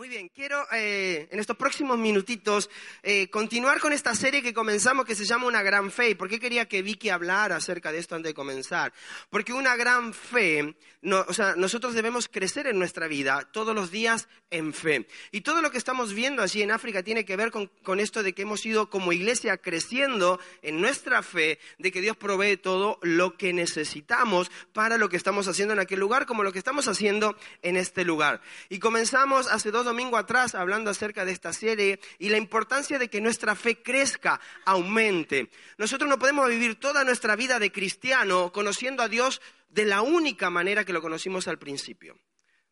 Muy 0.00 0.08
bien, 0.08 0.30
quiero 0.34 0.66
eh, 0.72 1.28
en 1.30 1.40
estos 1.40 1.58
próximos 1.58 1.98
minutitos 1.98 2.70
eh, 3.02 3.28
continuar 3.28 3.80
con 3.80 3.92
esta 3.92 4.14
serie 4.14 4.42
que 4.42 4.54
comenzamos 4.54 5.04
que 5.04 5.14
se 5.14 5.26
llama 5.26 5.44
Una 5.44 5.62
gran 5.62 5.90
fe. 5.90 6.16
por 6.16 6.26
qué 6.26 6.40
quería 6.40 6.66
que 6.66 6.80
Vicky 6.80 7.10
hablara 7.10 7.56
acerca 7.56 7.92
de 7.92 7.98
esto 7.98 8.14
antes 8.14 8.30
de 8.30 8.34
comenzar? 8.34 8.94
Porque 9.28 9.52
una 9.52 9.76
gran 9.76 10.14
fe, 10.14 10.74
o 11.02 11.34
sea, 11.34 11.54
nosotros 11.54 11.92
debemos 11.92 12.28
crecer 12.28 12.66
en 12.66 12.78
nuestra 12.78 13.08
vida 13.08 13.46
todos 13.52 13.74
los 13.74 13.90
días 13.90 14.26
en 14.50 14.72
fe. 14.72 15.06
Y 15.32 15.42
todo 15.42 15.60
lo 15.60 15.70
que 15.70 15.76
estamos 15.76 16.14
viendo 16.14 16.42
allí 16.42 16.62
en 16.62 16.70
África 16.70 17.02
tiene 17.02 17.26
que 17.26 17.36
ver 17.36 17.50
con, 17.50 17.66
con 17.82 18.00
esto 18.00 18.22
de 18.22 18.32
que 18.32 18.40
hemos 18.40 18.64
ido 18.64 18.88
como 18.88 19.12
iglesia 19.12 19.58
creciendo 19.58 20.40
en 20.62 20.80
nuestra 20.80 21.22
fe, 21.22 21.58
de 21.78 21.92
que 21.92 22.00
Dios 22.00 22.16
provee 22.16 22.56
todo 22.56 22.98
lo 23.02 23.36
que 23.36 23.52
necesitamos 23.52 24.50
para 24.72 24.96
lo 24.96 25.10
que 25.10 25.18
estamos 25.18 25.46
haciendo 25.46 25.74
en 25.74 25.80
aquel 25.80 26.00
lugar, 26.00 26.24
como 26.24 26.42
lo 26.42 26.54
que 26.54 26.58
estamos 26.58 26.88
haciendo 26.88 27.36
en 27.60 27.76
este 27.76 28.06
lugar. 28.06 28.40
Y 28.70 28.78
comenzamos 28.78 29.46
hace 29.46 29.70
dos 29.70 29.89
domingo 29.90 30.16
atrás 30.16 30.54
hablando 30.54 30.90
acerca 30.90 31.24
de 31.24 31.32
esta 31.32 31.52
serie 31.52 32.00
y 32.18 32.28
la 32.28 32.38
importancia 32.38 32.98
de 32.98 33.08
que 33.08 33.20
nuestra 33.20 33.54
fe 33.54 33.82
crezca, 33.82 34.40
aumente. 34.64 35.50
Nosotros 35.78 36.08
no 36.08 36.18
podemos 36.18 36.48
vivir 36.48 36.76
toda 36.78 37.04
nuestra 37.04 37.36
vida 37.36 37.58
de 37.58 37.72
cristiano 37.72 38.52
conociendo 38.52 39.02
a 39.02 39.08
Dios 39.08 39.40
de 39.68 39.84
la 39.84 40.02
única 40.02 40.48
manera 40.48 40.84
que 40.84 40.92
lo 40.92 41.02
conocimos 41.02 41.48
al 41.48 41.58
principio. 41.58 42.16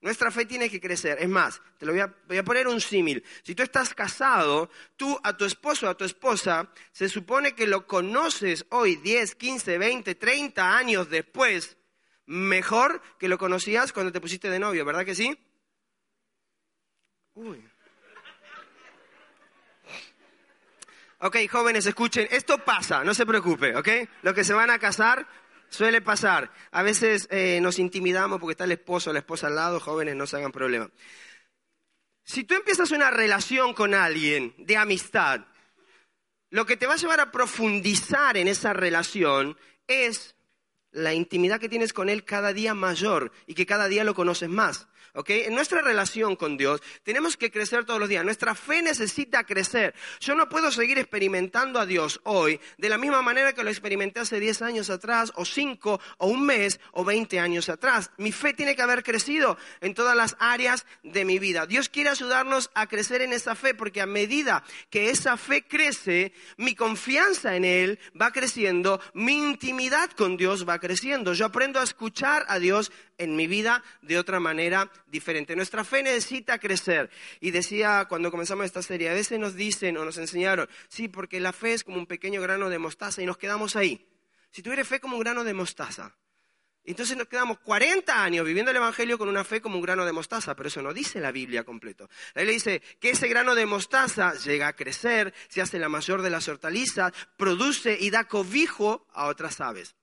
Nuestra 0.00 0.30
fe 0.30 0.46
tiene 0.46 0.70
que 0.70 0.80
crecer. 0.80 1.18
Es 1.20 1.28
más, 1.28 1.60
te 1.76 1.84
lo 1.84 1.92
voy 1.92 2.02
a, 2.02 2.14
voy 2.28 2.38
a 2.38 2.44
poner 2.44 2.68
un 2.68 2.80
símil. 2.80 3.24
Si 3.42 3.56
tú 3.56 3.64
estás 3.64 3.94
casado, 3.94 4.70
tú 4.96 5.18
a 5.24 5.36
tu 5.36 5.44
esposo 5.44 5.86
o 5.86 5.90
a 5.90 5.96
tu 5.96 6.04
esposa, 6.04 6.70
se 6.92 7.08
supone 7.08 7.56
que 7.56 7.66
lo 7.66 7.84
conoces 7.86 8.64
hoy, 8.70 8.94
10, 8.96 9.34
15, 9.34 9.76
20, 9.76 10.14
30 10.14 10.76
años 10.76 11.10
después, 11.10 11.76
mejor 12.26 13.02
que 13.18 13.26
lo 13.26 13.38
conocías 13.38 13.92
cuando 13.92 14.12
te 14.12 14.20
pusiste 14.20 14.48
de 14.50 14.60
novio, 14.60 14.84
¿verdad 14.84 15.04
que 15.04 15.16
sí? 15.16 15.36
Uy. 17.38 17.64
Ok, 21.20 21.36
jóvenes, 21.48 21.86
escuchen, 21.86 22.26
esto 22.32 22.64
pasa, 22.64 23.04
no 23.04 23.14
se 23.14 23.24
preocupe, 23.24 23.76
¿ok? 23.76 23.88
Los 24.22 24.34
que 24.34 24.42
se 24.42 24.54
van 24.54 24.70
a 24.70 24.80
casar 24.80 25.24
suele 25.68 26.02
pasar. 26.02 26.50
A 26.72 26.82
veces 26.82 27.28
eh, 27.30 27.60
nos 27.60 27.78
intimidamos 27.78 28.40
porque 28.40 28.52
está 28.52 28.64
el 28.64 28.72
esposo 28.72 29.10
o 29.10 29.12
la 29.12 29.20
esposa 29.20 29.46
al 29.46 29.54
lado, 29.54 29.78
jóvenes, 29.78 30.16
no 30.16 30.26
se 30.26 30.36
hagan 30.36 30.50
problema. 30.50 30.90
Si 32.24 32.42
tú 32.42 32.54
empiezas 32.54 32.90
una 32.90 33.12
relación 33.12 33.72
con 33.72 33.94
alguien 33.94 34.52
de 34.58 34.76
amistad, 34.76 35.46
lo 36.50 36.66
que 36.66 36.76
te 36.76 36.88
va 36.88 36.94
a 36.94 36.98
llevar 36.98 37.20
a 37.20 37.30
profundizar 37.30 38.36
en 38.36 38.48
esa 38.48 38.72
relación 38.72 39.56
es 39.86 40.34
la 40.92 41.14
intimidad 41.14 41.60
que 41.60 41.68
tienes 41.68 41.92
con 41.92 42.08
Él 42.08 42.24
cada 42.24 42.52
día 42.52 42.74
mayor 42.74 43.32
y 43.46 43.54
que 43.54 43.66
cada 43.66 43.88
día 43.88 44.04
lo 44.04 44.14
conoces 44.14 44.48
más. 44.48 44.88
En 45.26 45.54
nuestra 45.54 45.82
relación 45.82 46.36
con 46.36 46.56
Dios 46.56 46.80
tenemos 47.02 47.36
que 47.36 47.50
crecer 47.50 47.84
todos 47.84 47.98
los 47.98 48.08
días. 48.08 48.24
Nuestra 48.24 48.54
fe 48.54 48.82
necesita 48.82 49.42
crecer. 49.44 49.94
Yo 50.20 50.34
no 50.34 50.48
puedo 50.48 50.70
seguir 50.70 50.98
experimentando 50.98 51.80
a 51.80 51.86
Dios 51.86 52.20
hoy 52.22 52.60
de 52.76 52.88
la 52.88 52.98
misma 52.98 53.20
manera 53.20 53.52
que 53.52 53.64
lo 53.64 53.70
experimenté 53.70 54.20
hace 54.20 54.38
10 54.38 54.62
años 54.62 54.90
atrás, 54.90 55.32
o 55.34 55.44
5, 55.44 56.00
o 56.18 56.26
un 56.28 56.46
mes, 56.46 56.78
o 56.92 57.04
20 57.04 57.40
años 57.40 57.68
atrás. 57.68 58.10
Mi 58.16 58.30
fe 58.30 58.54
tiene 58.54 58.76
que 58.76 58.82
haber 58.82 59.02
crecido 59.02 59.58
en 59.80 59.94
todas 59.94 60.16
las 60.16 60.36
áreas 60.38 60.86
de 61.02 61.24
mi 61.24 61.40
vida. 61.40 61.66
Dios 61.66 61.88
quiere 61.88 62.10
ayudarnos 62.10 62.70
a 62.74 62.86
crecer 62.86 63.20
en 63.20 63.32
esa 63.32 63.56
fe 63.56 63.74
porque 63.74 64.00
a 64.00 64.06
medida 64.06 64.62
que 64.88 65.10
esa 65.10 65.36
fe 65.36 65.66
crece, 65.66 66.32
mi 66.56 66.76
confianza 66.76 67.56
en 67.56 67.64
Él 67.64 67.98
va 68.20 68.30
creciendo, 68.30 69.00
mi 69.14 69.36
intimidad 69.36 70.10
con 70.12 70.36
Dios 70.36 70.68
va 70.68 70.77
creciendo. 70.78 71.32
Yo 71.34 71.46
aprendo 71.46 71.80
a 71.80 71.84
escuchar 71.84 72.44
a 72.48 72.58
Dios 72.58 72.92
en 73.18 73.36
mi 73.36 73.46
vida 73.46 73.82
de 74.02 74.18
otra 74.18 74.40
manera 74.40 74.90
diferente. 75.06 75.56
Nuestra 75.56 75.84
fe 75.84 76.02
necesita 76.02 76.58
crecer. 76.58 77.10
Y 77.40 77.50
decía 77.50 78.06
cuando 78.08 78.30
comenzamos 78.30 78.66
esta 78.66 78.82
serie, 78.82 79.10
a 79.10 79.14
veces 79.14 79.38
nos 79.38 79.54
dicen 79.54 79.96
o 79.96 80.04
nos 80.04 80.18
enseñaron, 80.18 80.68
sí, 80.88 81.08
porque 81.08 81.40
la 81.40 81.52
fe 81.52 81.74
es 81.74 81.84
como 81.84 81.98
un 81.98 82.06
pequeño 82.06 82.40
grano 82.40 82.68
de 82.68 82.78
mostaza 82.78 83.22
y 83.22 83.26
nos 83.26 83.38
quedamos 83.38 83.76
ahí. 83.76 84.06
Si 84.50 84.62
tuviera 84.62 84.84
fe 84.84 85.00
como 85.00 85.16
un 85.16 85.20
grano 85.20 85.44
de 85.44 85.54
mostaza. 85.54 86.16
Entonces 86.88 87.18
nos 87.18 87.28
quedamos 87.28 87.58
40 87.58 88.24
años 88.24 88.46
viviendo 88.46 88.70
el 88.70 88.78
Evangelio 88.78 89.18
con 89.18 89.28
una 89.28 89.44
fe 89.44 89.60
como 89.60 89.76
un 89.76 89.82
grano 89.82 90.06
de 90.06 90.12
mostaza, 90.12 90.56
pero 90.56 90.68
eso 90.68 90.80
no 90.80 90.94
dice 90.94 91.20
la 91.20 91.30
Biblia 91.30 91.62
completo. 91.62 92.08
La 92.32 92.40
Biblia 92.40 92.54
dice 92.54 92.82
que 92.98 93.10
ese 93.10 93.28
grano 93.28 93.54
de 93.54 93.66
mostaza 93.66 94.32
llega 94.32 94.68
a 94.68 94.72
crecer, 94.72 95.34
se 95.48 95.60
hace 95.60 95.78
la 95.78 95.90
mayor 95.90 96.22
de 96.22 96.30
las 96.30 96.48
hortalizas, 96.48 97.12
produce 97.36 97.98
y 98.00 98.08
da 98.08 98.24
cobijo 98.24 99.06
a 99.12 99.26
otras 99.26 99.60
aves. 99.60 99.97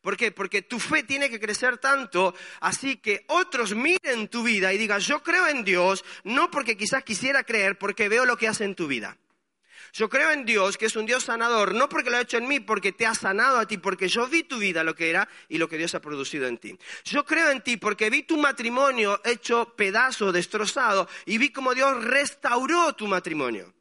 ¿Por 0.00 0.16
qué? 0.16 0.32
Porque 0.32 0.62
tu 0.62 0.78
fe 0.78 1.02
tiene 1.02 1.30
que 1.30 1.40
crecer 1.40 1.78
tanto 1.78 2.34
así 2.60 2.96
que 2.96 3.24
otros 3.28 3.74
miren 3.74 4.28
tu 4.28 4.42
vida 4.42 4.72
y 4.72 4.78
digan, 4.78 5.00
yo 5.00 5.22
creo 5.22 5.46
en 5.46 5.64
Dios, 5.64 6.04
no 6.24 6.50
porque 6.50 6.76
quizás 6.76 7.04
quisiera 7.04 7.44
creer, 7.44 7.78
porque 7.78 8.08
veo 8.08 8.24
lo 8.24 8.36
que 8.36 8.48
hace 8.48 8.64
en 8.64 8.74
tu 8.74 8.86
vida. 8.86 9.16
Yo 9.92 10.08
creo 10.08 10.30
en 10.30 10.44
Dios, 10.44 10.76
que 10.76 10.86
es 10.86 10.96
un 10.96 11.06
Dios 11.06 11.24
sanador, 11.24 11.74
no 11.74 11.88
porque 11.88 12.10
lo 12.10 12.18
ha 12.18 12.20
hecho 12.20 12.36
en 12.36 12.46
mí, 12.46 12.60
porque 12.60 12.92
te 12.92 13.06
ha 13.06 13.14
sanado 13.14 13.58
a 13.58 13.66
ti, 13.66 13.78
porque 13.78 14.08
yo 14.08 14.26
vi 14.26 14.42
tu 14.42 14.58
vida 14.58 14.84
lo 14.84 14.94
que 14.94 15.10
era 15.10 15.28
y 15.48 15.58
lo 15.58 15.68
que 15.68 15.78
Dios 15.78 15.94
ha 15.94 16.00
producido 16.00 16.46
en 16.46 16.58
ti. 16.58 16.78
Yo 17.04 17.24
creo 17.24 17.50
en 17.50 17.62
ti 17.62 17.76
porque 17.76 18.10
vi 18.10 18.22
tu 18.22 18.36
matrimonio 18.36 19.20
hecho 19.24 19.74
pedazo, 19.76 20.32
destrozado, 20.32 21.08
y 21.24 21.38
vi 21.38 21.50
cómo 21.50 21.74
Dios 21.74 22.04
restauró 22.04 22.94
tu 22.94 23.06
matrimonio. 23.06 23.72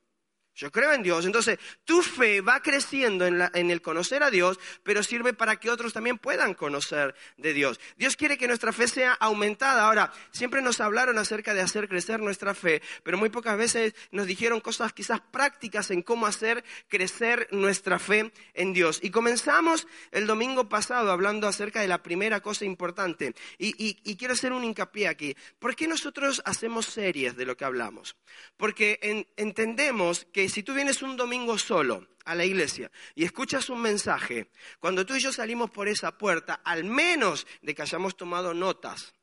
Yo 0.58 0.72
creo 0.72 0.92
en 0.92 1.04
Dios. 1.04 1.24
Entonces, 1.24 1.60
tu 1.86 2.02
fe 2.02 2.42
va 2.42 2.64
creciendo 2.64 3.28
en, 3.28 3.72
el 3.72 3.82
conocer 3.84 4.24
a 4.24 4.32
Dios, 4.32 4.60
pero 4.82 5.04
sirve 5.04 5.34
para 5.34 5.58
que 5.58 5.70
otros 5.70 5.94
también 5.94 6.18
puedan 6.18 6.56
conocer 6.56 7.14
de 7.38 7.54
Dios. 7.54 7.80
Dios 7.96 8.16
quiere 8.16 8.40
que 8.40 8.48
nuestra 8.48 8.74
fe 8.74 8.88
sea 8.88 9.14
aumentada. 9.14 9.86
Ahora, 9.86 10.12
siempre 10.32 10.64
nos 10.64 10.82
hablaron 10.82 11.20
acerca 11.20 11.54
de 11.54 11.62
hacer 11.62 11.88
crecer 11.88 12.22
nuestra 12.22 12.56
fe, 12.56 12.82
pero 13.04 13.20
muy 13.20 13.30
pocas 13.30 13.56
veces 13.56 13.94
nos 14.10 14.26
dijeron 14.26 14.60
cosas 14.60 14.94
quizás 14.94 15.22
prácticas 15.22 15.92
en 15.92 16.02
cómo 16.02 16.26
hacer 16.26 16.64
crecer 16.88 17.48
nuestra 17.52 18.00
fe 18.00 18.32
en 18.56 18.74
Dios. 18.74 19.00
Y 19.04 19.12
comenzamos 19.12 19.86
el 20.10 20.26
domingo 20.26 20.68
pasado 20.70 21.12
hablando 21.12 21.48
acerca 21.48 21.82
de 21.82 21.88
la 21.88 22.02
primera 22.02 22.42
cosa 22.42 22.66
importante. 22.66 23.36
Y, 23.60 24.16
quiero 24.16 24.34
hacer 24.34 24.54
un 24.54 24.64
hincapié 24.64 25.08
aquí. 25.08 25.36
¿Por 25.60 25.76
qué 25.76 25.88
nosotros 25.88 26.42
hacemos 26.46 26.88
series 26.88 27.38
de 27.38 27.46
lo 27.46 27.56
que 27.56 27.66
hablamos? 27.66 28.16
Porque 28.58 29.28
entendemos 29.36 30.26
que 30.34 30.47
si 30.50 30.64
tú 30.64 30.74
vienes 30.74 31.02
un 31.02 31.18
domingo 31.18 31.58
solo 31.58 32.08
a 32.26 32.36
la 32.36 32.46
iglesia 32.46 32.92
y 33.16 33.24
escuchas 33.24 33.70
un 33.70 33.82
mensaje, 33.82 34.52
cuando 34.80 35.06
tú 35.06 35.16
y 35.16 35.20
yo 35.20 35.32
salimos 35.32 35.72
por 35.72 35.88
esa 35.88 36.18
puerta, 36.18 36.62
al 36.64 36.84
menos 36.84 37.48
de 37.62 37.74
que 37.74 37.82
hayamos 37.82 38.16
tomado 38.16 38.54
notas, 38.54 39.14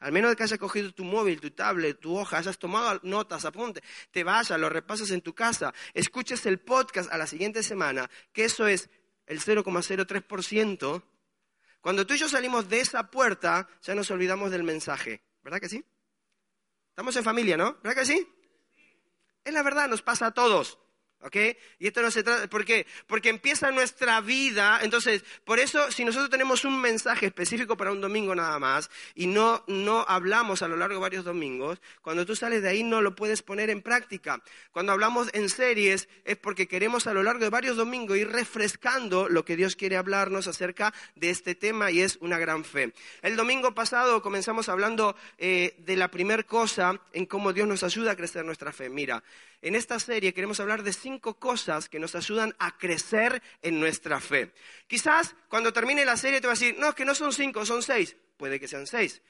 al 0.00 0.12
menos 0.12 0.30
de 0.30 0.36
que 0.36 0.42
hayas 0.42 0.58
cogido 0.58 0.92
tu 0.92 1.04
móvil, 1.04 1.40
tu 1.40 1.50
tablet, 1.50 1.98
tu 1.98 2.16
hoja, 2.16 2.38
hayas 2.38 2.58
tomado 2.58 3.00
notas, 3.02 3.44
apunte, 3.44 3.82
te 4.10 4.24
vayas, 4.24 4.58
lo 4.58 4.68
repasas 4.68 5.10
en 5.10 5.20
tu 5.20 5.34
casa, 5.34 5.72
escuches 5.94 6.44
el 6.46 6.58
podcast 6.58 7.12
a 7.12 7.18
la 7.18 7.26
siguiente 7.26 7.62
semana, 7.62 8.10
que 8.32 8.44
eso 8.44 8.66
es 8.66 8.90
el 9.26 9.40
0,03%, 9.40 11.02
cuando 11.80 12.06
tú 12.06 12.14
y 12.14 12.18
yo 12.18 12.28
salimos 12.28 12.68
de 12.68 12.80
esa 12.80 13.10
puerta, 13.10 13.68
ya 13.82 13.94
nos 13.94 14.10
olvidamos 14.10 14.50
del 14.50 14.62
mensaje. 14.62 15.22
¿Verdad 15.42 15.60
que 15.60 15.68
sí? 15.68 15.84
Estamos 16.90 17.16
en 17.16 17.24
familia, 17.24 17.56
¿no? 17.56 17.78
¿Verdad 17.82 18.00
que 18.00 18.06
sí? 18.06 18.28
Es 19.44 19.54
la 19.54 19.62
verdad, 19.62 19.88
nos 19.88 20.02
pasa 20.02 20.26
a 20.26 20.30
todos. 20.32 20.78
¿Ok? 21.22 21.36
Y 21.78 21.86
esto 21.86 22.00
no 22.00 22.10
se 22.10 22.22
trata, 22.22 22.48
¿por 22.48 22.64
qué? 22.64 22.86
Porque 23.06 23.28
empieza 23.28 23.70
nuestra 23.70 24.22
vida, 24.22 24.80
entonces, 24.82 25.22
por 25.44 25.58
eso, 25.58 25.90
si 25.92 26.02
nosotros 26.02 26.30
tenemos 26.30 26.64
un 26.64 26.80
mensaje 26.80 27.26
específico 27.26 27.76
para 27.76 27.92
un 27.92 28.00
domingo 28.00 28.34
nada 28.34 28.58
más, 28.58 28.90
y 29.14 29.26
no, 29.26 29.62
no 29.66 30.06
hablamos 30.08 30.62
a 30.62 30.68
lo 30.68 30.76
largo 30.76 30.94
de 30.94 31.00
varios 31.00 31.24
domingos, 31.24 31.78
cuando 32.00 32.24
tú 32.24 32.34
sales 32.34 32.62
de 32.62 32.70
ahí 32.70 32.84
no 32.84 33.02
lo 33.02 33.14
puedes 33.14 33.42
poner 33.42 33.68
en 33.68 33.82
práctica. 33.82 34.42
Cuando 34.72 34.92
hablamos 34.92 35.28
en 35.34 35.50
series, 35.50 36.08
es 36.24 36.38
porque 36.38 36.66
queremos 36.66 37.06
a 37.06 37.12
lo 37.12 37.22
largo 37.22 37.44
de 37.44 37.50
varios 37.50 37.76
domingos 37.76 38.16
ir 38.16 38.30
refrescando 38.30 39.28
lo 39.28 39.44
que 39.44 39.56
Dios 39.56 39.76
quiere 39.76 39.98
hablarnos 39.98 40.46
acerca 40.46 40.94
de 41.16 41.28
este 41.28 41.54
tema, 41.54 41.90
y 41.90 42.00
es 42.00 42.16
una 42.22 42.38
gran 42.38 42.64
fe. 42.64 42.94
El 43.20 43.36
domingo 43.36 43.74
pasado 43.74 44.22
comenzamos 44.22 44.70
hablando 44.70 45.16
eh, 45.36 45.74
de 45.80 45.96
la 45.96 46.10
primera 46.10 46.44
cosa 46.44 46.98
en 47.12 47.26
cómo 47.26 47.52
Dios 47.52 47.68
nos 47.68 47.82
ayuda 47.82 48.12
a 48.12 48.16
crecer 48.16 48.42
nuestra 48.42 48.72
fe. 48.72 48.88
Mira, 48.88 49.22
en 49.62 49.74
esta 49.74 49.98
serie 49.98 50.32
queremos 50.32 50.60
hablar 50.60 50.82
de 50.82 50.92
cinco 50.92 51.34
cosas 51.34 51.88
que 51.88 51.98
nos 51.98 52.14
ayudan 52.14 52.54
a 52.58 52.78
crecer 52.78 53.42
en 53.62 53.80
nuestra 53.80 54.20
fe. 54.20 54.52
Quizás 54.86 55.34
cuando 55.48 55.72
termine 55.72 56.04
la 56.04 56.16
serie 56.16 56.40
te 56.40 56.46
va 56.46 56.52
a 56.52 56.56
decir, 56.56 56.76
no, 56.78 56.88
es 56.88 56.94
que 56.94 57.04
no 57.04 57.14
son 57.14 57.32
cinco, 57.32 57.66
son 57.66 57.82
seis. 57.82 58.16
Puede 58.36 58.58
que 58.58 58.68
sean 58.68 58.86
seis. 58.86 59.20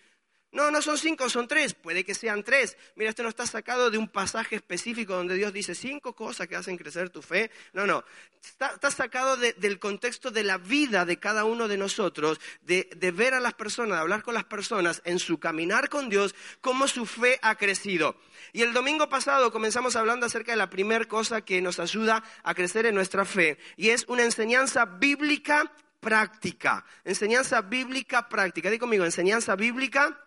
No, 0.52 0.72
no 0.72 0.82
son 0.82 0.98
cinco, 0.98 1.28
son 1.28 1.46
tres. 1.46 1.74
Puede 1.74 2.04
que 2.04 2.14
sean 2.14 2.42
tres. 2.42 2.76
Mira, 2.96 3.10
esto 3.10 3.22
no 3.22 3.28
está 3.28 3.46
sacado 3.46 3.88
de 3.90 3.98
un 3.98 4.08
pasaje 4.08 4.56
específico 4.56 5.14
donde 5.14 5.36
Dios 5.36 5.52
dice 5.52 5.76
cinco 5.76 6.14
cosas 6.16 6.48
que 6.48 6.56
hacen 6.56 6.76
crecer 6.76 7.10
tu 7.10 7.22
fe. 7.22 7.52
No, 7.72 7.86
no. 7.86 8.04
Está, 8.42 8.90
sacado 8.90 9.36
del 9.36 9.78
contexto 9.78 10.32
de 10.32 10.42
la 10.42 10.58
vida 10.58 11.04
de 11.04 11.18
cada 11.18 11.44
uno 11.44 11.68
de 11.68 11.76
nosotros, 11.76 12.40
de, 12.62 13.12
ver 13.14 13.34
a 13.34 13.40
las 13.40 13.54
personas, 13.54 13.98
de 13.98 14.00
hablar 14.00 14.22
con 14.22 14.34
las 14.34 14.44
personas 14.44 15.02
en 15.04 15.20
su 15.20 15.38
caminar 15.38 15.88
con 15.88 16.08
Dios, 16.08 16.34
cómo 16.60 16.88
su 16.88 17.06
fe 17.06 17.38
ha 17.42 17.54
crecido. 17.54 18.16
Y 18.52 18.62
el 18.62 18.72
domingo 18.72 19.08
pasado 19.08 19.52
comenzamos 19.52 19.94
hablando 19.94 20.26
acerca 20.26 20.52
de 20.52 20.58
la 20.58 20.70
primera 20.70 21.04
cosa 21.04 21.42
que 21.42 21.60
nos 21.60 21.78
ayuda 21.78 22.24
a 22.42 22.54
crecer 22.54 22.86
en 22.86 22.94
nuestra 22.96 23.24
fe. 23.24 23.58
Y 23.76 23.90
es 23.90 24.04
una 24.08 24.24
enseñanza 24.24 24.84
bíblica 24.84 25.70
práctica. 26.00 26.84
Enseñanza 27.04 27.60
bíblica 27.60 28.28
práctica. 28.28 28.70
Dí 28.70 28.78
conmigo, 28.78 29.04
enseñanza 29.04 29.54
bíblica 29.54 30.18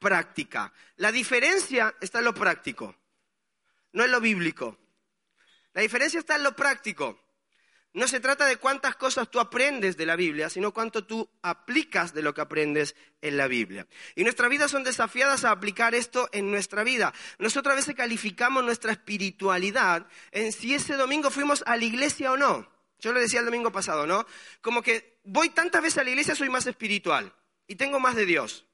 práctica. 0.00 0.72
La 0.96 1.12
diferencia 1.12 1.94
está 2.00 2.18
en 2.18 2.24
lo 2.24 2.34
práctico, 2.34 2.96
no 3.92 4.04
en 4.04 4.10
lo 4.10 4.20
bíblico. 4.20 4.76
La 5.72 5.82
diferencia 5.82 6.18
está 6.18 6.34
en 6.34 6.42
lo 6.42 6.56
práctico. 6.56 7.20
No 7.92 8.06
se 8.06 8.20
trata 8.20 8.46
de 8.46 8.56
cuántas 8.56 8.94
cosas 8.94 9.28
tú 9.30 9.40
aprendes 9.40 9.96
de 9.96 10.06
la 10.06 10.14
Biblia, 10.14 10.48
sino 10.48 10.72
cuánto 10.72 11.04
tú 11.04 11.28
aplicas 11.42 12.14
de 12.14 12.22
lo 12.22 12.32
que 12.32 12.40
aprendes 12.40 12.94
en 13.20 13.36
la 13.36 13.48
Biblia. 13.48 13.88
Y 14.14 14.22
nuestras 14.22 14.48
vidas 14.48 14.70
son 14.70 14.84
desafiadas 14.84 15.44
a 15.44 15.50
aplicar 15.50 15.96
esto 15.96 16.28
en 16.32 16.52
nuestra 16.52 16.84
vida. 16.84 17.12
Nosotros 17.38 17.72
a 17.72 17.76
veces 17.76 17.96
calificamos 17.96 18.62
nuestra 18.62 18.92
espiritualidad 18.92 20.06
en 20.30 20.52
si 20.52 20.72
ese 20.74 20.94
domingo 20.94 21.30
fuimos 21.30 21.64
a 21.66 21.76
la 21.76 21.84
iglesia 21.84 22.30
o 22.30 22.36
no. 22.36 22.70
Yo 23.00 23.12
lo 23.12 23.18
decía 23.18 23.40
el 23.40 23.46
domingo 23.46 23.72
pasado, 23.72 24.06
¿no? 24.06 24.24
Como 24.60 24.82
que 24.82 25.18
voy 25.24 25.50
tantas 25.50 25.82
veces 25.82 25.98
a 25.98 26.04
la 26.04 26.10
iglesia, 26.10 26.36
soy 26.36 26.48
más 26.48 26.66
espiritual 26.68 27.32
y 27.66 27.74
tengo 27.74 27.98
más 27.98 28.14
de 28.14 28.26
Dios. 28.26 28.66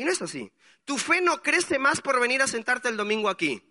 Y 0.00 0.04
no 0.06 0.12
es 0.12 0.22
así. 0.22 0.50
Tu 0.86 0.96
fe 0.96 1.20
no 1.20 1.42
crece 1.42 1.78
más 1.78 2.00
por 2.00 2.18
venir 2.18 2.40
a 2.40 2.46
sentarte 2.46 2.88
el 2.88 2.96
domingo 2.96 3.28
aquí. 3.28 3.62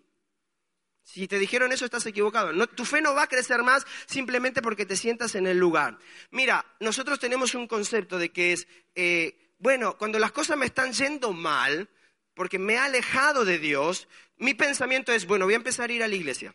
Si 1.02 1.26
te 1.26 1.40
dijeron 1.40 1.72
eso, 1.72 1.84
estás 1.84 2.06
equivocado. 2.06 2.52
tu 2.68 2.84
fe 2.84 3.00
no 3.00 3.16
va 3.16 3.24
a 3.24 3.26
crecer 3.26 3.64
más 3.64 3.84
simplemente 4.06 4.62
porque 4.62 4.86
te 4.86 4.94
sientas 4.94 5.34
en 5.34 5.48
el 5.48 5.58
lugar. 5.58 5.98
Mira, 6.30 6.64
nosotros 6.78 7.18
tenemos 7.18 7.56
un 7.56 7.66
concepto 7.66 8.16
de 8.16 8.30
que 8.30 8.52
es, 8.52 8.68
eh, 8.94 9.56
bueno, 9.58 9.98
cuando 9.98 10.20
las 10.20 10.30
cosas 10.30 10.56
me 10.56 10.66
están 10.66 10.92
yendo 10.92 11.32
mal, 11.32 11.88
porque 12.34 12.60
me 12.60 12.74
he 12.74 12.78
alejado 12.78 13.44
de 13.44 13.58
Dios, 13.58 14.06
mi 14.36 14.54
pensamiento 14.54 15.10
es, 15.10 15.26
bueno, 15.26 15.46
voy 15.46 15.54
a 15.54 15.56
empezar 15.56 15.90
a 15.90 15.92
ir 15.92 16.04
a 16.04 16.06
la 16.06 16.14
iglesia. 16.14 16.54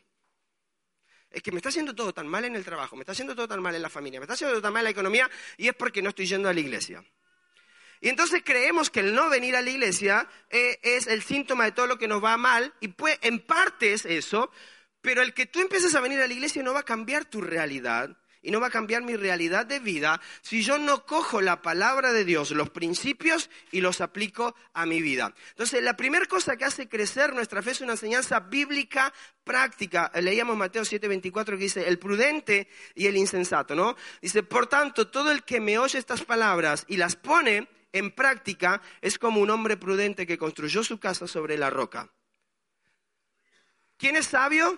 Es 1.30 1.42
que 1.44 1.52
me 1.52 1.58
está 1.58 1.68
haciendo 1.68 1.94
todo 1.94 2.14
tan 2.14 2.30
mal 2.30 2.46
en 2.46 2.56
el 2.56 2.64
trabajo, 2.64 2.96
me 2.96 3.02
está 3.02 3.12
haciendo 3.12 3.36
todo 3.36 3.50
tan 3.50 3.62
mal 3.62 3.76
en 3.76 3.82
la 3.82 3.90
familia, 3.90 4.22
me 4.22 4.24
está 4.24 4.36
haciendo 4.36 4.54
todo 4.54 4.62
tan 4.62 4.72
mal 4.72 4.84
en 4.84 4.86
la 4.86 4.92
economía 4.92 5.30
y 5.58 5.68
es 5.68 5.76
porque 5.76 6.02
no 6.02 6.12
estoy 6.12 6.28
yendo 6.28 6.48
a 6.48 6.54
la 6.54 6.62
iglesia. 6.62 7.04
Y 8.02 8.10
entonces 8.10 8.42
creemos 8.44 8.90
que 8.90 9.00
el 9.00 9.14
no 9.14 9.30
venir 9.30 9.56
a 9.56 9.62
la 9.62 9.70
iglesia 9.70 10.28
eh, 10.50 10.80
es 10.84 11.08
el 11.08 11.24
síntoma 11.24 11.66
de 11.66 11.72
todo 11.72 11.88
lo 11.88 11.98
que 11.98 12.08
nos 12.08 12.24
va 12.24 12.38
mal, 12.38 12.74
y 12.80 12.90
pues, 12.90 13.18
en 13.22 13.40
parte 13.40 13.94
es 13.94 14.06
eso, 14.06 14.52
pero 15.02 15.22
el 15.22 15.34
que 15.34 15.46
tú 15.46 15.60
empieces 15.62 15.94
a 15.96 16.02
venir 16.02 16.20
a 16.22 16.28
la 16.28 16.34
iglesia 16.34 16.64
no 16.64 16.74
va 16.74 16.80
a 16.80 16.84
cambiar 16.84 17.26
tu 17.26 17.42
realidad 17.42 18.18
y 18.46 18.52
no 18.52 18.62
va 18.62 18.68
a 18.68 18.72
cambiar 18.72 19.02
mi 19.02 19.16
realidad 19.16 19.66
de 19.66 19.80
vida 19.80 20.22
si 20.42 20.62
yo 20.62 20.78
no 20.78 21.06
cojo 21.06 21.42
la 21.42 21.62
palabra 21.62 22.14
de 22.14 22.24
Dios, 22.24 22.52
los 22.52 22.70
principios 22.70 23.50
y 23.72 23.82
los 23.82 24.02
aplico 24.02 24.56
a 24.74 24.86
mi 24.86 25.02
vida. 25.02 25.34
Entonces, 25.50 25.84
la 25.84 25.98
primera 25.98 26.26
cosa 26.26 26.56
que 26.56 26.66
hace 26.66 26.88
crecer 26.88 27.34
nuestra 27.34 27.64
fe 27.64 27.72
es 27.72 27.82
una 27.82 27.94
enseñanza 27.94 28.40
bíblica 28.40 29.12
práctica. 29.44 30.12
Leíamos 30.22 30.56
Mateo 30.56 30.84
7:24 30.84 31.46
que 31.46 31.64
dice, 31.64 31.88
el 31.88 31.98
prudente 31.98 32.68
y 32.94 33.08
el 33.08 33.18
insensato, 33.18 33.76
¿no? 33.76 33.96
Dice, 34.22 34.44
por 34.44 34.68
tanto, 34.68 35.08
todo 35.08 35.32
el 35.32 35.44
que 35.44 35.60
me 35.60 35.80
oye 35.80 35.98
estas 35.98 36.24
palabras 36.24 36.86
y 36.88 36.98
las 36.98 37.16
pone 37.16 37.68
en 37.96 38.12
práctica 38.12 38.82
es 39.02 39.18
como 39.18 39.40
un 39.40 39.50
hombre 39.50 39.78
prudente 39.78 40.28
que 40.28 40.38
construyó 40.38 40.84
su 40.84 41.00
casa 41.00 41.28
sobre 41.28 41.58
la 41.58 41.70
roca. 41.70 42.12
¿Quién 43.98 44.18
es 44.18 44.26
sabio? 44.26 44.78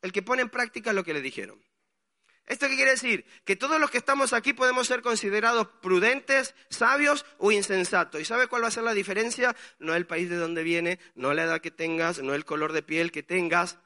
El 0.00 0.12
que 0.12 0.22
pone 0.22 0.42
en 0.42 0.50
práctica 0.50 0.92
lo 0.92 1.02
que 1.02 1.12
le 1.12 1.20
dijeron. 1.20 1.60
¿Esto 2.46 2.68
qué 2.68 2.76
quiere 2.76 2.92
decir? 2.92 3.26
Que 3.44 3.56
todos 3.56 3.80
los 3.80 3.90
que 3.90 3.98
estamos 3.98 4.32
aquí 4.32 4.52
podemos 4.52 4.86
ser 4.86 5.02
considerados 5.02 5.66
prudentes, 5.82 6.54
sabios 6.70 7.26
o 7.38 7.50
insensatos. 7.50 8.20
¿Y 8.20 8.24
sabe 8.24 8.46
cuál 8.46 8.62
va 8.62 8.68
a 8.68 8.70
ser 8.70 8.84
la 8.84 8.94
diferencia? 8.94 9.56
No 9.80 9.96
el 9.96 10.06
país 10.06 10.30
de 10.30 10.36
donde 10.36 10.62
viene, 10.62 11.00
no 11.16 11.34
la 11.34 11.42
edad 11.42 11.60
que 11.60 11.72
tengas, 11.72 12.20
no 12.22 12.34
el 12.34 12.44
color 12.44 12.72
de 12.72 12.82
piel 12.82 13.10
que 13.10 13.24
tengas. 13.24 13.78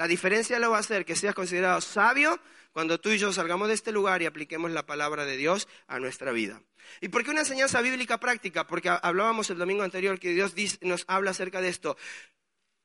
La 0.00 0.08
diferencia 0.08 0.58
lo 0.58 0.70
va 0.70 0.78
a 0.78 0.82
ser 0.82 1.04
que 1.04 1.14
seas 1.14 1.34
considerado 1.34 1.78
sabio 1.82 2.40
cuando 2.72 2.98
tú 2.98 3.10
y 3.10 3.18
yo 3.18 3.34
salgamos 3.34 3.68
de 3.68 3.74
este 3.74 3.92
lugar 3.92 4.22
y 4.22 4.24
apliquemos 4.24 4.70
la 4.70 4.86
palabra 4.86 5.26
de 5.26 5.36
Dios 5.36 5.68
a 5.88 5.98
nuestra 5.98 6.32
vida. 6.32 6.62
¿Y 7.02 7.08
por 7.08 7.22
qué 7.22 7.32
una 7.32 7.40
enseñanza 7.40 7.82
bíblica 7.82 8.18
práctica? 8.18 8.66
Porque 8.66 8.88
hablábamos 8.88 9.50
el 9.50 9.58
domingo 9.58 9.82
anterior 9.82 10.18
que 10.18 10.30
Dios 10.30 10.54
nos 10.80 11.04
habla 11.06 11.32
acerca 11.32 11.60
de 11.60 11.68
esto, 11.68 11.98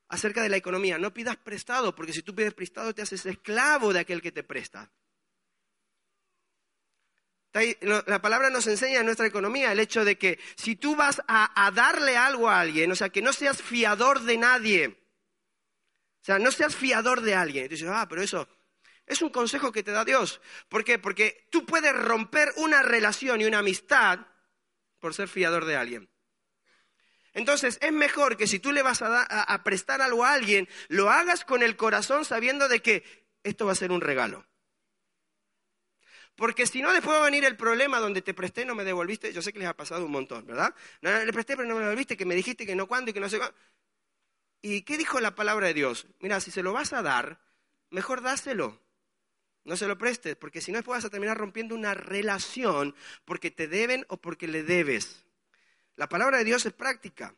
acerca 0.10 0.44
de 0.44 0.50
la 0.50 0.58
economía. 0.58 0.98
No 0.98 1.14
pidas 1.14 1.38
prestado, 1.38 1.96
porque 1.96 2.12
si 2.12 2.22
tú 2.22 2.36
pides 2.36 2.54
prestado 2.54 2.94
te 2.94 3.04
haces 3.04 3.26
esclavo 3.26 3.94
de 3.94 4.00
aquel 4.02 4.22
que 4.22 4.34
te 4.34 4.44
presta. 4.44 4.92
La 7.80 8.22
palabra 8.22 8.50
nos 8.50 8.68
enseña 8.68 9.00
en 9.00 9.06
nuestra 9.06 9.26
economía 9.26 9.72
el 9.72 9.80
hecho 9.80 10.04
de 10.04 10.18
que 10.18 10.38
si 10.58 10.76
tú 10.76 10.98
vas 10.98 11.22
a, 11.30 11.66
a 11.66 11.72
darle 11.72 12.18
algo 12.18 12.50
a 12.50 12.60
alguien, 12.60 12.92
o 12.92 12.96
sea, 12.98 13.08
que 13.08 13.22
no 13.22 13.32
seas 13.32 13.62
fiador 13.62 14.20
de 14.24 14.38
nadie, 14.38 15.05
sea, 16.26 16.40
no 16.40 16.52
seas 16.52 16.76
fiador 16.76 17.22
de 17.22 17.36
alguien. 17.36 17.66
Y 17.66 17.70
tú 17.70 17.76
dices, 17.76 17.90
ah, 17.92 18.08
pero 18.10 18.24
eso, 18.24 18.48
es 19.06 19.22
un 19.22 19.30
consejo 19.30 19.72
que 19.72 19.84
te 19.84 19.92
da 19.92 20.04
Dios. 20.04 20.42
¿Por 20.70 20.84
qué? 20.84 20.98
Porque 20.98 21.46
tú 21.52 21.68
puedes 21.68 21.96
romper 21.96 22.52
una 22.56 22.82
relación 22.82 23.42
y 23.42 23.46
una 23.46 23.60
amistad 23.60 24.22
por 25.00 25.14
ser 25.14 25.28
fiador 25.28 25.66
de 25.66 25.76
alguien. 25.76 26.10
Entonces, 27.34 27.78
es 27.80 27.92
mejor 27.92 28.38
que 28.38 28.48
si 28.48 28.58
tú 28.58 28.72
le 28.72 28.82
vas 28.82 29.04
a, 29.04 29.62
prestar 29.64 30.02
algo 30.02 30.26
a 30.26 30.34
alguien, 30.34 30.68
lo 30.88 31.12
hagas 31.12 31.46
con 31.46 31.62
el 31.62 31.76
corazón 31.76 32.26
sabiendo 32.26 32.68
de 32.70 32.82
que 32.82 33.04
esto 33.44 33.68
va 33.68 33.74
a 33.74 33.76
ser 33.76 33.92
un 33.92 34.02
regalo. 34.02 34.48
Porque 36.34 36.66
si 36.66 36.82
no, 36.82 36.92
después 36.92 37.16
va 37.16 37.22
a 37.22 37.26
venir 37.26 37.46
el 37.46 37.56
problema 37.56 38.00
donde 38.00 38.24
te 38.24 38.34
presté 38.34 38.66
no 38.66 38.74
me 38.74 38.84
devolviste. 38.84 39.32
Yo 39.32 39.44
sé 39.44 39.54
que 39.54 39.60
les 39.60 39.68
ha 39.68 39.76
pasado 39.76 40.06
un 40.06 40.12
montón, 40.12 40.48
¿verdad? 40.48 40.74
No, 41.02 41.24
le 41.24 41.32
presté 41.32 41.56
pero 41.56 41.68
no 41.68 41.76
me 41.76 41.82
devolviste, 41.82 42.18
que 42.18 42.26
me 42.26 42.34
dijiste 42.34 42.66
que 42.66 42.76
no 42.76 42.88
cuándo 42.88 43.12
y 43.12 43.14
que 43.14 43.20
no 43.20 43.30
sé 43.30 43.38
cuándo. 43.38 43.56
¿Y 44.68 44.82
qué 44.82 44.98
dijo 44.98 45.20
la 45.20 45.36
palabra 45.36 45.68
de 45.68 45.76
Dios? 45.76 46.08
Mira, 46.22 46.40
si 46.40 46.50
se 46.50 46.64
lo 46.64 46.74
vas 46.74 46.92
a 46.92 47.04
dar, 47.04 47.40
mejor 47.92 48.24
dáselo. 48.24 48.82
No 49.64 49.78
se 49.78 49.86
lo 49.86 49.96
prestes, 49.96 50.36
porque 50.38 50.60
si 50.60 50.72
no 50.72 50.80
después 50.80 51.04
vas 51.04 51.12
terminar 51.12 51.38
rompiendo 51.38 51.76
una 51.76 51.94
relación 51.94 52.96
porque 53.26 53.52
te 53.52 53.68
deben 53.68 54.08
o 54.10 54.18
porque 54.18 54.48
le 54.48 54.64
debes. 54.64 55.24
La 55.98 56.10
palabra 56.10 56.40
de 56.40 56.46
Dios 56.46 56.66
es 56.66 56.74
práctica, 56.74 57.36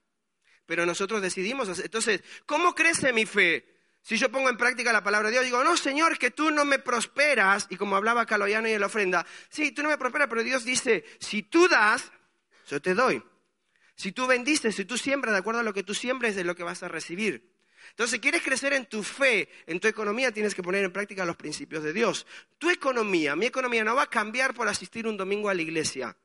pero 0.66 0.86
nosotros 0.86 1.22
decidimos. 1.22 1.68
Entonces, 1.80 2.24
¿cómo 2.46 2.74
crece 2.74 3.12
mi 3.12 3.26
fe? 3.26 3.76
Si 4.02 4.16
yo 4.16 4.32
pongo 4.32 4.48
en 4.48 4.56
práctica 4.56 4.94
la 4.94 5.04
palabra 5.04 5.28
de 5.28 5.34
Dios, 5.34 5.44
digo, 5.44 5.62
no, 5.66 5.76
Señor, 5.76 6.18
que 6.18 6.32
tú 6.32 6.50
no 6.50 6.64
me 6.64 6.80
prosperas, 6.80 7.68
y 7.70 7.76
como 7.76 7.98
hablaba 7.98 8.26
Caloyano 8.26 8.70
y 8.70 8.72
en 8.72 8.80
la 8.80 8.88
ofrenda, 8.88 9.26
sí, 9.50 9.74
tú 9.74 9.84
no 9.84 9.90
me 9.90 9.98
prosperas, 9.98 10.30
pero 10.30 10.44
Dios 10.44 10.64
dice, 10.64 11.04
si 11.20 11.44
tú 11.44 11.68
das, 11.68 12.10
yo 12.70 12.82
te 12.82 12.94
doy. 12.94 13.22
Si 13.98 14.12
tú 14.12 14.28
bendices, 14.28 14.76
si 14.76 14.86
tú 14.86 14.96
siembras, 14.96 15.34
de 15.34 15.40
acuerdo 15.40 15.62
a 15.62 15.64
lo 15.64 15.74
que 15.74 15.82
tú 15.82 15.96
siembres, 15.96 16.38
es 16.38 16.46
lo 16.46 16.56
que 16.56 16.64
vas 16.64 16.84
a 16.84 16.88
recibir. 16.88 17.52
Entonces, 17.90 18.12
si 18.12 18.20
quieres 18.20 18.44
crecer 18.44 18.74
en 18.74 18.86
tu 18.86 19.02
fe, 19.02 19.50
en 19.66 19.80
tu 19.80 19.88
economía, 19.88 20.32
tienes 20.32 20.54
que 20.54 20.62
poner 20.62 20.84
en 20.84 20.94
práctica 20.94 21.26
los 21.26 21.36
principios 21.36 21.84
de 21.84 21.94
Dios. 21.94 22.28
Tu 22.60 22.70
economía, 22.70 23.36
mi 23.36 23.48
economía, 23.48 23.84
no 23.84 23.96
va 23.96 24.04
a 24.04 24.10
cambiar 24.10 24.54
por 24.54 24.68
asistir 24.68 25.08
un 25.08 25.18
domingo 25.18 25.50
a 25.50 25.56
la 25.56 25.64
iglesia. 25.64 26.16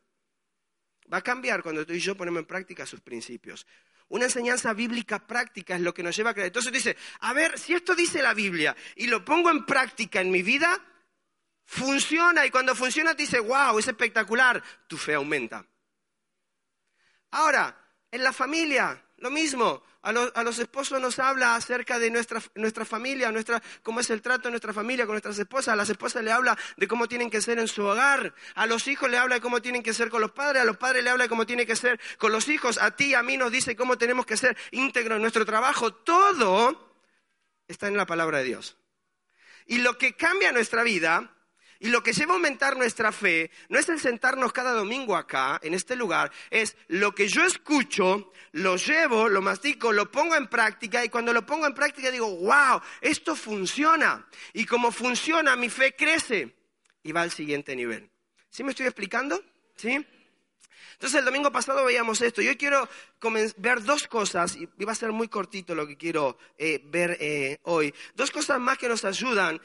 Va 1.11 1.19
a 1.19 1.23
cambiar 1.23 1.63
cuando 1.63 1.87
tú 1.87 1.95
y 1.95 1.99
yo 1.99 2.15
ponemos 2.15 2.41
en 2.41 2.47
práctica 2.47 2.85
sus 2.85 3.01
principios. 3.01 3.67
Una 4.09 4.27
enseñanza 4.27 4.75
bíblica 4.75 5.27
práctica 5.27 5.75
es 5.75 5.81
lo 5.81 5.95
que 5.95 6.03
nos 6.03 6.15
lleva 6.15 6.31
a 6.31 6.35
creer. 6.35 6.49
Entonces 6.49 6.73
dice, 6.73 6.95
a 7.21 7.33
ver, 7.33 7.59
si 7.59 7.73
esto 7.73 7.95
dice 7.95 8.21
la 8.21 8.35
Biblia 8.35 8.77
y 8.97 9.07
lo 9.07 9.25
pongo 9.25 9.51
en 9.51 9.65
práctica 9.65 10.21
en 10.21 10.31
mi 10.31 10.43
vida, 10.43 10.79
funciona 11.65 12.45
y 12.45 12.51
cuando 12.51 12.75
funciona 12.75 13.15
te 13.15 13.23
dice, 13.23 13.41
wow, 13.41 13.79
es 13.79 13.89
espectacular, 13.89 14.63
tu 14.87 14.99
fe 14.99 15.15
aumenta. 15.15 15.67
Ahora, 17.33 17.77
en 18.11 18.23
la 18.23 18.33
familia, 18.33 19.03
lo 19.19 19.31
mismo. 19.31 19.83
A 20.03 20.11
los, 20.13 20.59
esposos 20.59 21.01
nos 21.01 21.21
habla 21.21 21.55
acerca 21.55 22.01
de 22.01 22.11
nuestra, 22.11 22.43
nuestra 22.57 22.85
familia, 22.85 23.31
nuestra, 23.31 23.63
cómo 23.85 24.01
es 24.01 24.11
el 24.11 24.21
trato 24.21 24.49
de 24.49 24.51
nuestra 24.51 24.73
familia 24.73 25.07
con 25.07 25.13
nuestras 25.13 25.39
esposas. 25.39 25.75
A 25.75 25.77
las 25.77 25.89
esposas 25.89 26.25
le 26.25 26.33
habla 26.33 26.59
de 26.77 26.89
cómo 26.89 27.07
tienen 27.07 27.31
que 27.31 27.41
ser 27.41 27.61
en 27.61 27.69
su 27.69 27.85
hogar. 27.85 28.35
A 28.57 28.67
los 28.67 28.89
hijos 28.89 29.09
le 29.09 29.17
habla 29.17 29.37
de 29.37 29.41
cómo 29.41 29.63
tienen 29.63 29.83
que 29.83 29.95
ser 29.95 30.11
con 30.11 30.21
los 30.21 30.33
padres. 30.33 30.63
A 30.63 30.65
los 30.65 30.77
padres 30.77 31.05
le 31.05 31.11
habla 31.11 31.25
de 31.25 31.29
cómo 31.29 31.47
tienen 31.47 31.69
que 31.69 31.77
ser 31.77 32.01
con 32.19 32.33
los 32.33 32.49
hijos. 32.49 32.79
A 32.83 32.91
ti, 32.97 33.15
a 33.15 33.23
mí 33.23 33.37
nos 33.37 33.53
dice 33.53 33.77
cómo 33.77 33.97
tenemos 33.97 34.27
que 34.27 34.37
ser 34.37 34.57
íntegros 34.73 35.17
en 35.17 35.23
nuestro 35.23 35.47
trabajo. 35.47 35.95
Todo 35.95 36.97
está 37.69 37.87
en 37.87 37.97
la 37.97 38.07
palabra 38.07 38.39
de 38.39 38.45
Dios. 38.45 38.77
Y 39.67 39.79
lo 39.79 39.97
que 39.99 40.17
cambia 40.17 40.51
nuestra 40.51 40.83
vida 40.83 41.31
y 41.83 41.89
lo 41.89 42.03
que 42.03 42.13
lleva 42.13 42.33
a 42.33 42.37
aumentar 42.37 42.77
nuestra 42.77 43.11
fe 43.11 43.51
no 43.69 43.77
es 43.77 43.89
el 43.89 43.99
sentarnos 43.99 44.53
cada 44.53 44.73
domingo 44.73 45.17
acá, 45.17 45.59
en 45.65 45.75
este 45.75 45.97
lugar, 45.97 46.31
es 46.49 46.77
lo 46.87 47.13
que 47.13 47.27
yo 47.27 47.45
escucho, 47.45 48.33
lo 48.53 48.77
llevo, 48.77 49.29
lo 49.29 49.43
mastico, 49.43 49.93
lo 49.93 50.09
pongo 50.09 50.37
en 50.37 50.47
práctica 50.47 51.05
y 51.05 51.09
cuando 51.09 51.33
lo 51.33 51.45
pongo 51.45 51.67
en 51.67 51.75
práctica 51.75 52.13
digo, 52.13 52.37
wow, 52.37 52.81
esto 53.01 53.35
funciona. 53.35 54.29
Y 54.53 54.65
como 54.65 54.93
funciona, 54.93 55.57
mi 55.57 55.69
fe 55.69 55.97
crece 55.97 56.55
y 57.03 57.11
va 57.11 57.23
al 57.23 57.33
siguiente 57.33 57.75
nivel. 57.75 58.09
¿Sí 58.49 58.63
me 58.63 58.71
estoy 58.71 58.87
explicando? 58.87 59.43
¿Sí? 59.75 60.07
Entonces 60.95 61.19
el 61.19 61.25
domingo 61.25 61.51
pasado 61.51 61.85
veíamos 61.85 62.21
esto. 62.21 62.43
Yo 62.43 62.57
quiero 62.57 62.89
ver 63.57 63.83
dos 63.83 64.07
cosas, 64.09 64.57
y 64.57 64.85
va 64.85 64.93
a 64.93 64.97
ser 64.97 65.13
muy 65.13 65.29
cortito 65.29 65.75
lo 65.75 65.87
que 65.87 65.97
quiero 65.97 66.39
eh, 66.59 66.81
ver 66.85 67.17
eh, 67.21 67.61
hoy. 67.65 67.95
Dos 68.15 68.31
cosas 68.31 68.61
más 68.61 68.79
que 68.79 68.89
nos 68.89 69.05
ayudan 69.05 69.61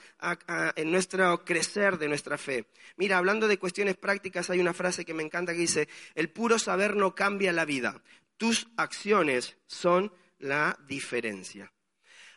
en 0.76 0.92
nuestro 0.92 1.44
crecer 1.44 1.98
de 1.98 2.08
nuestra 2.08 2.38
fe. 2.38 2.66
Mira, 2.98 3.18
hablando 3.18 3.48
de 3.48 3.60
cuestiones 3.60 3.98
prácticas, 3.98 4.50
hay 4.50 4.60
una 4.60 4.74
frase 4.74 5.06
que 5.06 5.14
me 5.14 5.24
encanta 5.24 5.54
que 5.54 5.60
dice, 5.60 5.88
el 6.16 6.30
puro 6.30 6.60
saber 6.60 6.96
no 6.96 7.16
cambia 7.16 7.52
la 7.54 7.66
vida. 7.66 8.02
Tus 8.38 8.68
acciones 8.78 9.58
son 9.66 10.12
la 10.40 10.78
diferencia. 10.88 11.72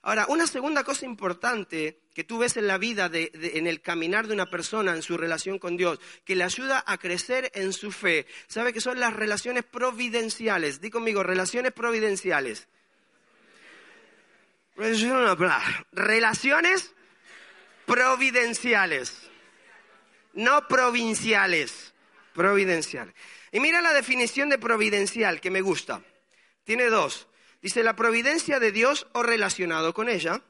Ahora, 0.03 0.27
una 0.29 0.47
segunda 0.47 0.83
cosa 0.83 1.05
importante 1.05 2.01
que 2.21 2.25
tú 2.25 2.37
ves 2.37 2.59
en 2.59 2.67
la 2.67 2.77
vida, 2.77 3.11
en 3.15 3.67
el 3.67 3.81
caminar 3.81 4.27
de 4.27 4.35
una 4.35 4.45
persona, 4.45 4.93
en 4.93 5.01
su 5.01 5.17
relación 5.17 5.59
con 5.59 5.79
Dios, 5.79 5.99
que 6.27 6.37
le 6.37 6.45
ayuda 6.45 6.85
a 6.87 6.99
crecer 6.99 7.51
en 7.55 7.73
su 7.73 7.91
fe, 7.93 8.27
sabe 8.47 8.75
que 8.75 8.83
son 8.83 9.01
las 9.01 9.15
relaciones 9.15 9.65
providenciales. 9.65 10.83
Di 10.83 10.91
conmigo, 10.91 11.23
relaciones 11.23 11.73
providenciales. 11.73 12.69
Relaciones 15.93 16.95
providenciales, 17.87 19.17
no 20.35 20.69
provinciales, 20.69 21.95
providenciales. 22.35 23.15
Y 23.51 23.61
mira 23.61 23.81
la 23.81 23.95
definición 23.95 24.51
de 24.51 24.59
providencial 24.59 25.41
que 25.41 25.51
me 25.51 25.63
gusta. 25.63 26.03
Tiene 26.65 26.91
dos. 26.91 27.29
Dice 27.63 27.83
la 27.83 27.97
providencia 27.97 28.61
de 28.61 28.73
Dios 28.73 29.07
o 29.15 29.23
relacionado 29.23 29.95
con 29.95 30.11
ella. 30.11 30.43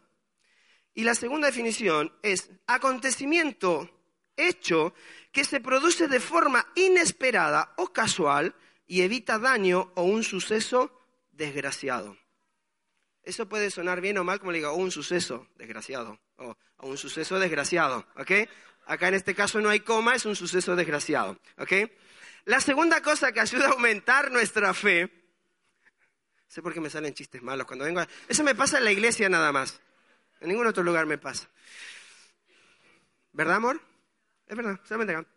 Y 0.95 1.05
la 1.05 1.15
segunda 1.15 1.47
definición 1.47 2.13
es 2.23 2.51
acontecimiento 2.67 3.89
hecho 4.37 4.95
que 5.33 5.45
se 5.45 5.61
produce 5.61 6.09
de 6.09 6.21
forma 6.21 6.67
inesperada 6.75 7.75
o 7.77 7.93
casual 7.93 8.55
y 8.87 9.03
evita 9.03 9.39
daño 9.39 9.93
o 9.95 10.03
un 10.03 10.25
suceso 10.25 10.91
desgraciado. 11.31 12.17
Eso 13.23 13.49
puede 13.49 13.71
sonar 13.71 14.01
bien 14.01 14.19
o 14.19 14.25
mal, 14.25 14.41
como 14.41 14.51
le 14.51 14.59
digo, 14.59 14.75
un 14.75 14.91
suceso 14.91 15.47
desgraciado, 15.57 16.19
o, 16.37 16.57
un 16.79 16.97
suceso 16.97 17.39
desgraciado, 17.39 18.07
¿ok? 18.17 18.49
Acá 18.87 19.09
en 19.09 19.15
este 19.15 19.35
caso 19.35 19.61
no 19.61 19.69
hay 19.69 19.81
coma, 19.81 20.15
es 20.15 20.25
un 20.25 20.35
suceso 20.35 20.75
desgraciado, 20.75 21.39
¿ok? 21.59 21.73
La 22.47 22.61
segunda 22.61 23.03
cosa 23.03 23.31
que 23.31 23.41
ayuda 23.41 23.69
a 23.69 23.73
aumentar 23.73 24.33
nuestra 24.33 24.73
fe, 24.73 25.11
sé 26.49 26.63
por 26.63 26.73
qué 26.73 26.81
me 26.81 26.91
salen 26.91 27.15
chistes 27.15 27.43
malos 27.43 27.67
cuando 27.67 27.85
vengo, 27.85 28.01
a... 28.01 28.09
eso 28.27 28.43
me 28.43 28.55
pasa 28.55 28.79
en 28.79 28.85
la 28.85 28.93
iglesia 28.93 29.29
nada 29.29 29.53
más, 29.53 29.81
en 30.41 30.49
ningún 30.49 30.67
otro 30.67 30.83
lugar 30.83 31.07
me 31.07 31.19
pasa. 31.19 31.49
¿Verdad, 33.33 33.57
amor? 33.57 33.81
Es 34.47 34.57
verdad, 34.57 34.81
solamente. 34.85 35.29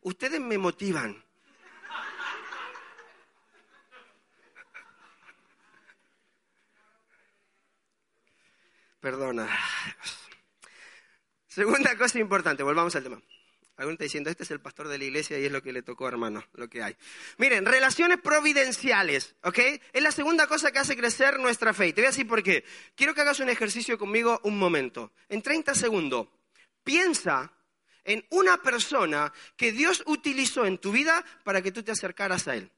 Ustedes 0.00 0.40
me 0.40 0.56
motivan. 0.56 1.22
Perdona. 9.00 9.48
Segunda 11.46 11.96
cosa 11.96 12.18
importante, 12.18 12.62
volvamos 12.62 12.94
al 12.96 13.02
tema. 13.02 13.20
Alguno 13.76 13.92
está 13.92 14.04
diciendo, 14.04 14.30
este 14.30 14.44
es 14.44 14.50
el 14.50 14.60
pastor 14.60 14.88
de 14.88 14.96
la 14.96 15.04
iglesia 15.04 15.38
y 15.38 15.44
es 15.44 15.52
lo 15.52 15.62
que 15.62 15.72
le 15.72 15.82
tocó, 15.82 16.08
hermano, 16.08 16.42
lo 16.54 16.68
que 16.68 16.82
hay. 16.82 16.96
Miren, 17.36 17.66
relaciones 17.66 18.18
providenciales, 18.20 19.34
¿ok? 19.42 19.58
Es 19.92 20.02
la 20.02 20.12
segunda 20.12 20.46
cosa 20.46 20.72
que 20.72 20.78
hace 20.78 20.96
crecer 20.96 21.38
nuestra 21.38 21.74
fe. 21.74 21.92
te 21.92 22.00
voy 22.00 22.06
a 22.06 22.10
decir 22.10 22.26
por 22.26 22.42
qué. 22.42 22.64
Quiero 22.94 23.14
que 23.14 23.20
hagas 23.20 23.40
un 23.40 23.50
ejercicio 23.50 23.98
conmigo 23.98 24.40
un 24.44 24.58
momento. 24.58 25.12
En 25.28 25.42
30 25.42 25.74
segundos, 25.74 26.28
piensa 26.82 27.52
en 28.04 28.24
una 28.30 28.56
persona 28.62 29.32
que 29.56 29.72
Dios 29.72 30.02
utilizó 30.06 30.64
en 30.64 30.78
tu 30.78 30.92
vida 30.92 31.24
para 31.44 31.60
que 31.60 31.72
tú 31.72 31.82
te 31.82 31.92
acercaras 31.92 32.48
a 32.48 32.56
Él 32.56 32.70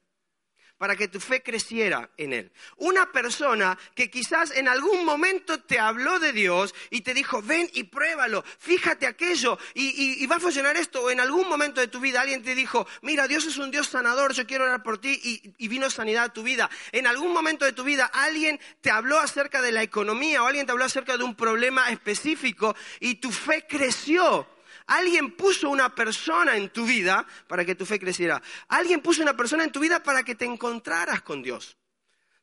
para 0.79 0.97
que 0.97 1.09
tu 1.09 1.21
fe 1.21 1.43
creciera 1.43 2.09
en 2.17 2.33
Él. 2.33 2.53
Una 2.77 3.13
persona 3.13 3.77
que 3.95 4.11
quizás 4.11 4.53
en 4.53 4.69
algún 4.69 5.05
momento 5.05 5.61
te 5.61 5.79
habló 5.79 6.19
de 6.19 6.33
Dios 6.33 6.75
y 6.91 7.03
te 7.03 7.15
dijo, 7.15 7.43
ven 7.43 7.69
y 7.75 7.85
pruébalo, 7.85 8.45
fíjate 8.59 9.07
aquello 9.07 9.59
y, 9.75 10.27
va 10.27 10.37
a 10.37 10.41
funcionar 10.41 10.77
esto. 10.77 11.11
En 11.11 11.21
algún 11.21 11.49
momento 11.49 11.81
de 11.81 11.89
tu 11.89 12.01
vida 12.01 12.21
alguien 12.21 12.43
te 12.43 12.55
dijo, 12.55 12.87
mira, 13.03 13.27
Dios 13.27 13.45
es 13.47 13.57
un 13.57 13.71
Dios 13.71 13.89
sanador, 13.89 14.33
yo 14.33 14.47
quiero 14.47 14.65
orar 14.65 14.83
por 14.83 14.99
ti 14.99 15.21
y, 15.23 15.55
y 15.59 15.69
vino 15.69 15.91
sanidad 15.91 16.25
a 16.25 16.33
tu 16.33 16.43
vida. 16.43 16.71
En 16.93 17.07
algún 17.07 17.33
momento 17.33 17.65
de 17.65 17.73
tu 17.73 17.83
vida 17.83 18.07
alguien 18.07 18.61
te 18.81 18.91
habló 18.91 19.19
acerca 19.19 19.61
de 19.61 19.73
la 19.73 19.83
economía 19.83 20.43
o 20.43 20.47
alguien 20.47 20.67
te 20.67 20.73
habló 20.73 20.85
acerca 20.85 21.17
de 21.17 21.25
un 21.25 21.35
problema 21.35 21.91
específico 21.91 22.77
y 23.01 23.17
tu 23.17 23.33
fe 23.33 23.67
creció 23.69 24.47
Alguien 24.89 25.33
puso 25.33 25.69
una 25.69 25.95
persona 25.95 26.57
en 26.57 26.71
tu 26.71 26.87
vida 26.87 27.27
para 27.47 27.65
que 27.65 27.75
tu 27.75 27.85
fe 27.85 28.01
creciera. 28.01 28.43
Alguien 28.69 29.01
puso 29.01 29.23
una 29.23 29.37
persona 29.37 29.65
en 29.65 29.71
tu 29.71 29.81
vida 29.81 30.03
para 30.03 30.23
que 30.23 30.35
te 30.35 30.47
encontraras 30.47 31.21
con 31.21 31.43
Dios. 31.43 31.77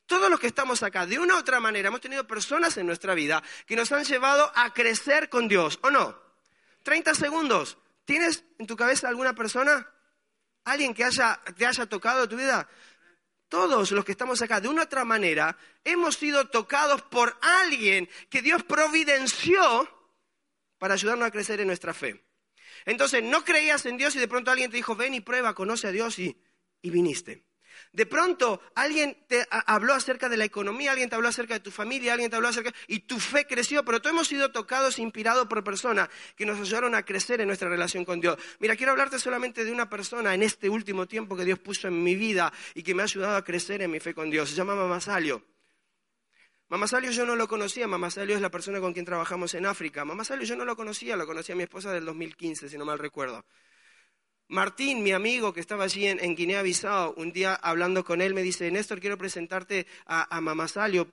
Todos 0.05 0.29
los 0.29 0.39
que 0.39 0.45
estamos 0.45 0.83
acá, 0.83 1.07
de 1.07 1.17
una 1.17 1.33
u 1.33 1.37
otra 1.39 1.59
manera, 1.59 1.87
hemos 1.87 2.01
tenido 2.01 2.27
personas 2.27 2.77
en 2.77 2.85
nuestra 2.85 3.15
vida 3.15 3.41
que 3.65 3.75
nos 3.75 3.91
han 3.91 4.03
llevado 4.03 4.51
a 4.53 4.71
crecer 4.73 5.29
con 5.29 5.47
Dios, 5.47 5.79
¿o 5.81 5.89
no? 5.89 6.15
30 6.83 7.15
segundos. 7.15 7.79
¿Tienes 8.05 8.43
en 8.59 8.67
tu 8.67 8.75
cabeza 8.75 9.07
alguna 9.07 9.33
persona? 9.33 9.89
¿Alguien 10.65 10.93
que 10.93 11.03
haya, 11.03 11.41
te 11.57 11.65
haya 11.65 11.87
tocado 11.87 12.29
tu 12.29 12.37
vida? 12.37 12.69
Todos 13.49 13.91
los 13.91 14.05
que 14.05 14.11
estamos 14.11 14.39
acá, 14.43 14.61
de 14.61 14.67
una 14.67 14.81
u 14.81 14.85
otra 14.85 15.03
manera, 15.03 15.57
hemos 15.83 16.15
sido 16.17 16.47
tocados 16.49 17.01
por 17.01 17.35
alguien 17.41 18.07
que 18.29 18.43
Dios 18.43 18.63
providenció 18.63 19.89
para 20.77 20.93
ayudarnos 20.93 21.27
a 21.27 21.31
crecer 21.31 21.59
en 21.59 21.67
nuestra 21.67 21.91
fe. 21.91 22.24
Entonces 22.85 23.23
no 23.23 23.43
creías 23.43 23.85
en 23.85 23.97
Dios 23.97 24.15
y 24.15 24.19
de 24.19 24.27
pronto 24.27 24.51
alguien 24.51 24.69
te 24.69 24.77
dijo, 24.77 24.95
ven 24.95 25.13
y 25.13 25.21
prueba, 25.21 25.53
conoce 25.53 25.87
a 25.87 25.91
Dios 25.91 26.19
y, 26.19 26.37
viniste. 26.83 27.43
De 27.91 28.05
pronto 28.05 28.61
alguien 28.75 29.17
te 29.27 29.45
habló 29.49 29.93
acerca 29.93 30.29
de 30.29 30.37
la 30.37 30.45
economía, 30.45 30.91
alguien 30.91 31.09
te 31.09 31.15
habló 31.15 31.27
acerca 31.27 31.55
de 31.55 31.59
tu 31.59 31.71
familia, 31.71 32.13
alguien 32.13 32.29
te 32.29 32.35
habló 32.35 32.47
acerca 32.47 32.73
y 32.87 32.99
tu 32.99 33.19
fe 33.19 33.47
creció, 33.47 33.83
pero 33.83 34.01
todos 34.01 34.13
hemos 34.13 34.27
sido 34.27 34.51
tocados, 34.51 34.99
inspirados 34.99 35.47
por 35.47 35.63
personas 35.63 36.09
que 36.37 36.45
nos 36.45 36.59
ayudaron 36.59 36.95
a 36.95 37.03
crecer 37.03 37.41
en 37.41 37.47
nuestra 37.47 37.67
relación 37.67 38.05
con 38.05 38.21
Dios. 38.21 38.37
Mira, 38.59 38.75
quiero 38.75 38.91
hablarte 38.91 39.19
solamente 39.19 39.65
de 39.65 39.71
una 39.71 39.89
persona 39.89 40.33
en 40.33 40.43
este 40.43 40.69
último 40.69 41.07
tiempo 41.07 41.35
que 41.35 41.43
Dios 41.43 41.59
puso 41.59 41.87
en 41.87 42.01
mi 42.01 42.15
vida 42.15 42.53
y 42.75 42.83
que 42.83 42.93
me 42.93 43.01
ha 43.01 43.05
ayudado 43.05 43.35
a 43.35 43.43
crecer 43.43 43.81
en 43.81 43.91
mi 43.91 43.99
fe 43.99 44.13
con 44.13 44.29
Dios. 44.29 44.49
Se 44.49 44.55
llama 44.55 44.75
Mamasalio. 44.75 45.54
Mamá 46.67 46.87
Salio 46.87 47.11
yo 47.11 47.27
no 47.27 47.35
lo 47.35 47.47
conocía, 47.47 47.87
Mamá 47.87 48.09
Salio 48.09 48.35
es 48.35 48.41
la 48.41 48.49
persona 48.49 48.79
con 48.79 48.91
quien 48.91 49.05
trabajamos 49.05 49.53
en 49.53 49.67
África. 49.67 50.03
Mamá 50.03 50.23
Salio 50.23 50.45
yo 50.45 50.55
no 50.55 50.65
lo 50.65 50.75
conocía, 50.75 51.15
lo 51.15 51.27
conocía 51.27 51.55
mi 51.55 51.61
esposa 51.63 51.91
del 51.91 52.05
2015, 52.05 52.69
si 52.69 52.77
no 52.77 52.85
mal 52.85 52.97
recuerdo. 52.97 53.45
Martín, 54.47 55.03
mi 55.03 55.11
amigo 55.11 55.53
que 55.53 55.59
estaba 55.59 55.83
allí 55.83 56.07
en, 56.07 56.35
Guinea-Bissau, 56.35 57.13
un 57.17 57.31
día 57.31 57.53
hablando 57.53 58.03
con 58.03 58.19
él 58.19 58.33
me 58.33 58.41
dice, 58.41 58.71
Néstor, 58.71 58.99
quiero 58.99 59.17
presentarte 59.17 59.85
a, 60.07 60.35
a 60.35 60.41
Mamá 60.41 60.67
Salio. 60.67 61.07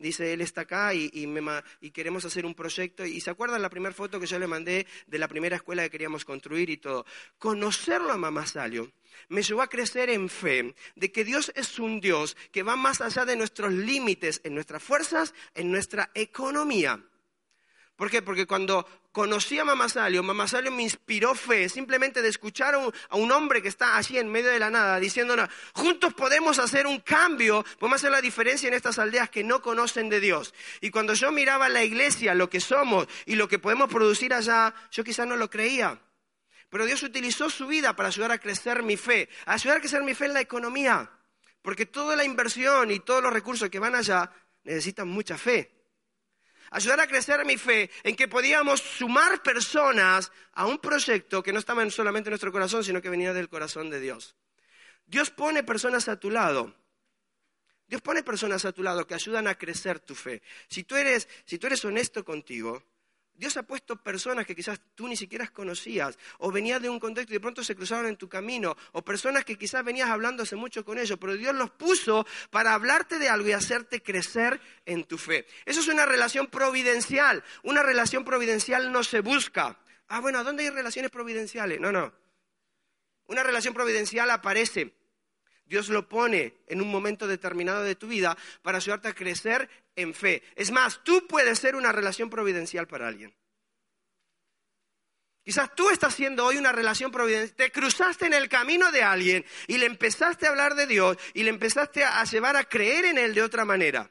Dice, 0.00 0.32
él 0.32 0.40
está 0.40 0.62
acá 0.62 0.94
y, 0.94 1.10
y, 1.12 1.90
queremos 1.90 2.24
hacer 2.24 2.46
un 2.46 2.54
proyecto. 2.54 3.04
Y 3.04 3.20
se 3.20 3.28
acuerdan 3.28 3.60
la 3.60 3.68
primera 3.68 3.94
foto 3.94 4.18
que 4.18 4.26
yo 4.26 4.38
le 4.38 4.46
mandé 4.46 4.86
de 5.06 5.18
la 5.18 5.28
primera 5.28 5.56
escuela 5.56 5.82
que 5.82 5.90
queríamos 5.90 6.24
construir 6.24 6.70
y 6.70 6.78
todo. 6.78 7.04
Conocerlo 7.38 8.10
a 8.10 8.16
Mamá 8.16 8.46
Salio 8.46 8.90
me 9.28 9.42
llevó 9.42 9.60
a 9.60 9.68
crecer 9.68 10.08
en 10.08 10.30
fe 10.30 10.74
de 10.96 11.12
que 11.12 11.24
Dios 11.24 11.52
es 11.54 11.78
un 11.78 12.00
Dios 12.00 12.36
que 12.50 12.62
va 12.62 12.76
más 12.76 13.02
allá 13.02 13.26
de 13.26 13.36
nuestros 13.36 13.72
límites, 13.72 14.40
en 14.42 14.54
nuestras 14.54 14.82
fuerzas, 14.82 15.34
en 15.54 15.70
nuestra 15.70 16.10
economía. 16.14 17.04
¿Por 18.00 18.10
qué? 18.10 18.22
Porque 18.22 18.46
cuando 18.46 18.88
conocí 19.12 19.58
a 19.58 19.64
Mamá 19.66 19.86
Salio, 19.90 20.22
Mamá 20.22 20.48
Salio 20.48 20.72
me 20.72 20.82
inspiró 20.82 21.34
fe, 21.34 21.68
simplemente 21.68 22.22
de 22.22 22.30
escuchar 22.30 22.74
a 22.74 23.16
un, 23.18 23.30
hombre 23.30 23.60
que 23.60 23.68
está 23.68 23.98
allí 23.98 24.16
en 24.16 24.32
medio 24.32 24.48
de 24.48 24.58
la 24.58 24.70
nada, 24.70 24.98
diciéndonos, 24.98 25.50
juntos 25.74 26.14
podemos 26.14 26.58
hacer 26.58 26.86
un 26.86 27.00
cambio, 27.00 27.62
podemos 27.78 28.00
hacer 28.00 28.10
la 28.10 28.22
diferencia 28.22 28.68
en 28.68 28.72
estas 28.72 28.98
aldeas 28.98 29.28
que 29.28 29.44
no 29.44 29.60
conocen 29.60 30.08
de 30.08 30.18
Dios. 30.18 30.54
Y 30.80 30.90
cuando 30.90 31.12
yo 31.12 31.30
miraba 31.30 31.68
la 31.68 31.84
iglesia, 31.84 32.32
lo 32.32 32.48
que 32.48 32.60
somos 32.60 33.06
y 33.26 33.34
lo 33.34 33.48
que 33.48 33.58
podemos 33.58 33.90
producir 33.90 34.32
allá, 34.32 34.72
yo 34.90 35.04
quizás 35.04 35.26
no 35.26 35.36
lo 35.36 35.50
creía. 35.50 36.00
Pero 36.70 36.86
Dios 36.86 37.02
utilizó 37.02 37.50
su 37.50 37.66
vida 37.66 37.96
para 37.96 38.08
ayudar 38.08 38.32
a 38.32 38.38
crecer 38.38 38.82
mi 38.82 38.96
fe, 38.96 39.28
a 39.44 39.52
ayudar 39.52 39.76
a 39.76 39.80
crecer 39.80 40.02
mi 40.04 40.14
fe 40.14 40.24
en 40.24 40.32
la 40.32 40.40
economía. 40.40 41.10
Porque 41.60 41.84
toda 41.84 42.16
la 42.16 42.24
inversión 42.24 42.92
y 42.92 43.00
todos 43.00 43.22
los 43.22 43.30
recursos 43.30 43.68
que 43.68 43.78
van 43.78 43.94
allá 43.94 44.32
necesitan 44.64 45.06
mucha 45.06 45.36
fe. 45.36 45.79
Ayudar 46.70 47.00
a 47.00 47.08
crecer 47.08 47.44
mi 47.44 47.56
fe 47.56 47.90
en 48.04 48.14
que 48.14 48.28
podíamos 48.28 48.80
sumar 48.80 49.42
personas 49.42 50.30
a 50.52 50.66
un 50.66 50.78
proyecto 50.78 51.42
que 51.42 51.52
no 51.52 51.58
estaba 51.58 51.88
solamente 51.90 52.28
en 52.28 52.32
nuestro 52.32 52.52
corazón, 52.52 52.84
sino 52.84 53.02
que 53.02 53.10
venía 53.10 53.32
del 53.32 53.48
corazón 53.48 53.90
de 53.90 53.98
Dios. 53.98 54.36
Dios 55.06 55.30
pone 55.30 55.64
personas 55.64 56.08
a 56.08 56.20
tu 56.20 56.30
lado. 56.30 56.72
Dios 57.88 58.00
pone 58.02 58.22
personas 58.22 58.64
a 58.64 58.72
tu 58.72 58.84
lado 58.84 59.04
que 59.04 59.14
ayudan 59.14 59.48
a 59.48 59.56
crecer 59.56 59.98
tu 59.98 60.14
fe. 60.14 60.42
Si 60.68 60.84
tú 60.84 60.94
eres, 60.94 61.28
si 61.44 61.58
tú 61.58 61.66
eres 61.66 61.84
honesto 61.84 62.24
contigo, 62.24 62.84
Dios 63.34 63.56
ha 63.56 63.62
puesto 63.62 63.96
personas 63.96 64.46
que 64.46 64.54
quizás 64.54 64.80
tú 64.94 65.08
ni 65.08 65.16
siquiera 65.16 65.48
conocías, 65.48 66.18
o 66.38 66.52
venías 66.52 66.82
de 66.82 66.90
un 66.90 67.00
contexto 67.00 67.32
y 67.32 67.36
de 67.36 67.40
pronto 67.40 67.64
se 67.64 67.74
cruzaron 67.74 68.06
en 68.06 68.16
tu 68.16 68.28
camino, 68.28 68.76
o 68.92 69.02
personas 69.02 69.44
que 69.44 69.56
quizás 69.56 69.82
venías 69.82 70.10
hablando 70.10 70.42
hace 70.42 70.56
mucho 70.56 70.84
con 70.84 70.98
ellos, 70.98 71.18
pero 71.18 71.36
Dios 71.36 71.54
los 71.54 71.70
puso 71.70 72.26
para 72.50 72.74
hablarte 72.74 73.18
de 73.18 73.28
algo 73.28 73.48
y 73.48 73.52
hacerte 73.52 74.02
crecer 74.02 74.60
en 74.84 75.04
tu 75.04 75.16
fe. 75.16 75.46
Eso 75.64 75.80
es 75.80 75.88
una 75.88 76.04
relación 76.04 76.48
providencial. 76.48 77.42
Una 77.62 77.82
relación 77.82 78.24
providencial 78.24 78.92
no 78.92 79.02
se 79.02 79.20
busca. 79.20 79.78
Ah, 80.08 80.20
bueno, 80.20 80.44
¿dónde 80.44 80.64
hay 80.64 80.70
relaciones 80.70 81.10
providenciales? 81.10 81.80
No, 81.80 81.92
no. 81.92 82.12
Una 83.26 83.42
relación 83.42 83.72
providencial 83.72 84.30
aparece. 84.30 84.99
Dios 85.70 85.88
lo 85.88 86.08
pone 86.08 86.56
en 86.66 86.82
un 86.82 86.90
momento 86.90 87.28
determinado 87.28 87.84
de 87.84 87.94
tu 87.94 88.08
vida 88.08 88.36
para 88.60 88.78
ayudarte 88.78 89.06
a 89.06 89.14
crecer 89.14 89.70
en 89.94 90.14
fe. 90.14 90.42
Es 90.56 90.72
más, 90.72 91.00
tú 91.04 91.28
puedes 91.28 91.60
ser 91.60 91.76
una 91.76 91.92
relación 91.92 92.28
providencial 92.28 92.88
para 92.88 93.06
alguien. 93.06 93.32
Quizás 95.44 95.72
tú 95.76 95.88
estás 95.90 96.12
haciendo 96.12 96.44
hoy 96.44 96.56
una 96.56 96.72
relación 96.72 97.12
providencial. 97.12 97.54
Te 97.54 97.70
cruzaste 97.70 98.26
en 98.26 98.32
el 98.32 98.48
camino 98.48 98.90
de 98.90 99.04
alguien 99.04 99.46
y 99.68 99.78
le 99.78 99.86
empezaste 99.86 100.46
a 100.46 100.50
hablar 100.50 100.74
de 100.74 100.88
Dios 100.88 101.16
y 101.34 101.44
le 101.44 101.50
empezaste 101.50 102.02
a 102.02 102.24
llevar 102.24 102.56
a 102.56 102.64
creer 102.64 103.04
en 103.04 103.18
Él 103.18 103.32
de 103.32 103.42
otra 103.42 103.64
manera. 103.64 104.10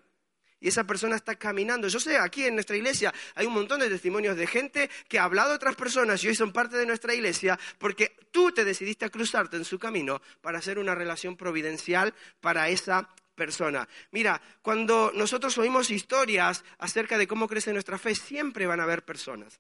Y 0.60 0.68
esa 0.68 0.84
persona 0.86 1.16
está 1.16 1.36
caminando. 1.36 1.88
Yo 1.88 2.00
sé, 2.00 2.18
aquí 2.18 2.46
en 2.46 2.56
nuestra 2.56 2.76
iglesia 2.76 3.14
hay 3.36 3.46
un 3.46 3.54
montón 3.54 3.80
de 3.80 3.90
testimonios 3.90 4.36
de 4.38 4.48
gente 4.48 4.90
que 5.08 5.20
ha 5.20 5.24
hablado 5.24 5.52
a 5.52 5.56
otras 5.56 5.76
personas 5.76 6.24
y 6.24 6.28
hoy 6.28 6.36
son 6.36 6.52
parte 6.52 6.78
de 6.78 6.86
nuestra 6.86 7.14
iglesia 7.14 7.60
porque 7.78 8.16
tú 8.32 8.52
te 8.52 8.66
decidiste 8.66 9.06
a 9.06 9.10
cruzarte 9.10 9.58
en 9.58 9.66
su 9.66 9.80
camino 9.80 10.22
para 10.42 10.60
hacer 10.60 10.80
una 10.80 10.96
relación 10.96 11.36
providencial 11.36 12.14
para 12.42 12.70
esa 12.70 13.10
persona. 13.36 13.88
Mira, 14.12 14.42
cuando 14.62 15.12
nosotros 15.16 15.58
oímos 15.58 15.92
historias 15.92 16.64
acerca 16.78 17.18
de 17.18 17.28
cómo 17.28 17.48
crece 17.48 17.72
nuestra 17.72 17.98
fe, 17.98 18.16
siempre 18.16 18.68
van 18.68 18.82
a 18.82 18.84
haber 18.84 19.04
personas 19.06 19.60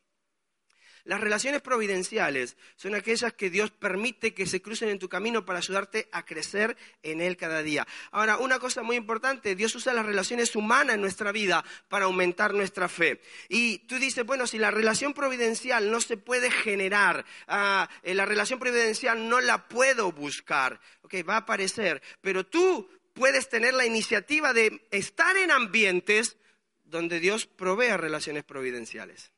las 1.09 1.21
relaciones 1.21 1.63
providenciales 1.63 2.55
son 2.75 2.93
aquellas 2.93 3.33
que 3.33 3.49
Dios 3.49 3.71
permite 3.71 4.35
que 4.35 4.45
se 4.45 4.61
crucen 4.61 4.89
en 4.89 4.99
tu 4.99 5.09
camino 5.09 5.43
para 5.43 5.57
ayudarte 5.57 6.07
a 6.11 6.23
crecer 6.23 6.77
en 7.01 7.19
Él 7.19 7.35
cada 7.35 7.63
día. 7.63 7.87
Ahora, 8.11 8.37
una 8.37 8.59
cosa 8.59 8.83
muy 8.83 8.95
importante, 8.95 9.55
Dios 9.55 9.73
usa 9.73 9.91
las 9.91 10.05
relaciones 10.05 10.55
humanas 10.55 10.93
en 10.93 11.01
nuestra 11.01 11.31
vida 11.31 11.65
para 11.87 12.05
aumentar 12.05 12.53
nuestra 12.53 12.87
fe. 12.87 13.21
Y 13.47 13.79
tú 13.87 13.97
dices, 13.97 14.23
bueno, 14.23 14.45
si 14.45 14.59
la 14.59 14.69
relación 14.69 15.15
providencial 15.15 15.89
no 15.89 15.99
se 15.99 16.15
puede 16.15 16.51
generar, 16.51 17.25
ah, 17.47 17.89
eh, 18.03 18.13
la 18.13 18.27
relación 18.27 18.59
providencial 18.59 19.27
no 19.27 19.41
la 19.41 19.67
puedo 19.67 20.11
buscar, 20.11 20.79
ok, 21.01 21.27
va 21.27 21.33
a 21.33 21.37
aparecer, 21.37 22.03
pero 22.21 22.45
tú 22.45 22.87
puedes 23.15 23.49
tener 23.49 23.73
la 23.73 23.87
iniciativa 23.87 24.53
de 24.53 24.85
estar 24.91 25.35
en 25.37 25.49
ambientes 25.49 26.37
donde 26.83 27.19
Dios 27.19 27.47
provea 27.47 27.97
relaciones 27.97 28.43
providenciales. 28.43 29.31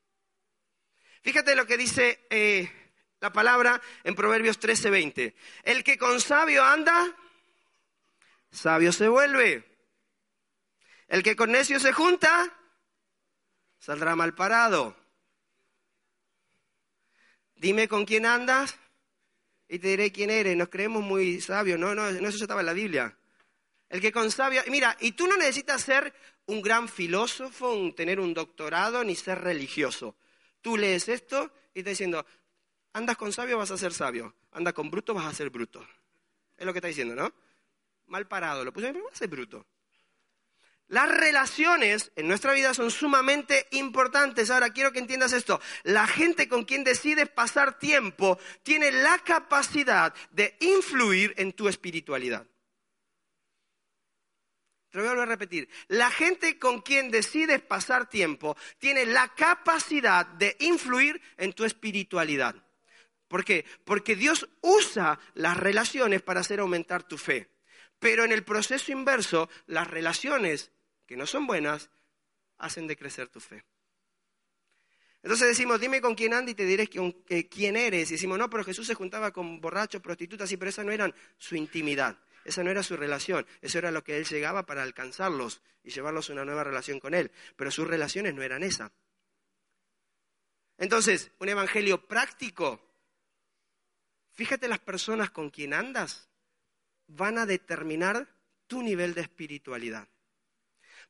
Fíjate 1.21 1.55
lo 1.55 1.67
que 1.67 1.77
dice 1.77 2.25
eh, 2.29 2.71
la 3.19 3.31
palabra 3.31 3.79
en 4.03 4.15
Proverbios 4.15 4.59
13:20. 4.59 5.33
El 5.63 5.83
que 5.83 5.97
con 5.97 6.19
sabio 6.19 6.63
anda, 6.63 7.15
sabio 8.51 8.91
se 8.91 9.07
vuelve. 9.07 9.63
El 11.07 11.23
que 11.23 11.35
con 11.35 11.51
necio 11.51 11.79
se 11.79 11.93
junta, 11.93 12.51
saldrá 13.77 14.15
mal 14.15 14.33
parado. 14.33 14.97
Dime 17.55 17.87
con 17.87 18.05
quién 18.05 18.25
andas 18.25 18.75
y 19.67 19.77
te 19.77 19.89
diré 19.89 20.11
quién 20.11 20.31
eres. 20.31 20.57
Nos 20.57 20.69
creemos 20.69 21.03
muy 21.03 21.39
sabios. 21.41 21.77
No, 21.77 21.93
no, 21.93 22.09
no, 22.11 22.27
eso 22.27 22.43
estaba 22.43 22.61
en 22.61 22.65
la 22.65 22.73
Biblia. 22.73 23.15
El 23.89 24.01
que 24.01 24.11
con 24.11 24.31
sabio. 24.31 24.63
Mira, 24.67 24.97
y 24.99 25.11
tú 25.11 25.27
no 25.27 25.37
necesitas 25.37 25.83
ser 25.83 26.11
un 26.47 26.63
gran 26.63 26.89
filósofo, 26.89 27.93
tener 27.95 28.19
un 28.19 28.33
doctorado, 28.33 29.03
ni 29.03 29.15
ser 29.15 29.41
religioso. 29.41 30.15
Tú 30.61 30.77
lees 30.77 31.07
esto 31.09 31.51
y 31.73 31.79
está 31.79 31.89
diciendo, 31.89 32.25
andas 32.93 33.17
con 33.17 33.33
sabio 33.33 33.57
vas 33.57 33.71
a 33.71 33.77
ser 33.77 33.93
sabio, 33.93 34.35
andas 34.51 34.73
con 34.73 34.89
bruto 34.89 35.13
vas 35.13 35.25
a 35.25 35.33
ser 35.33 35.49
bruto. 35.49 35.85
Es 36.57 36.65
lo 36.65 36.73
que 36.73 36.79
está 36.79 36.87
diciendo, 36.87 37.15
¿no? 37.15 37.33
Mal 38.07 38.27
parado, 38.27 38.63
lo 38.63 38.71
puse, 38.71 38.91
pero 38.93 39.05
vas 39.05 39.13
a 39.13 39.17
ser 39.17 39.29
bruto. 39.29 39.65
Las 40.91 41.09
relaciones 41.09 42.11
en 42.17 42.27
nuestra 42.27 42.51
vida 42.51 42.73
son 42.73 42.91
sumamente 42.91 43.65
importantes. 43.71 44.51
Ahora 44.51 44.73
quiero 44.73 44.91
que 44.91 44.99
entiendas 44.99 45.31
esto. 45.31 45.61
La 45.83 46.05
gente 46.05 46.49
con 46.49 46.65
quien 46.65 46.83
decides 46.83 47.29
pasar 47.29 47.79
tiempo 47.79 48.37
tiene 48.61 48.91
la 48.91 49.17
capacidad 49.19 50.13
de 50.31 50.57
influir 50.59 51.33
en 51.37 51.53
tu 51.53 51.69
espiritualidad. 51.69 52.45
Te 54.91 54.97
lo 54.97 55.03
voy 55.03 55.07
a 55.07 55.11
volver 55.13 55.29
a 55.29 55.31
repetir. 55.31 55.69
La 55.87 56.11
gente 56.11 56.59
con 56.59 56.81
quien 56.81 57.09
decides 57.09 57.61
pasar 57.61 58.09
tiempo 58.09 58.57
tiene 58.77 59.05
la 59.05 59.29
capacidad 59.29 60.25
de 60.25 60.57
influir 60.59 61.21
en 61.37 61.53
tu 61.53 61.63
espiritualidad. 61.63 62.55
¿Por 63.29 63.45
qué? 63.45 63.65
Porque 63.85 64.17
Dios 64.17 64.49
usa 64.59 65.17
las 65.35 65.55
relaciones 65.55 66.21
para 66.21 66.41
hacer 66.41 66.59
aumentar 66.59 67.03
tu 67.03 67.17
fe. 67.17 67.47
Pero 67.99 68.25
en 68.25 68.33
el 68.33 68.43
proceso 68.43 68.91
inverso, 68.91 69.49
las 69.67 69.87
relaciones 69.87 70.71
que 71.05 71.15
no 71.15 71.25
son 71.25 71.47
buenas 71.47 71.89
hacen 72.57 72.85
decrecer 72.87 73.29
tu 73.29 73.39
fe. 73.39 73.63
Entonces 75.23 75.47
decimos, 75.47 75.79
dime 75.79 76.01
con 76.01 76.15
quién 76.15 76.33
anda 76.33 76.51
y 76.51 76.55
te 76.55 76.65
diré 76.65 76.89
quién 76.89 77.77
eres. 77.77 78.09
Y 78.09 78.15
decimos, 78.15 78.37
no, 78.37 78.49
pero 78.49 78.65
Jesús 78.65 78.87
se 78.87 78.95
juntaba 78.95 79.31
con 79.31 79.61
borrachos, 79.61 80.01
prostitutas, 80.01 80.49
sí, 80.49 80.57
pero 80.57 80.69
esa 80.69 80.83
no 80.83 80.91
era 80.91 81.13
su 81.37 81.55
intimidad. 81.55 82.17
Esa 82.43 82.63
no 82.63 82.71
era 82.71 82.83
su 82.83 82.97
relación, 82.97 83.45
eso 83.61 83.77
era 83.77 83.91
lo 83.91 84.03
que 84.03 84.17
él 84.17 84.25
llegaba 84.25 84.65
para 84.65 84.83
alcanzarlos 84.83 85.61
y 85.83 85.91
llevarlos 85.91 86.29
a 86.29 86.33
una 86.33 86.45
nueva 86.45 86.63
relación 86.63 86.99
con 86.99 87.13
él. 87.13 87.31
Pero 87.55 87.71
sus 87.71 87.87
relaciones 87.87 88.33
no 88.33 88.41
eran 88.41 88.63
esa. 88.63 88.91
Entonces, 90.77 91.31
un 91.39 91.49
evangelio 91.49 92.07
práctico. 92.07 92.81
Fíjate 94.31 94.67
las 94.67 94.79
personas 94.79 95.29
con 95.29 95.49
quien 95.49 95.73
andas 95.73 96.29
van 97.07 97.37
a 97.37 97.45
determinar 97.45 98.27
tu 98.67 98.81
nivel 98.81 99.13
de 99.13 99.21
espiritualidad. 99.21 100.07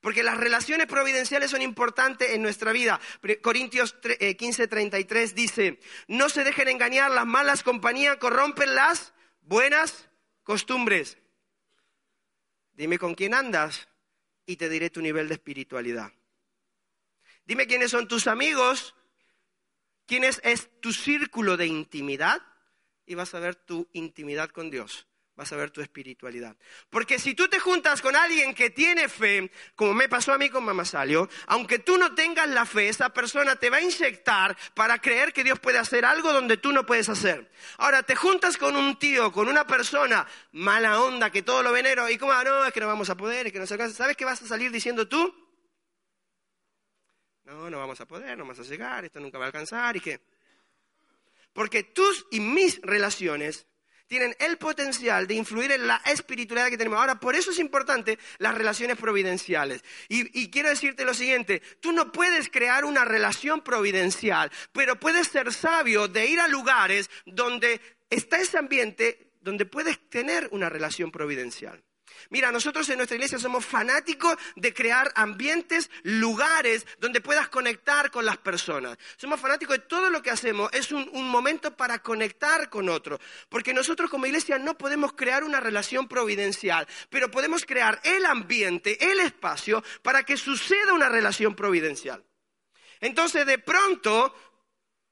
Porque 0.02 0.24
las 0.24 0.38
relaciones 0.38 0.88
providenciales 0.88 1.52
son 1.52 1.62
importantes 1.62 2.32
en 2.32 2.41
nuestra 2.41 2.72
vida. 2.72 3.00
Corintios 3.41 3.96
15:33 4.02 5.15
eh, 5.15 5.34
dice, 5.36 5.80
no 6.08 6.28
se 6.28 6.44
dejen 6.44 6.67
engañar, 6.67 7.12
las 7.12 7.28
malas 7.28 7.62
compañías 7.62 8.17
corrompen 8.17 8.74
las 8.74 9.13
buenas 9.41 10.10
costumbres. 10.52 11.18
Dime 12.74 13.00
con 13.00 13.16
quién 13.16 13.34
andas 13.34 13.88
y 14.46 14.58
te 14.58 14.68
diré 14.68 14.90
tu 14.90 15.02
nivel 15.02 15.30
de 15.30 15.36
espiritualidad. 15.36 16.12
Dime 17.46 17.68
quiénes 17.68 17.92
son 17.92 18.06
tus 18.06 18.28
amigos, 18.28 18.94
quién 20.06 20.26
es, 20.26 20.42
tu 20.82 20.92
círculo 20.92 21.56
de 21.56 21.68
intimidad 21.68 22.42
y 23.06 23.16
vas 23.16 23.34
a 23.34 23.40
ver 23.40 23.56
tu 23.56 23.88
intimidad 23.94 24.50
con 24.50 24.70
Dios 24.70 25.08
vas 25.41 25.51
a 25.54 25.56
ver 25.56 25.71
tu 25.71 25.82
espiritualidad. 25.82 26.56
Porque 26.91 27.17
si 27.17 27.34
tú 27.34 27.47
te 27.47 27.60
juntas 27.60 27.99
con 27.99 28.15
alguien 28.15 28.54
que 28.54 28.69
tiene 28.69 29.10
fe, 29.10 29.51
como 29.75 29.95
me 29.95 30.08
pasó 30.08 30.34
a 30.34 30.38
mí 30.38 30.51
con 30.51 30.63
Mamá 30.63 30.86
Salio, 30.86 31.27
aunque 31.47 31.80
tú 31.80 31.97
no 31.97 32.13
tengas 32.13 32.47
la 32.47 32.63
fe, 32.63 32.89
esa 32.89 33.10
persona 33.10 33.56
te 33.56 33.71
va 33.71 33.77
a 33.77 33.82
inyectar 33.82 34.56
para 34.75 34.99
creer 35.01 35.34
que 35.34 35.43
Dios 35.43 35.60
puede 35.60 35.80
hacer 35.80 36.06
algo 36.06 36.32
donde 36.32 36.58
tú 36.58 36.71
no 36.71 36.86
puedes 36.86 37.10
hacer. 37.10 37.49
Ahora, 37.77 38.04
te 38.04 38.15
juntas 38.15 38.56
con 38.56 38.75
un 38.75 38.99
tío, 38.99 39.32
con 39.32 39.47
una 39.47 39.65
persona 39.65 40.27
mala 40.51 41.01
onda, 41.01 41.32
que 41.32 41.41
todo 41.41 41.63
lo 41.63 41.71
venero, 41.71 42.08
y 42.08 42.19
como, 42.19 42.34
ah, 42.34 42.43
no, 42.43 42.63
es 42.63 42.71
que 42.71 42.80
no 42.80 42.86
vamos 42.86 43.10
a 43.10 43.17
poder, 43.17 43.47
es 43.47 43.54
que 43.54 43.58
no 43.58 43.65
se 43.65 43.73
alcanza. 43.73 43.97
¿Sabes 43.97 44.15
qué 44.15 44.25
vas 44.25 44.43
a 44.43 44.45
salir 44.45 44.71
diciendo 44.71 45.08
tú? 45.08 45.34
No, 47.45 47.67
no 47.67 47.80
vamos 47.80 47.99
a 47.99 48.06
poder, 48.06 48.38
no 48.38 48.43
vamos 48.43 48.60
a 48.60 48.63
llegar, 48.69 49.06
esto 49.06 49.19
nunca 49.19 49.39
va 49.39 49.45
a 49.45 49.47
alcanzar, 49.47 49.97
y 49.97 50.01
qué. 50.01 50.21
Porque 51.51 51.82
tus 51.82 52.27
y 52.30 52.39
mis 52.39 52.80
relaciones 52.84 53.65
tienen 54.12 54.36
el 54.39 54.58
potencial 54.58 55.26
de 55.26 55.36
influir 55.36 55.71
en 55.71 55.88
la 55.88 56.02
espiritualidad 56.06 56.69
que 56.69 56.78
tenemos. 56.78 57.00
Ahora, 57.00 57.17
por 57.17 57.34
eso 57.34 57.52
es 57.52 57.60
importante 57.60 58.19
las 58.39 58.54
relaciones 58.54 58.97
providenciales. 58.97 59.86
Y, 60.10 60.50
quiero 60.50 60.67
decirte 60.67 61.06
lo 61.06 61.13
siguiente, 61.13 61.62
tú 61.80 61.93
no 61.93 62.12
puedes 62.12 62.50
crear 62.50 62.84
una 62.84 63.06
relación 63.06 63.62
providencial, 63.62 64.52
pero 64.74 65.00
puedes 65.00 65.30
ser 65.30 65.54
sabio 65.54 66.10
de 66.10 66.26
ir 66.26 66.41
a 66.41 66.50
lugares 66.50 67.10
donde 67.26 67.80
está 68.10 68.38
ese 68.41 68.58
ambiente 68.58 69.32
donde 69.39 69.65
puedes 69.65 69.97
tener 70.10 70.50
una 70.52 70.67
relación 70.67 71.10
providencial. 71.10 71.82
Mira, 72.30 72.52
nosotros 72.52 72.88
en 72.89 72.97
nuestra 72.97 73.15
iglesia 73.15 73.39
somos 73.39 73.65
fanáticos 73.65 74.36
de 74.56 74.74
crear 74.74 75.12
ambientes, 75.15 75.89
lugares 76.04 76.86
donde 77.00 77.21
puedas 77.21 77.50
conectar 77.50 78.12
con 78.12 78.26
las 78.26 78.38
personas. 78.38 78.97
Somos 79.17 79.39
fanáticos 79.39 79.78
de 79.78 79.84
todo 79.84 80.10
lo 80.10 80.21
que 80.21 80.30
hacemos. 80.30 80.69
Es 80.74 80.91
un, 80.91 81.10
momento 81.32 81.76
para 81.76 82.00
conectar 82.00 82.69
con 82.69 82.89
otros. 82.89 83.19
Porque 83.50 83.74
nosotros 83.74 84.10
como 84.10 84.26
iglesia 84.26 84.58
no 84.58 84.78
podemos 84.78 85.13
crear 85.13 85.43
una 85.43 85.60
relación 85.60 86.08
providencial, 86.08 86.88
pero 87.10 87.32
podemos 87.32 87.65
crear 87.65 88.00
el 88.04 88.26
ambiente, 88.26 89.12
el 89.12 89.19
espacio 89.19 89.84
para 90.02 90.24
que 90.24 90.38
suceda 90.38 90.93
una 90.93 91.10
relación 91.10 91.56
providencial. 91.56 92.24
Entonces, 93.00 93.45
de 93.45 93.58
pronto, 93.58 94.34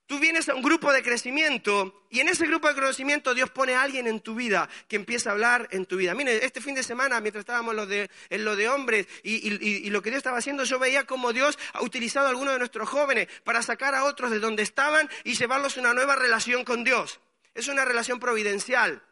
Tú 0.10 0.17
vienes 0.17 0.50
a 0.50 0.56
un 0.56 0.63
grupo 0.63 0.91
de 0.91 1.04
crecimiento 1.04 2.04
y 2.10 2.19
en 2.19 2.30
ese 2.30 2.48
grupo 2.48 2.67
de 2.67 2.74
crecimiento 2.74 3.36
Dios 3.36 3.52
pone 3.52 3.76
a 3.76 3.84
alguien 3.84 4.08
en 4.08 4.22
tu 4.22 4.34
vida 4.34 4.67
que 4.88 4.95
empieza 4.95 5.30
a 5.30 5.34
hablar 5.34 5.67
en 5.69 5.86
tu 5.86 5.98
vida. 5.98 6.15
Mire, 6.15 6.43
este 6.43 6.62
fin 6.62 6.74
de 6.74 6.82
semana, 6.82 7.22
mientras 7.22 7.43
estábamos 7.43 7.76
en 7.76 8.43
lo 8.43 8.56
de 8.56 8.69
hombres 8.69 9.06
y, 9.22 9.88
lo 9.91 10.02
que 10.02 10.10
Dios 10.10 10.17
estaba 10.17 10.39
haciendo, 10.39 10.63
yo 10.63 10.80
veía 10.80 11.06
cómo 11.06 11.32
Dios 11.32 11.60
ha 11.74 11.84
utilizado 11.84 12.26
a 12.26 12.30
algunos 12.32 12.54
de 12.54 12.58
nuestros 12.58 12.89
jóvenes 12.89 13.28
para 13.43 13.62
sacar 13.62 13.93
a 13.93 14.04
otros 14.04 14.32
de 14.32 14.39
donde 14.39 14.63
estaban 14.63 15.08
y 15.24 15.36
llevarlos 15.36 15.78
a 15.78 15.82
una 15.82 15.93
nueva 15.93 16.15
relación 16.15 16.63
con 16.63 16.84
Dios. 16.84 17.19
Es 17.54 17.67
una 17.67 17.86
relación 17.86 18.19
providencial. 18.19 19.04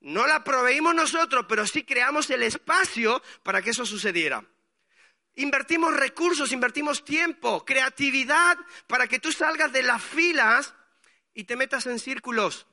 No 0.00 0.26
la 0.26 0.42
proveímos 0.42 0.96
nosotros, 0.96 1.46
pero 1.48 1.64
sí 1.64 1.84
creamos 1.84 2.28
el 2.30 2.42
espacio 2.42 3.22
para 3.44 3.62
que 3.62 3.70
eso 3.70 3.86
sucediera. 3.86 4.44
Invertimos 5.36 5.94
recursos, 5.94 6.52
invertimos 6.52 7.04
tiempo, 7.04 7.64
creatividad 7.64 8.56
para 8.86 9.06
que 9.08 9.18
tú 9.18 9.32
salgas 9.32 9.72
de 9.72 9.82
las 9.82 10.02
filas 10.02 10.74
y 11.34 11.44
te 11.44 11.56
metas 11.56 11.86
en 11.86 11.98
círculos. 11.98 12.66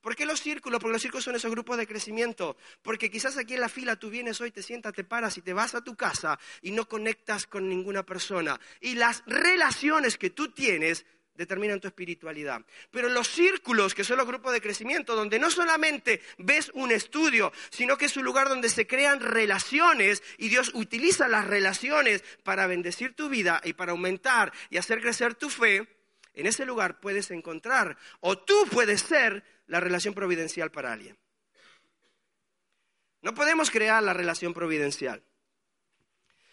¿Por 0.00 0.16
qué 0.16 0.26
los 0.26 0.40
círculos? 0.40 0.80
Porque 0.80 0.94
los 0.94 1.02
círculos 1.02 1.24
son 1.24 1.36
esos 1.36 1.52
grupos 1.52 1.76
de 1.76 1.86
crecimiento. 1.86 2.56
Porque 2.82 3.08
quizás 3.08 3.38
aquí 3.38 3.54
en 3.54 3.60
la 3.60 3.68
fila 3.68 3.94
tú 3.94 4.10
vienes 4.10 4.40
hoy, 4.40 4.50
te 4.50 4.62
sientas, 4.62 4.92
te 4.94 5.04
paras 5.04 5.38
y 5.38 5.42
te 5.42 5.52
vas 5.52 5.76
a 5.76 5.84
tu 5.84 5.94
casa 5.94 6.40
y 6.60 6.72
no 6.72 6.88
conectas 6.88 7.46
con 7.46 7.68
ninguna 7.68 8.02
persona. 8.02 8.60
Y 8.80 8.96
las 8.96 9.22
relaciones 9.26 10.18
que 10.18 10.30
tú 10.30 10.50
tienes 10.50 11.06
determinan 11.34 11.80
tu 11.80 11.88
espiritualidad. 11.88 12.64
Pero 12.90 13.08
los 13.08 13.28
círculos, 13.28 13.94
que 13.94 14.04
son 14.04 14.18
los 14.18 14.26
grupos 14.26 14.52
de 14.52 14.60
crecimiento, 14.60 15.14
donde 15.14 15.38
no 15.38 15.50
solamente 15.50 16.20
ves 16.38 16.70
un 16.74 16.92
estudio, 16.92 17.52
sino 17.70 17.96
que 17.96 18.06
es 18.06 18.16
un 18.16 18.24
lugar 18.24 18.48
donde 18.48 18.68
se 18.68 18.86
crean 18.86 19.20
relaciones 19.20 20.22
y 20.38 20.48
Dios 20.48 20.70
utiliza 20.74 21.28
las 21.28 21.46
relaciones 21.46 22.22
para 22.42 22.66
bendecir 22.66 23.14
tu 23.14 23.28
vida 23.28 23.60
y 23.64 23.72
para 23.72 23.92
aumentar 23.92 24.52
y 24.70 24.76
hacer 24.76 25.00
crecer 25.00 25.34
tu 25.34 25.48
fe, 25.48 25.88
en 26.34 26.46
ese 26.46 26.64
lugar 26.64 27.00
puedes 27.00 27.30
encontrar 27.30 27.96
o 28.20 28.38
tú 28.38 28.66
puedes 28.70 29.02
ser 29.02 29.44
la 29.66 29.80
relación 29.80 30.14
providencial 30.14 30.70
para 30.70 30.92
alguien. 30.92 31.18
No 33.20 33.34
podemos 33.34 33.70
crear 33.70 34.02
la 34.02 34.12
relación 34.12 34.52
providencial, 34.52 35.22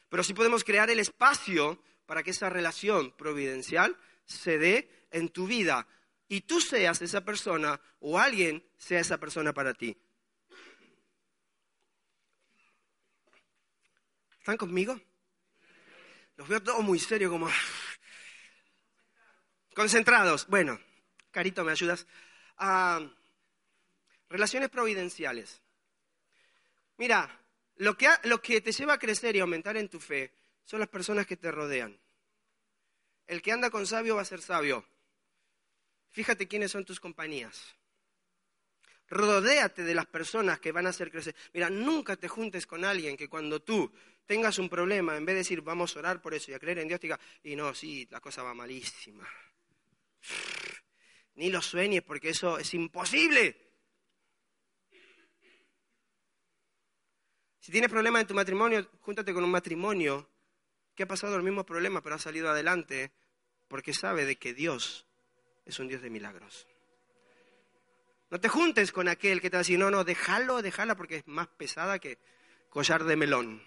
pero 0.08 0.24
sí 0.24 0.34
podemos 0.34 0.64
crear 0.64 0.90
el 0.90 1.00
espacio 1.00 1.82
para 2.06 2.24
que 2.24 2.32
esa 2.32 2.50
relación 2.50 3.12
providencial 3.12 3.98
se 4.30 4.58
dé 4.58 5.08
en 5.12 5.30
tu 5.30 5.48
vida 5.48 5.88
y 6.28 6.42
tú 6.42 6.62
seas 6.62 7.02
esa 7.02 7.26
persona 7.26 7.82
o 8.00 8.20
alguien 8.20 8.64
sea 8.78 9.00
esa 9.00 9.18
persona 9.18 9.54
para 9.54 9.74
ti. 9.74 9.98
¿Están 14.40 14.58
conmigo? 14.58 15.00
Los 16.38 16.48
veo 16.48 16.64
todos 16.64 16.82
muy 16.84 17.00
serios, 17.00 17.32
como 17.32 17.50
concentrados. 19.76 20.48
Bueno, 20.48 20.80
Carito, 21.32 21.64
¿me 21.66 21.72
ayudas? 21.72 22.08
Ah, 22.58 23.02
relaciones 24.30 24.70
providenciales. 24.70 25.62
Mira, 26.98 27.42
lo 27.76 27.98
que, 27.98 28.10
lo 28.24 28.42
que 28.42 28.62
te 28.62 28.72
lleva 28.72 28.94
a 28.94 29.00
crecer 29.00 29.36
y 29.36 29.40
aumentar 29.40 29.76
en 29.78 29.90
tu 29.90 30.00
fe 30.00 30.34
son 30.64 30.80
las 30.80 30.90
personas 30.90 31.26
que 31.26 31.38
te 31.38 31.52
rodean. 31.52 32.00
El 33.30 33.44
que 33.44 33.52
anda 33.52 33.70
con 33.70 33.86
sabio 33.86 34.16
va 34.16 34.24
a 34.24 34.26
ser 34.26 34.42
sabio. 34.42 34.84
Fíjate 36.10 36.48
quiénes 36.48 36.72
son 36.72 36.84
tus 36.84 37.00
compañías. 37.00 37.76
Rodéate 39.08 39.84
de 39.84 39.94
las 39.94 40.08
personas 40.08 40.60
que 40.60 40.72
van 40.72 40.88
a 40.88 40.90
hacer 40.90 41.12
crecer. 41.12 41.36
Mira, 41.54 41.70
nunca 41.70 42.16
te 42.16 42.28
juntes 42.28 42.66
con 42.66 42.84
alguien 42.84 43.16
que 43.16 43.30
cuando 43.30 43.62
tú 43.62 43.94
tengas 44.26 44.58
un 44.58 44.68
problema, 44.68 45.16
en 45.16 45.26
vez 45.26 45.36
de 45.36 45.42
decir 45.42 45.62
vamos 45.62 45.96
a 45.96 46.00
orar 46.00 46.24
por 46.24 46.34
eso 46.34 46.50
y 46.50 46.56
a 46.56 46.60
creer 46.60 46.80
en 46.80 46.88
Dios, 46.88 47.00
te 47.00 47.06
diga, 47.06 47.20
y 47.44 47.56
no, 47.56 47.76
sí, 47.76 48.08
la 48.10 48.20
cosa 48.20 48.42
va 48.42 48.56
malísima. 48.56 49.28
Ni 51.36 51.52
lo 51.52 51.62
sueñes 51.62 52.02
porque 52.02 52.30
eso 52.30 52.58
es 52.58 52.74
imposible. 52.74 53.56
Si 57.60 57.72
tienes 57.72 57.92
problemas 57.92 58.22
en 58.22 58.28
tu 58.28 58.34
matrimonio, 58.34 58.90
júntate 59.02 59.36
con 59.36 59.44
un 59.44 59.52
matrimonio 59.52 60.28
que 61.00 61.04
ha 61.04 61.08
pasado 61.08 61.38
el 61.38 61.44
mismo 61.44 61.66
problema 61.66 62.02
pero 62.02 62.16
ha 62.16 62.20
salido 62.20 62.50
adelante 62.50 63.14
porque 63.70 63.94
sabe 63.94 64.26
de 64.26 64.36
que 64.36 64.54
Dios 64.54 65.08
es 65.66 65.80
un 65.80 65.88
Dios 65.88 66.02
de 66.02 66.10
milagros. 66.10 66.68
No 68.30 68.42
te 68.42 68.50
juntes 68.50 68.92
con 68.92 69.08
aquel 69.08 69.40
que 69.40 69.50
te 69.50 69.56
va 69.56 69.60
a 69.60 69.64
decir, 69.64 69.80
no, 69.80 69.90
no, 69.90 70.04
déjalo, 70.04 70.62
déjala 70.62 70.96
porque 70.96 71.16
es 71.16 71.28
más 71.30 71.48
pesada 71.48 72.00
que 72.00 72.18
collar 72.70 73.06
de 73.06 73.16
melón. 73.16 73.64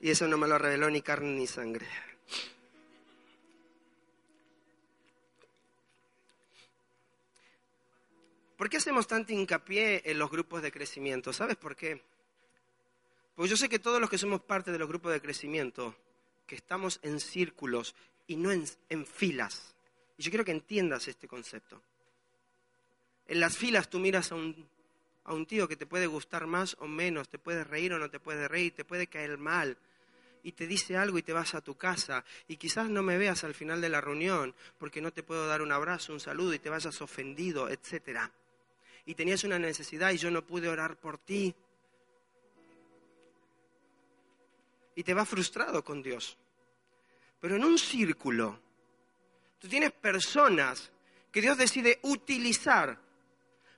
Y 0.00 0.08
eso 0.08 0.26
no 0.26 0.38
me 0.38 0.48
lo 0.48 0.56
reveló 0.56 0.88
ni 0.88 1.02
carne 1.02 1.32
ni 1.32 1.46
sangre. 1.46 1.86
¿Por 8.56 8.70
qué 8.70 8.76
hacemos 8.76 9.08
tanto 9.08 9.32
hincapié 9.32 10.02
en 10.04 10.18
los 10.18 10.30
grupos 10.30 10.62
de 10.62 10.70
crecimiento? 10.70 11.32
¿Sabes 11.32 11.56
por 11.56 11.74
qué? 11.74 12.00
Porque 13.34 13.50
yo 13.50 13.56
sé 13.56 13.68
que 13.68 13.80
todos 13.80 14.00
los 14.00 14.08
que 14.08 14.18
somos 14.18 14.42
parte 14.42 14.70
de 14.70 14.78
los 14.78 14.88
grupos 14.88 15.12
de 15.12 15.20
crecimiento, 15.20 15.96
que 16.46 16.54
estamos 16.54 17.00
en 17.02 17.18
círculos 17.18 17.96
y 18.28 18.36
no 18.36 18.52
en, 18.52 19.06
filas. 19.06 19.74
Y 20.16 20.22
yo 20.22 20.30
quiero 20.30 20.44
que 20.44 20.52
entiendas 20.52 21.08
este 21.08 21.26
concepto. 21.26 21.82
En 23.26 23.40
las 23.40 23.56
filas 23.56 23.90
tú 23.90 23.98
miras 23.98 24.30
a 24.30 24.36
un, 24.36 24.68
a 25.24 25.34
un 25.34 25.46
tío 25.46 25.66
que 25.66 25.76
te 25.76 25.86
puede 25.86 26.06
gustar 26.06 26.46
más 26.46 26.76
o 26.78 26.86
menos, 26.86 27.28
te 27.28 27.38
puede 27.38 27.64
reír 27.64 27.92
o 27.92 27.98
no 27.98 28.08
te 28.08 28.20
puede 28.20 28.46
reír, 28.46 28.72
te 28.72 28.84
puede 28.84 29.08
caer 29.08 29.36
mal, 29.36 29.76
y 30.44 30.52
te 30.52 30.68
dice 30.68 30.96
algo 30.96 31.18
y 31.18 31.22
te 31.22 31.32
vas 31.32 31.54
a 31.54 31.60
tu 31.60 31.74
casa 31.74 32.24
y 32.46 32.58
quizás 32.58 32.88
no 32.88 33.02
me 33.02 33.18
veas 33.18 33.42
al 33.42 33.54
final 33.54 33.80
de 33.80 33.88
la 33.88 34.02
reunión 34.02 34.54
porque 34.78 35.00
no 35.00 35.10
te 35.10 35.22
puedo 35.22 35.48
dar 35.48 35.62
un 35.62 35.72
abrazo, 35.72 36.12
un 36.12 36.20
saludo 36.20 36.52
y 36.52 36.58
te 36.58 36.68
vayas 36.68 37.00
ofendido, 37.00 37.70
etcétera 37.70 38.30
y 39.06 39.14
tenías 39.14 39.44
una 39.44 39.58
necesidad 39.58 40.10
y 40.10 40.18
yo 40.18 40.30
no 40.30 40.46
pude 40.46 40.68
orar 40.68 40.96
por 40.96 41.18
ti. 41.18 41.54
Y 44.96 45.02
te 45.02 45.14
vas 45.14 45.28
frustrado 45.28 45.84
con 45.84 46.02
Dios. 46.02 46.36
Pero 47.40 47.56
en 47.56 47.64
un 47.64 47.78
círculo, 47.78 48.58
tú 49.58 49.68
tienes 49.68 49.92
personas 49.92 50.90
que 51.30 51.40
Dios 51.40 51.58
decide 51.58 51.98
utilizar 52.02 52.98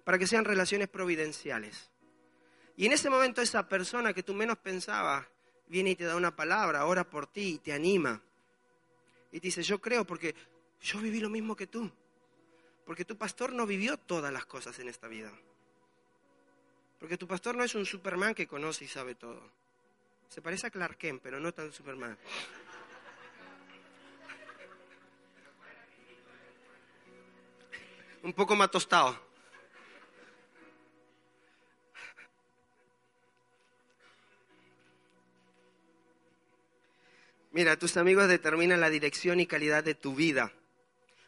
para 0.04 0.18
que 0.18 0.26
sean 0.26 0.44
relaciones 0.44 0.88
providenciales. 0.88 1.90
Y 2.76 2.86
en 2.86 2.92
ese 2.92 3.10
momento 3.10 3.40
esa 3.40 3.66
persona 3.66 4.12
que 4.12 4.22
tú 4.22 4.34
menos 4.34 4.58
pensabas 4.58 5.26
viene 5.66 5.90
y 5.90 5.96
te 5.96 6.04
da 6.04 6.14
una 6.14 6.36
palabra, 6.36 6.86
ora 6.86 7.08
por 7.08 7.26
ti 7.26 7.54
y 7.54 7.58
te 7.58 7.72
anima. 7.72 8.22
Y 9.32 9.40
te 9.40 9.48
dice, 9.48 9.62
yo 9.62 9.80
creo 9.80 10.04
porque 10.04 10.34
yo 10.80 11.00
viví 11.00 11.18
lo 11.18 11.30
mismo 11.30 11.56
que 11.56 11.66
tú. 11.66 11.90
Porque 12.86 13.04
tu 13.04 13.18
pastor 13.18 13.52
no 13.52 13.66
vivió 13.66 13.98
todas 13.98 14.32
las 14.32 14.46
cosas 14.46 14.78
en 14.78 14.88
esta 14.88 15.08
vida. 15.08 15.30
Porque 17.00 17.18
tu 17.18 17.26
pastor 17.26 17.56
no 17.56 17.64
es 17.64 17.74
un 17.74 17.84
Superman 17.84 18.34
que 18.34 18.46
conoce 18.46 18.84
y 18.84 18.88
sabe 18.88 19.16
todo. 19.16 19.42
Se 20.28 20.40
parece 20.40 20.68
a 20.68 20.70
Clark 20.70 20.96
Kent, 20.96 21.20
pero 21.20 21.40
no 21.40 21.52
tan 21.52 21.72
Superman. 21.72 22.16
Un 28.22 28.32
poco 28.32 28.56
más 28.56 28.70
tostado. 28.70 29.26
Mira, 37.50 37.76
tus 37.78 37.96
amigos 37.96 38.28
determinan 38.28 38.80
la 38.80 38.90
dirección 38.90 39.40
y 39.40 39.46
calidad 39.46 39.82
de 39.82 39.94
tu 39.94 40.14
vida. 40.14 40.52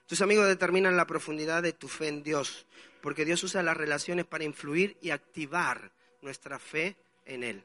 Tus 0.08 0.22
amigos 0.22 0.46
determinan 0.46 0.96
la 0.96 1.06
profundidad 1.06 1.62
de 1.62 1.74
tu 1.74 1.86
fe 1.86 2.08
en 2.08 2.22
Dios, 2.22 2.64
porque 3.02 3.26
Dios 3.26 3.44
usa 3.44 3.62
las 3.62 3.76
relaciones 3.76 4.24
para 4.24 4.42
influir 4.42 4.96
y 5.02 5.10
activar 5.10 5.92
nuestra 6.22 6.58
fe 6.58 6.96
en 7.26 7.44
Él. 7.44 7.62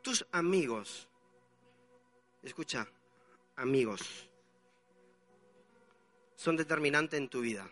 Tus 0.00 0.24
amigos, 0.30 1.08
escucha, 2.44 2.86
amigos, 3.56 4.28
son 6.36 6.56
determinantes 6.56 7.18
en 7.18 7.28
tu 7.28 7.40
vida. 7.40 7.68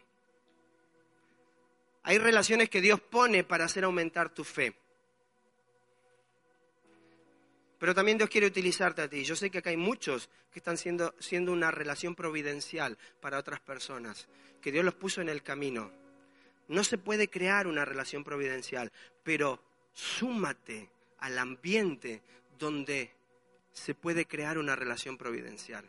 Hay 2.02 2.18
relaciones 2.18 2.68
que 2.68 2.80
Dios 2.80 3.00
pone 3.00 3.44
para 3.44 3.66
hacer 3.66 3.84
aumentar 3.84 4.34
tu 4.34 4.42
fe. 4.42 4.74
Pero 7.84 7.94
también 7.94 8.16
Dios 8.16 8.30
quiere 8.30 8.46
utilizarte 8.46 9.02
a 9.02 9.08
ti. 9.10 9.24
Yo 9.24 9.36
sé 9.36 9.50
que 9.50 9.58
acá 9.58 9.68
hay 9.68 9.76
muchos 9.76 10.30
que 10.50 10.58
están 10.58 10.78
siendo, 10.78 11.14
siendo 11.18 11.52
una 11.52 11.70
relación 11.70 12.14
providencial 12.14 12.96
para 13.20 13.38
otras 13.38 13.60
personas, 13.60 14.26
que 14.62 14.72
Dios 14.72 14.86
los 14.86 14.94
puso 14.94 15.20
en 15.20 15.28
el 15.28 15.42
camino. 15.42 15.90
No 16.68 16.82
se 16.82 16.96
puede 16.96 17.28
crear 17.28 17.66
una 17.66 17.84
relación 17.84 18.24
providencial, 18.24 18.90
pero 19.22 19.60
súmate 19.92 20.88
al 21.18 21.38
ambiente 21.38 22.22
donde 22.58 23.10
se 23.74 23.94
puede 23.94 24.24
crear 24.24 24.56
una 24.56 24.74
relación 24.74 25.18
providencial. 25.18 25.84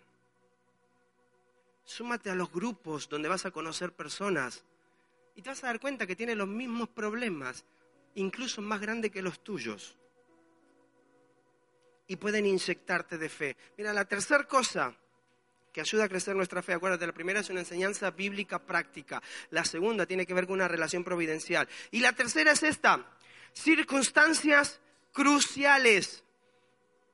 Súmate 1.86 2.30
a 2.30 2.36
los 2.36 2.52
grupos 2.52 3.08
donde 3.08 3.30
vas 3.30 3.46
a 3.46 3.52
conocer 3.52 3.94
personas 3.94 4.66
y 5.34 5.42
te 5.42 5.50
vas 5.50 5.64
a 5.64 5.68
dar 5.68 5.80
cuenta 5.80 6.06
que 6.06 6.18
tienen 6.18 6.40
los 6.40 6.50
mismos 6.50 6.90
problemas, 6.90 7.64
incluso 8.16 8.62
más 8.62 8.82
grandes 8.82 9.12
que 9.12 9.22
los 9.22 9.42
tuyos 9.42 9.96
y 12.08 12.16
pueden 12.18 12.46
inyectarte 12.46 13.18
de 13.18 13.30
fe. 13.30 13.58
Mira, 13.78 13.94
la 13.94 14.06
tercera 14.06 14.44
cosa 14.46 14.96
que 15.72 15.82
ayuda 15.82 16.06
a 16.06 16.10
crecer 16.10 16.36
nuestra 16.36 16.62
fe, 16.62 16.74
acuérdate, 16.74 17.06
la 17.06 17.14
primera 17.14 17.42
es 17.42 17.50
una 17.50 17.60
enseñanza 17.60 18.12
bíblica 18.12 18.60
práctica, 18.60 19.22
la 19.50 19.66
segunda 19.66 20.06
tiene 20.06 20.26
que 20.26 20.34
ver 20.34 20.48
con 20.48 20.54
una 20.54 20.68
relación 20.68 21.04
providencial 21.04 21.68
y 21.92 22.00
la 22.00 22.14
tercera 22.14 22.52
es 22.54 22.64
esta, 22.64 23.06
circunstancias 23.54 24.80
cruciales. 25.12 26.24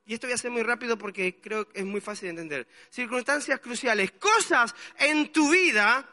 Y 0.04 0.14
esto 0.14 0.26
voy 0.26 0.32
a 0.32 0.34
hacer 0.34 0.50
muy 0.50 0.62
rápido 0.62 0.98
porque 0.98 1.40
creo 1.40 1.68
que 1.68 1.80
es 1.80 1.84
muy 1.84 2.00
fácil 2.00 2.26
de 2.26 2.30
entender. 2.30 2.68
Circunstancias 2.90 3.60
cruciales, 3.60 4.10
cosas 4.12 4.74
en 4.98 5.32
tu 5.32 5.50
vida 5.50 6.08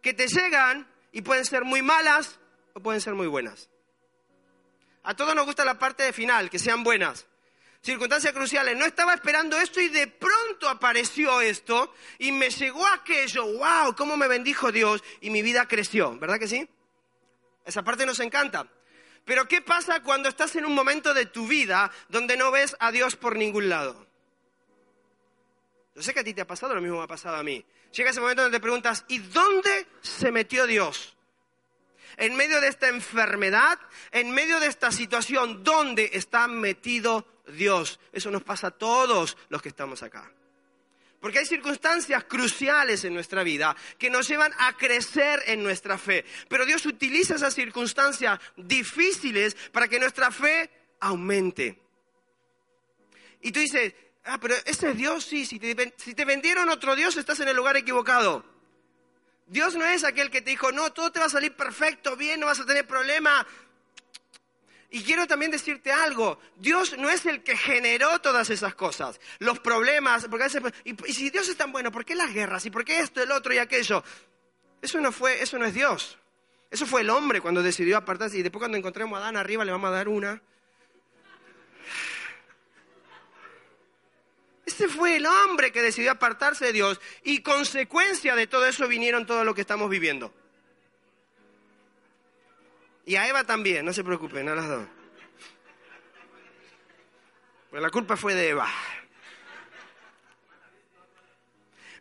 que 0.00 0.14
te 0.14 0.28
llegan 0.28 0.86
y 1.12 1.22
pueden 1.22 1.44
ser 1.44 1.64
muy 1.64 1.82
malas 1.82 2.38
o 2.74 2.80
pueden 2.80 3.00
ser 3.00 3.14
muy 3.14 3.26
buenas. 3.26 3.68
A 5.02 5.14
todos 5.14 5.34
nos 5.34 5.46
gusta 5.46 5.64
la 5.64 5.78
parte 5.78 6.04
de 6.04 6.12
final, 6.12 6.48
que 6.48 6.58
sean 6.58 6.82
buenas 6.84 7.26
circunstancias 7.84 8.32
cruciales. 8.32 8.76
No 8.76 8.86
estaba 8.86 9.14
esperando 9.14 9.58
esto 9.58 9.80
y 9.80 9.88
de 9.88 10.06
pronto 10.06 10.68
apareció 10.68 11.40
esto 11.40 11.94
y 12.18 12.32
me 12.32 12.50
llegó 12.50 12.86
aquello. 12.86 13.46
¡Wow! 13.46 13.94
¿Cómo 13.94 14.16
me 14.16 14.26
bendijo 14.26 14.72
Dios? 14.72 15.04
Y 15.20 15.30
mi 15.30 15.42
vida 15.42 15.68
creció. 15.68 16.18
¿Verdad 16.18 16.38
que 16.38 16.48
sí? 16.48 16.68
Esa 17.64 17.82
parte 17.82 18.06
nos 18.06 18.18
encanta. 18.20 18.66
Pero 19.24 19.46
¿qué 19.46 19.62
pasa 19.62 20.02
cuando 20.02 20.28
estás 20.28 20.56
en 20.56 20.66
un 20.66 20.74
momento 20.74 21.14
de 21.14 21.26
tu 21.26 21.46
vida 21.46 21.90
donde 22.08 22.36
no 22.36 22.50
ves 22.50 22.76
a 22.80 22.90
Dios 22.90 23.16
por 23.16 23.36
ningún 23.36 23.68
lado? 23.68 24.06
Yo 25.94 26.02
sé 26.02 26.12
que 26.12 26.20
a 26.20 26.24
ti 26.24 26.34
te 26.34 26.40
ha 26.40 26.46
pasado, 26.46 26.74
lo 26.74 26.80
mismo 26.80 26.98
me 26.98 27.04
ha 27.04 27.08
pasado 27.08 27.36
a 27.36 27.42
mí. 27.42 27.64
Llega 27.92 28.10
ese 28.10 28.20
momento 28.20 28.42
donde 28.42 28.58
te 28.58 28.62
preguntas, 28.62 29.04
¿y 29.08 29.18
dónde 29.18 29.86
se 30.02 30.32
metió 30.32 30.66
Dios? 30.66 31.13
En 32.16 32.36
medio 32.36 32.60
de 32.60 32.68
esta 32.68 32.88
enfermedad, 32.88 33.78
en 34.10 34.30
medio 34.30 34.60
de 34.60 34.66
esta 34.66 34.90
situación, 34.92 35.64
¿dónde 35.64 36.10
está 36.12 36.46
metido 36.48 37.26
Dios? 37.48 38.00
Eso 38.12 38.30
nos 38.30 38.42
pasa 38.42 38.68
a 38.68 38.70
todos 38.70 39.36
los 39.48 39.62
que 39.62 39.68
estamos 39.68 40.02
acá. 40.02 40.30
Porque 41.24 41.38
hay 41.38 41.46
circunstancias 41.46 42.24
cruciales 42.24 43.02
en 43.04 43.14
nuestra 43.14 43.42
vida 43.42 43.74
que 43.96 44.10
nos 44.10 44.28
llevan 44.28 44.52
a 44.58 44.76
crecer 44.76 45.42
en 45.46 45.62
nuestra 45.62 45.96
fe. 45.96 46.24
Pero 46.50 46.66
Dios 46.66 46.84
utiliza 46.84 47.36
esas 47.36 47.54
circunstancias 47.54 48.38
difíciles 48.56 49.56
para 49.72 49.88
que 49.88 49.98
nuestra 49.98 50.30
fe 50.30 50.70
aumente. 51.00 51.80
Y 53.40 53.52
tú 53.52 53.60
dices, 53.60 53.94
ah, 54.24 54.38
pero 54.38 54.54
ese 54.66 54.90
es 54.90 54.96
Dios, 54.98 55.24
sí, 55.24 55.46
si 55.46 55.58
te, 55.58 55.94
si 55.96 56.14
te 56.14 56.24
vendieron 56.26 56.68
otro 56.68 56.94
Dios 56.94 57.16
estás 57.16 57.40
en 57.40 57.48
el 57.48 57.56
lugar 57.56 57.78
equivocado. 57.78 58.53
Dios 59.46 59.74
no 59.74 59.84
es 59.84 60.04
aquel 60.04 60.30
que 60.30 60.42
te 60.42 60.50
dijo, 60.50 60.72
no, 60.72 60.92
todo 60.92 61.12
te 61.12 61.20
va 61.20 61.26
a 61.26 61.30
salir 61.30 61.54
perfecto, 61.54 62.16
bien, 62.16 62.40
no 62.40 62.46
vas 62.46 62.60
a 62.60 62.66
tener 62.66 62.86
problema. 62.86 63.46
Y 64.90 65.02
quiero 65.02 65.26
también 65.26 65.50
decirte 65.50 65.90
algo, 65.90 66.38
Dios 66.56 66.96
no 66.96 67.10
es 67.10 67.26
el 67.26 67.42
que 67.42 67.56
generó 67.56 68.20
todas 68.20 68.48
esas 68.50 68.74
cosas, 68.74 69.20
los 69.40 69.58
problemas, 69.58 70.26
porque 70.30 70.44
a 70.44 70.46
veces, 70.46 70.62
y, 70.84 70.94
si 71.12 71.30
Dios 71.30 71.48
es 71.48 71.56
tan 71.56 71.72
bueno, 71.72 71.90
¿por 71.90 72.04
qué 72.04 72.14
las 72.14 72.32
guerras? 72.32 72.64
¿Y 72.64 72.70
por 72.70 72.84
qué 72.84 73.00
esto, 73.00 73.20
el 73.20 73.32
otro 73.32 73.52
y 73.52 73.58
aquello? 73.58 74.04
Eso 74.80 75.00
no 75.00 75.10
fue, 75.10 75.42
eso 75.42 75.58
no 75.58 75.66
es 75.66 75.74
Dios. 75.74 76.18
Eso 76.70 76.86
fue 76.86 77.00
el 77.00 77.10
hombre 77.10 77.40
cuando 77.40 77.62
decidió 77.62 77.96
apartarse 77.96 78.38
y 78.38 78.42
después 78.42 78.60
cuando 78.60 78.78
encontremos 78.78 79.18
a 79.18 79.22
Adán 79.22 79.36
arriba 79.36 79.64
le 79.64 79.72
vamos 79.72 79.88
a 79.88 79.92
dar 79.92 80.08
una. 80.08 80.40
Ese 84.66 84.88
fue 84.88 85.16
el 85.16 85.26
hombre 85.26 85.72
que 85.72 85.82
decidió 85.82 86.12
apartarse 86.12 86.66
de 86.66 86.72
Dios 86.72 87.00
y 87.22 87.42
consecuencia 87.42 88.34
de 88.34 88.46
todo 88.46 88.66
eso 88.66 88.88
vinieron 88.88 89.26
todo 89.26 89.44
lo 89.44 89.54
que 89.54 89.60
estamos 89.60 89.90
viviendo. 89.90 90.32
Y 93.06 93.16
a 93.16 93.28
Eva 93.28 93.44
también, 93.44 93.84
no 93.84 93.92
se 93.92 94.02
preocupen, 94.02 94.48
a 94.48 94.54
las 94.54 94.68
dos. 94.68 94.86
Pues 97.70 97.82
la 97.82 97.90
culpa 97.90 98.16
fue 98.16 98.34
de 98.34 98.50
Eva. 98.50 98.68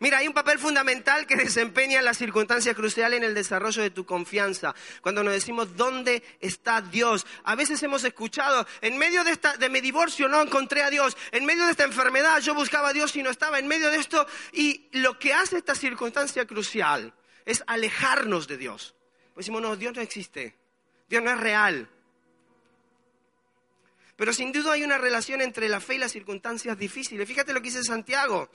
Mira, 0.04 0.18
hay 0.18 0.28
un 0.28 0.34
papel 0.34 0.60
fundamental 0.60 1.26
que 1.26 1.36
desempeña 1.38 2.02
las 2.02 2.18
circunstancias 2.18 2.76
cruciales 2.76 3.20
en 3.20 3.24
el 3.24 3.34
desarrollo 3.34 3.82
de 3.82 3.90
tu 3.90 4.06
confianza. 4.06 4.76
Cuando 5.00 5.24
nos 5.24 5.32
decimos, 5.32 5.78
¿dónde 5.78 6.22
está 6.42 6.82
Dios? 6.82 7.26
A 7.46 7.56
veces 7.56 7.82
hemos 7.84 8.04
escuchado, 8.04 8.68
en 8.82 8.98
medio 8.98 9.24
de, 9.24 9.32
esta, 9.32 9.56
de 9.56 9.70
mi 9.70 9.80
divorcio 9.80 10.28
no 10.28 10.42
encontré 10.42 10.84
a 10.84 10.90
Dios, 10.90 11.16
en 11.32 11.46
medio 11.46 11.64
de 11.64 11.72
esta 11.72 11.86
enfermedad 11.86 12.42
yo 12.42 12.54
buscaba 12.54 12.90
a 12.90 12.94
Dios 12.94 13.16
y 13.16 13.24
no 13.24 13.30
estaba, 13.30 13.60
en 13.60 13.68
medio 13.70 13.90
de 13.92 13.96
esto. 13.96 14.28
Y 14.52 14.90
lo 14.92 15.18
que 15.18 15.32
hace 15.32 15.56
esta 15.56 15.74
circunstancia 15.74 16.46
crucial 16.46 17.14
es 17.46 17.64
alejarnos 17.66 18.46
de 18.50 18.58
Dios. 18.58 18.96
Pues 19.34 19.46
decimos, 19.46 19.62
no, 19.62 19.78
Dios 19.78 19.96
no 19.96 20.02
existe. 20.02 20.58
Dios 21.08 21.24
no 21.24 21.32
es 21.32 21.40
real. 21.40 21.88
Pero 24.18 24.34
sin 24.34 24.52
duda 24.52 24.74
hay 24.74 24.84
una 24.84 24.98
relación 24.98 25.40
entre 25.40 25.70
la 25.70 25.80
fe 25.80 25.96
y 25.96 26.00
las 26.00 26.12
circunstancias 26.12 26.78
difíciles. 26.78 27.26
Fíjate 27.26 27.54
lo 27.54 27.62
que 27.62 27.70
dice 27.70 27.84
Santiago. 27.84 28.50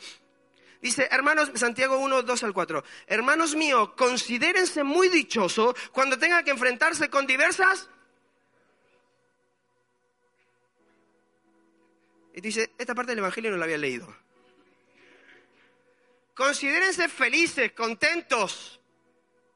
Dice, 0.81 1.09
hermanos, 1.11 1.51
Santiago 1.55 1.99
1, 1.99 2.23
2 2.23 2.43
al 2.45 2.53
4. 2.53 2.85
Hermanos 3.09 3.57
míos, 3.57 3.91
considérense 3.97 4.85
muy 4.85 5.09
dichosos 5.09 5.75
cuando 5.93 6.19
tengan 6.19 6.45
que 6.45 6.53
enfrentarse 6.53 7.11
con 7.11 7.27
diversas. 7.27 7.89
Y 12.33 12.41
dice, 12.41 12.71
esta 12.79 12.95
parte 12.95 13.11
del 13.11 13.19
Evangelio 13.19 13.51
no 13.51 13.57
la 13.57 13.65
había 13.65 13.79
leído. 13.79 14.15
Considérense 16.35 17.09
felices, 17.09 17.73
contentos, 17.73 18.79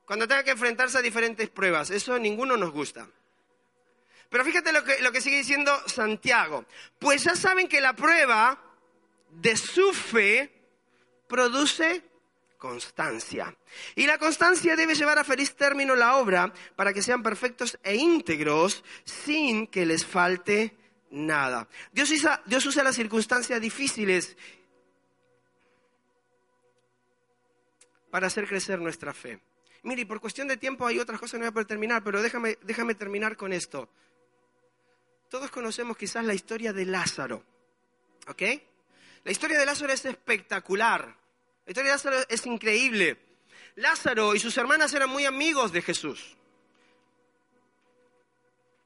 cuando 0.04 0.26
tengan 0.26 0.44
que 0.44 0.50
enfrentarse 0.50 0.98
a 0.98 1.02
diferentes 1.02 1.48
pruebas. 1.48 1.90
Eso 1.90 2.18
ninguno 2.18 2.56
nos 2.56 2.72
gusta. 2.72 3.06
Pero 4.28 4.44
fíjate 4.44 4.72
lo 4.72 4.82
que, 4.82 5.00
lo 5.00 5.12
que 5.12 5.20
sigue 5.20 5.36
diciendo 5.36 5.72
Santiago. 5.86 6.64
Pues 6.98 7.22
ya 7.22 7.36
saben 7.36 7.68
que 7.68 7.80
la 7.80 7.94
prueba 7.94 8.60
de 9.30 9.56
su 9.56 9.92
fe 9.92 10.61
produce 11.32 12.04
constancia. 12.58 13.56
Y 13.96 14.06
la 14.06 14.18
constancia 14.18 14.76
debe 14.76 14.94
llevar 14.94 15.18
a 15.18 15.24
feliz 15.24 15.56
término 15.56 15.96
la 15.96 16.18
obra 16.18 16.52
para 16.76 16.92
que 16.92 17.00
sean 17.00 17.22
perfectos 17.22 17.78
e 17.82 17.96
íntegros 17.96 18.84
sin 19.04 19.66
que 19.66 19.86
les 19.86 20.04
falte 20.04 20.76
nada. 21.10 21.66
Dios 21.90 22.10
usa, 22.10 22.42
Dios 22.44 22.66
usa 22.66 22.84
las 22.84 22.96
circunstancias 22.96 23.58
difíciles 23.62 24.36
para 28.10 28.26
hacer 28.26 28.46
crecer 28.46 28.78
nuestra 28.78 29.14
fe. 29.14 29.40
Mire, 29.84 30.04
por 30.04 30.20
cuestión 30.20 30.48
de 30.48 30.58
tiempo 30.58 30.86
hay 30.86 30.98
otras 30.98 31.18
cosas 31.18 31.32
que 31.32 31.38
no 31.38 31.44
voy 31.44 31.48
a 31.48 31.52
poder 31.52 31.66
terminar, 31.66 32.04
pero 32.04 32.20
déjame, 32.20 32.58
déjame 32.60 32.94
terminar 32.94 33.38
con 33.38 33.54
esto. 33.54 33.88
Todos 35.30 35.50
conocemos 35.50 35.96
quizás 35.96 36.26
la 36.26 36.34
historia 36.34 36.74
de 36.74 36.84
Lázaro, 36.84 37.42
¿ok? 38.28 38.42
La 39.24 39.32
historia 39.32 39.58
de 39.58 39.64
Lázaro 39.64 39.94
es 39.94 40.04
espectacular. 40.04 41.21
La 41.66 41.70
historia 41.70 41.90
de 41.90 41.94
Lázaro 41.96 42.16
es 42.28 42.46
increíble. 42.46 43.18
Lázaro 43.76 44.34
y 44.34 44.40
sus 44.40 44.56
hermanas 44.56 44.92
eran 44.94 45.10
muy 45.10 45.24
amigos 45.24 45.72
de 45.72 45.82
Jesús. 45.82 46.36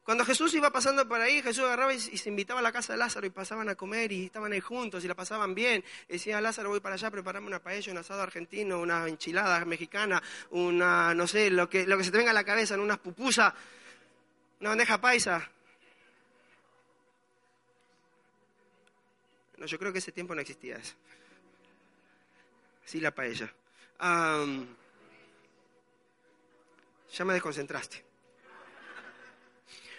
Cuando 0.06 0.24
Jesús 0.24 0.54
iba 0.54 0.70
pasando 0.70 1.08
por 1.08 1.20
ahí, 1.20 1.42
Jesús 1.42 1.64
agarraba 1.64 1.92
y, 1.92 1.98
se 1.98 2.28
invitaba 2.28 2.60
a 2.60 2.62
la 2.62 2.70
casa 2.70 2.92
de 2.92 2.98
Lázaro 3.00 3.26
y 3.26 3.30
pasaban 3.30 3.68
a 3.68 3.74
comer 3.74 4.12
y 4.12 4.26
estaban 4.26 4.52
ahí 4.52 4.60
juntos 4.60 5.04
y 5.04 5.08
la 5.08 5.16
pasaban 5.16 5.52
bien. 5.52 5.82
decía, 6.08 6.40
Lázaro, 6.40 6.68
voy 6.68 6.78
para 6.78 6.94
allá, 6.94 7.10
preparame 7.10 7.48
una 7.48 7.60
paella, 7.60 7.90
un 7.90 7.98
asado 7.98 8.22
argentino, 8.22 8.78
una 8.80 9.08
enchilada 9.08 9.64
mexicana, 9.64 10.22
una, 10.50 11.12
no 11.12 11.26
sé, 11.26 11.50
lo 11.50 11.68
que, 11.68 11.88
lo 11.88 11.98
que 11.98 12.04
se 12.04 12.12
te 12.12 12.18
venga 12.18 12.30
a 12.30 12.34
la 12.34 12.44
cabeza, 12.44 12.76
unas 12.76 12.98
pupusas, 12.98 13.52
una 14.60 14.70
bandeja 14.70 15.00
paisa. 15.00 15.50
No, 19.56 19.66
yo 19.66 19.76
creo 19.76 19.92
que 19.92 19.98
ese 19.98 20.12
tiempo 20.12 20.36
no 20.36 20.40
existía 20.40 20.76
eso. 20.76 20.94
Sí, 22.86 23.00
la 23.00 23.10
paella. 23.10 23.52
ya 23.98 24.46
me 27.24 27.34
desconcentraste. 27.34 28.04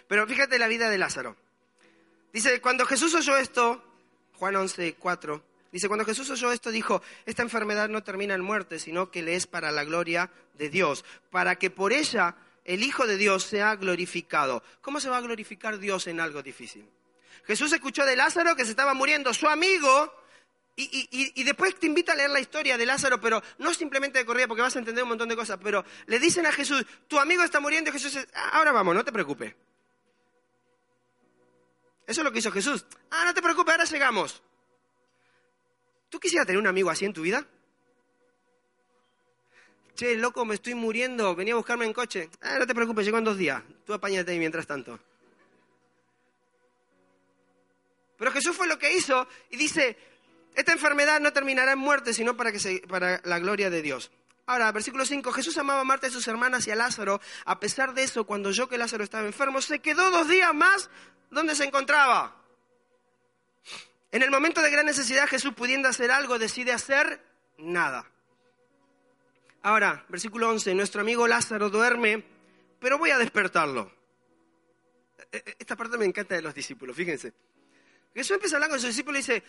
Pero 0.08 0.26
fíjate 0.26 0.58
la 0.58 0.68
vida 0.68 0.88
de 0.88 0.96
Lázaro. 0.96 1.36
Dice, 2.32 2.62
cuando 2.62 2.86
Jesús 2.86 3.14
oyó 3.14 3.36
esto, 3.36 3.84
Juan 4.36 4.56
11, 4.56 4.94
4, 4.94 5.44
dice, 5.70 5.86
cuando 5.88 6.06
Jesús 6.06 6.30
oyó 6.30 6.50
esto, 6.50 6.70
dijo, 6.70 7.02
esta 7.26 7.42
enfermedad 7.42 7.90
no 7.90 8.02
termina 8.02 8.34
en 8.34 8.40
muerte, 8.40 8.78
sino 8.78 9.10
que 9.10 9.20
le 9.20 9.34
es 9.34 9.46
para 9.46 9.70
la 9.70 9.84
gloria 9.84 10.30
de 10.54 10.70
Dios, 10.70 11.04
para 11.30 11.56
que 11.56 11.68
por 11.68 11.92
ella 11.92 12.36
el 12.64 12.82
Hijo 12.82 13.06
de 13.06 13.18
Dios 13.18 13.44
sea 13.44 13.76
glorificado. 13.76 14.62
¿Cómo 14.80 14.98
se 14.98 15.10
va 15.10 15.18
a 15.18 15.22
glorificar 15.22 15.78
Dios 15.78 16.06
en 16.06 16.20
algo 16.20 16.42
difícil? 16.42 16.88
Jesús 17.44 17.70
escuchó 17.70 18.06
de 18.06 18.16
Lázaro 18.16 18.56
que 18.56 18.64
se 18.64 18.70
estaba 18.70 18.94
muriendo, 18.94 19.34
su 19.34 19.46
amigo, 19.46 20.14
y, 20.80 21.42
después 21.42 21.74
te 21.74 21.86
invita 21.86 22.12
a 22.12 22.14
leer 22.14 22.30
la 22.30 22.38
historia 22.38 22.78
de 22.78 22.86
Lázaro, 22.86 23.20
pero 23.20 23.42
no 23.58 23.74
simplemente 23.74 24.18
de 24.18 24.24
corrida 24.24 24.46
porque 24.46 24.62
vas 24.62 24.76
a 24.76 24.78
entender 24.78 25.02
un 25.02 25.08
montón 25.08 25.28
de 25.28 25.34
cosas, 25.34 25.58
pero 25.62 25.84
le 26.06 26.20
dicen 26.20 26.46
a 26.46 26.52
Jesús, 26.52 26.86
tu 27.08 27.18
amigo 27.18 27.42
está 27.42 27.58
muriendo 27.58 27.90
y 27.90 27.92
Jesús 27.92 28.14
dice, 28.14 28.28
ah, 28.34 28.50
ahora 28.54 28.70
vamos, 28.70 28.94
no 28.94 29.04
te 29.04 29.12
preocupes. 29.12 29.54
Eso 32.06 32.20
es 32.20 32.24
lo 32.24 32.32
que 32.32 32.38
hizo 32.38 32.52
Jesús. 32.52 32.86
Ah, 33.10 33.24
no 33.26 33.34
te 33.34 33.42
preocupes, 33.42 33.72
ahora 33.72 33.84
llegamos. 33.84 34.42
¿Tú 36.08 36.20
quisieras 36.20 36.46
tener 36.46 36.60
un 36.60 36.68
amigo 36.68 36.90
así 36.90 37.04
en 37.04 37.12
tu 37.12 37.22
vida? 37.22 37.44
Che, 39.94 40.14
loco, 40.14 40.44
me 40.44 40.54
estoy 40.54 40.74
muriendo, 40.74 41.34
venía 41.34 41.54
a 41.54 41.56
buscarme 41.56 41.84
en 41.84 41.92
coche. 41.92 42.30
Ah, 42.40 42.56
no 42.58 42.66
te 42.66 42.74
preocupes, 42.74 43.04
llego 43.04 43.18
en 43.18 43.24
dos 43.24 43.36
días. 43.36 43.62
Tú 43.84 43.92
apáñate 43.92 44.30
ahí 44.30 44.38
mientras 44.38 44.64
tanto. 44.66 44.98
Pero 48.16 48.30
Jesús 48.30 48.56
fue 48.56 48.68
lo 48.68 48.78
que 48.78 48.96
hizo 48.96 49.26
y 49.50 49.56
dice, 49.56 49.96
esta 50.58 50.72
enfermedad 50.72 51.20
no 51.20 51.32
terminará 51.32 51.70
en 51.70 51.78
muerte, 51.78 52.12
sino 52.12 52.36
para, 52.36 52.50
que 52.50 52.82
para 52.88 53.20
la 53.22 53.38
gloria 53.38 53.70
de 53.70 53.80
Dios. 53.80 54.10
Ahora, 54.44 54.72
versículo 54.72 55.06
5, 55.06 55.30
Jesús 55.30 55.56
amaba 55.56 55.82
a 55.82 55.84
Marta 55.84 56.08
y 56.08 56.10
sus 56.10 56.26
hermanas 56.26 56.66
y 56.66 56.72
a 56.72 56.74
Lázaro. 56.74 57.20
A 57.44 57.60
pesar 57.60 57.94
de 57.94 58.02
eso, 58.02 58.24
cuando 58.24 58.48
oyó 58.48 58.68
que 58.68 58.76
Lázaro 58.76 59.04
estaba 59.04 59.24
enfermo, 59.24 59.60
se 59.60 59.78
quedó 59.78 60.10
dos 60.10 60.28
días 60.28 60.52
más 60.52 60.90
donde 61.30 61.54
se 61.54 61.62
encontraba. 61.62 62.42
En 64.10 64.22
el 64.22 64.32
momento 64.32 64.60
de 64.60 64.70
gran 64.70 64.84
necesidad, 64.84 65.28
Jesús 65.28 65.54
pudiendo 65.54 65.88
hacer 65.88 66.10
algo, 66.10 66.40
decide 66.40 66.72
hacer 66.72 67.24
nada. 67.58 68.10
Ahora, 69.62 70.04
versículo 70.08 70.48
11, 70.48 70.74
nuestro 70.74 71.02
amigo 71.02 71.28
Lázaro 71.28 71.70
duerme, 71.70 72.24
pero 72.80 72.98
voy 72.98 73.10
a 73.10 73.18
despertarlo. 73.18 73.92
E, 75.30 75.36
e, 75.36 75.56
esta 75.60 75.76
parte 75.76 75.96
me 75.98 76.04
encanta 76.04 76.34
de 76.34 76.42
los 76.42 76.52
discípulos, 76.52 76.96
fíjense. 76.96 77.32
Jesús 78.12 78.32
empieza 78.32 78.56
a 78.56 78.58
hablar 78.58 78.70
con 78.70 78.80
sus 78.80 78.88
discípulos 78.88 79.20
y 79.20 79.32
dice, 79.32 79.44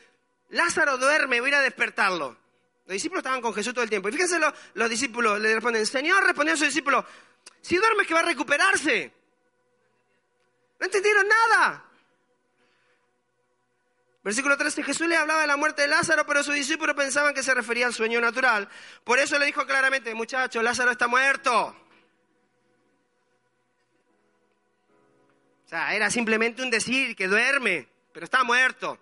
Lázaro 0.50 0.98
duerme, 0.98 1.40
voy 1.40 1.50
a 1.50 1.52
ir 1.52 1.56
a 1.56 1.62
despertarlo. 1.62 2.38
Los 2.86 2.94
discípulos 2.94 3.20
estaban 3.20 3.42
con 3.42 3.54
Jesús 3.54 3.74
todo 3.74 3.84
el 3.84 3.90
tiempo. 3.90 4.10
Y 4.10 4.14
fíjense, 4.14 4.40
los, 4.74 4.90
discípulos 4.90 5.40
le 5.40 5.54
responden, 5.54 5.86
Señor, 5.86 6.24
respondió 6.24 6.56
a 6.56 6.58
su 6.58 6.66
discípulo, 6.66 7.06
si 7.62 7.78
duerme 7.78 8.06
que 8.06 8.16
va 8.16 8.22
a 8.22 8.24
recuperarse. 8.24 9.14
No 10.80 10.86
entendieron 10.86 11.28
nada. 11.28 11.86
Versículo 14.24 14.58
13, 14.58 14.84
Jesús 14.84 15.08
le 15.08 15.16
hablaba 15.16 15.42
de 15.42 15.48
la 15.48 15.56
muerte 15.56 15.84
de 15.84 15.88
Lázaro, 15.88 16.26
pero 16.26 16.44
sus 16.44 16.56
discípulos 16.56 16.96
pensaban 16.96 17.34
que 17.34 17.44
se 17.44 17.54
refería 17.54 17.86
al 17.86 17.94
sueño 17.94 18.20
natural. 18.20 18.68
Por 19.04 19.20
eso 19.20 19.38
le 19.38 19.46
dijo 19.46 19.66
claramente, 19.68 20.16
muchachos, 20.16 20.64
Lázaro 20.64 20.92
está 20.92 21.08
muerto. 21.08 21.76
O 25.66 25.70
sea, 25.70 25.94
era 25.94 26.10
simplemente 26.10 26.64
un 26.64 26.72
decir 26.72 27.16
que 27.16 27.28
duerme, 27.28 27.88
pero 28.12 28.24
está 28.24 28.44
muerto. 28.44 28.98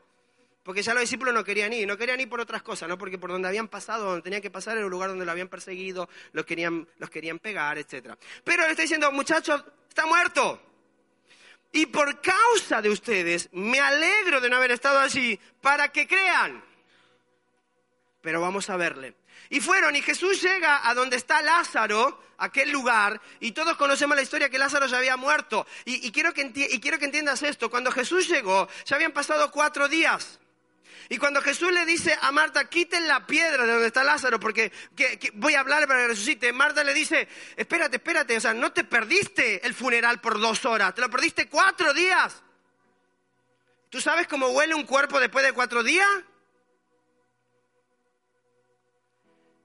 Porque 0.68 0.82
ya 0.84 0.94
los 0.94 1.00
discípulos 1.00 1.34
no 1.34 1.46
querían 1.46 1.72
ir, 1.72 1.88
no 1.88 1.98
querían 1.98 2.20
ir 2.20 2.28
por 2.28 2.42
otras 2.42 2.62
cosas, 2.62 2.90
no 2.90 2.98
porque 2.98 3.18
por 3.18 3.32
donde 3.32 3.48
habían 3.48 3.70
pasado, 3.70 4.04
donde 4.04 4.22
tenían 4.22 4.42
que 4.42 4.52
pasar, 4.52 4.76
era 4.76 4.86
un 4.86 4.92
lugar 4.92 5.08
donde 5.08 5.24
lo 5.24 5.32
habían 5.32 5.48
perseguido, 5.48 6.10
los 6.34 6.46
querían, 6.46 6.86
los 6.98 7.10
querían 7.10 7.40
pegar, 7.40 7.78
etc. 7.78 8.16
Pero 8.44 8.64
le 8.64 8.72
está 8.72 8.82
diciendo, 8.82 9.10
muchachos, 9.14 9.64
está 9.88 10.06
muerto. 10.06 10.62
Y 11.72 11.86
por 11.86 12.20
causa 12.20 12.82
de 12.82 12.90
ustedes, 12.90 13.48
me 13.54 13.80
alegro 13.80 14.42
de 14.42 14.50
no 14.50 14.58
haber 14.58 14.72
estado 14.72 15.00
allí 15.00 15.40
para 15.62 15.88
que 15.88 16.06
crean. 16.06 16.62
Pero 18.22 18.42
vamos 18.42 18.70
a 18.70 18.76
verle. 18.76 19.16
Y 19.50 19.62
fueron, 19.62 19.96
y 19.96 20.02
Jesús 20.02 20.42
llega 20.42 20.86
a 20.86 20.94
donde 20.94 21.16
está 21.16 21.42
Lázaro, 21.42 22.22
aquel 22.40 22.72
lugar, 22.72 23.22
y 23.40 23.54
todos 23.54 23.78
conocemos 23.78 24.18
la 24.18 24.24
historia 24.24 24.50
que 24.50 24.60
Lázaro 24.60 24.88
ya 24.88 24.98
había 24.98 25.16
muerto. 25.16 25.66
Y, 25.86 26.12
quiero, 26.12 26.34
que 26.34 26.52
y 26.54 26.82
quiero 26.82 27.00
que 27.00 27.06
entiendas 27.06 27.42
esto, 27.42 27.70
cuando 27.70 27.90
Jesús 27.90 28.28
llegó, 28.28 28.68
ya 28.84 28.98
habían 28.98 29.14
pasado 29.14 29.50
cuatro 29.50 29.88
días. 29.88 30.42
Y 31.10 31.18
cuando 31.18 31.42
Jesús 31.42 31.72
le 31.72 31.86
dice 31.86 32.18
a 32.22 32.32
Marta, 32.32 32.70
quiten 32.70 33.08
la 33.08 33.26
piedra 33.26 33.66
de 33.66 33.72
donde 33.72 33.88
está 33.88 34.04
Lázaro, 34.04 34.40
porque 34.40 34.72
voy 35.36 35.56
a 35.56 35.62
hablar 35.62 35.88
para 35.88 36.02
que 36.02 36.08
resucite, 36.10 36.52
Marta 36.52 36.84
le 36.84 36.94
dice, 36.94 37.28
espérate, 37.56 37.98
espérate, 37.98 38.36
o 38.36 38.42
sea, 38.42 38.54
no 38.54 38.74
te 38.74 38.84
perdiste 38.84 39.66
el 39.66 39.74
funeral 39.74 40.20
por 40.20 40.40
dos 40.40 40.66
horas, 40.66 40.94
te 40.94 41.02
lo 41.02 41.10
perdiste 41.10 41.48
cuatro 41.48 41.94
días. 41.94 42.44
¿Tú 43.90 44.02
sabes 44.02 44.28
cómo 44.28 44.48
huele 44.50 44.76
un 44.76 44.86
cuerpo 44.86 45.20
después 45.20 45.46
de 45.46 45.54
cuatro 45.54 45.82
días? 45.82 46.10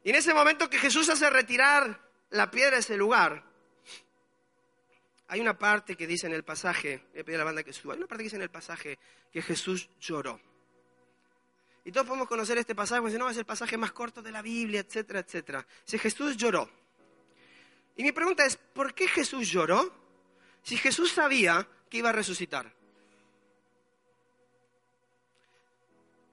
Y 0.04 0.10
en 0.10 0.16
ese 0.16 0.32
momento 0.32 0.70
que 0.70 0.78
Jesús 0.78 1.08
hace 1.08 1.28
retirar 1.28 2.00
la 2.30 2.50
piedra 2.50 2.72
de 2.72 2.80
ese 2.80 2.96
lugar, 2.96 3.44
hay 5.26 5.40
una 5.40 5.58
parte 5.58 5.96
que 5.96 6.06
dice 6.06 6.26
en 6.26 6.34
el 6.34 6.44
pasaje, 6.44 7.06
le 7.14 7.24
pido 7.24 7.36
a 7.36 7.38
la 7.38 7.44
banda 7.44 7.62
que 7.62 7.72
suba, 7.72 7.94
hay 7.94 7.98
una 7.98 8.06
parte 8.06 8.22
que 8.22 8.24
dice 8.24 8.36
en 8.36 8.42
el 8.42 8.50
pasaje 8.50 8.98
que 9.32 9.42
Jesús 9.42 9.88
lloró. 9.98 10.40
Y 11.84 11.90
todos 11.90 12.06
podemos 12.06 12.28
conocer 12.28 12.58
este 12.58 12.74
pasaje, 12.74 13.00
porque 13.00 13.18
no, 13.18 13.28
es 13.28 13.36
el 13.36 13.44
pasaje 13.44 13.76
más 13.76 13.92
corto 13.92 14.22
de 14.22 14.30
la 14.30 14.42
Biblia, 14.42 14.80
etcétera, 14.80 15.20
etcétera. 15.20 15.66
Si 15.84 15.98
Jesús 15.98 16.36
lloró. 16.36 16.70
Y 17.96 18.04
mi 18.04 18.12
pregunta 18.12 18.44
es, 18.44 18.56
¿por 18.56 18.94
qué 18.94 19.08
Jesús 19.08 19.50
lloró? 19.50 19.92
Si 20.62 20.76
Jesús 20.76 21.12
sabía 21.12 21.66
que 21.90 21.98
iba 21.98 22.10
a 22.10 22.12
resucitar. 22.12 22.72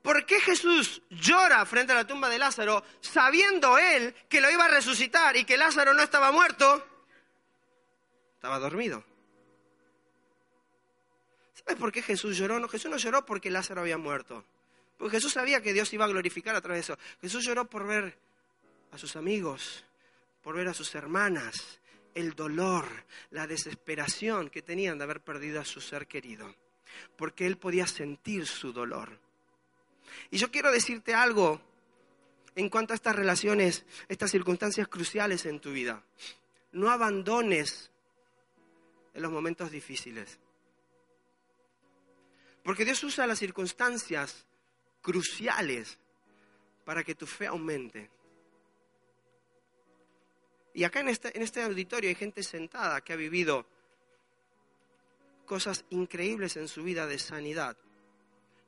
¿Por 0.02 0.26
qué 0.26 0.40
Jesús 0.40 1.02
llora 1.10 1.66
frente 1.66 1.92
a 1.92 1.96
la 1.96 2.08
tumba 2.08 2.30
de 2.30 2.40
Lázaro 2.40 2.84
sabiendo 3.02 3.78
él 3.78 4.16
que 4.30 4.40
lo 4.40 4.50
iba 4.50 4.66
a 4.66 4.70
resucitar 4.70 5.36
y 5.36 5.44
que 5.46 5.58
Lázaro 5.58 5.94
no 5.94 6.02
estaba 6.02 6.32
muerto? 6.32 6.86
Estaba 8.36 8.60
dormido. 8.60 9.04
¿Sabes 11.54 11.78
por 11.78 11.92
qué 11.92 12.02
Jesús 12.02 12.38
lloró? 12.38 12.60
No, 12.60 12.70
Jesús 12.70 12.90
no 12.90 12.98
lloró 12.98 13.26
porque 13.26 13.50
Lázaro 13.50 13.82
había 13.82 13.98
muerto. 13.98 14.46
Porque 15.00 15.16
Jesús 15.16 15.32
sabía 15.32 15.62
que 15.62 15.72
Dios 15.72 15.94
iba 15.94 16.04
a 16.04 16.10
glorificar 16.10 16.56
a 16.56 16.62
través 16.62 16.86
de 16.86 16.94
eso. 16.94 17.02
Jesús 17.22 17.46
lloró 17.46 17.70
por 17.70 17.88
ver 17.88 18.20
a 18.92 18.98
sus 18.98 19.16
amigos, 19.16 19.86
por 20.44 20.56
ver 20.56 20.68
a 20.68 20.74
sus 20.74 20.94
hermanas, 20.94 21.80
el 22.14 22.34
dolor, 22.34 22.86
la 23.32 23.48
desesperación 23.48 24.50
que 24.50 24.62
tenían 24.62 24.98
de 24.98 25.06
haber 25.06 25.22
perdido 25.22 25.62
a 25.62 25.66
su 25.66 25.80
ser 25.80 26.06
querido. 26.06 26.54
Porque 27.16 27.48
él 27.48 27.58
podía 27.58 27.88
sentir 27.88 28.46
su 28.46 28.74
dolor. 28.74 29.18
Y 30.32 30.38
yo 30.38 30.52
quiero 30.52 30.70
decirte 30.70 31.14
algo 31.14 31.62
en 32.56 32.70
cuanto 32.70 32.92
a 32.92 32.96
estas 32.96 33.16
relaciones, 33.16 33.86
estas 34.10 34.32
circunstancias 34.32 34.90
cruciales 34.90 35.46
en 35.46 35.62
tu 35.62 35.72
vida. 35.72 36.04
No 36.74 36.92
abandones 36.92 37.90
en 39.14 39.22
los 39.22 39.32
momentos 39.32 39.72
difíciles. 39.72 40.40
Porque 42.64 42.84
Dios 42.84 43.02
usa 43.06 43.26
las 43.28 43.40
circunstancias 43.40 44.46
cruciales 45.02 45.98
para 46.86 47.04
que 47.04 47.16
tu 47.16 47.26
fe 47.26 47.48
aumente. 47.48 48.10
Y 50.74 50.84
acá 50.84 51.02
en 51.02 51.10
este, 51.10 51.36
en 51.36 51.44
este 51.44 51.62
auditorio 51.62 52.10
hay 52.10 52.16
gente 52.16 52.44
sentada 52.44 53.02
que 53.02 53.14
ha 53.14 53.18
vivido 53.18 53.66
cosas 55.46 55.84
increíbles 55.90 56.58
en 56.58 56.68
su 56.68 56.84
vida 56.84 57.08
de 57.08 57.18
sanidad, 57.18 57.76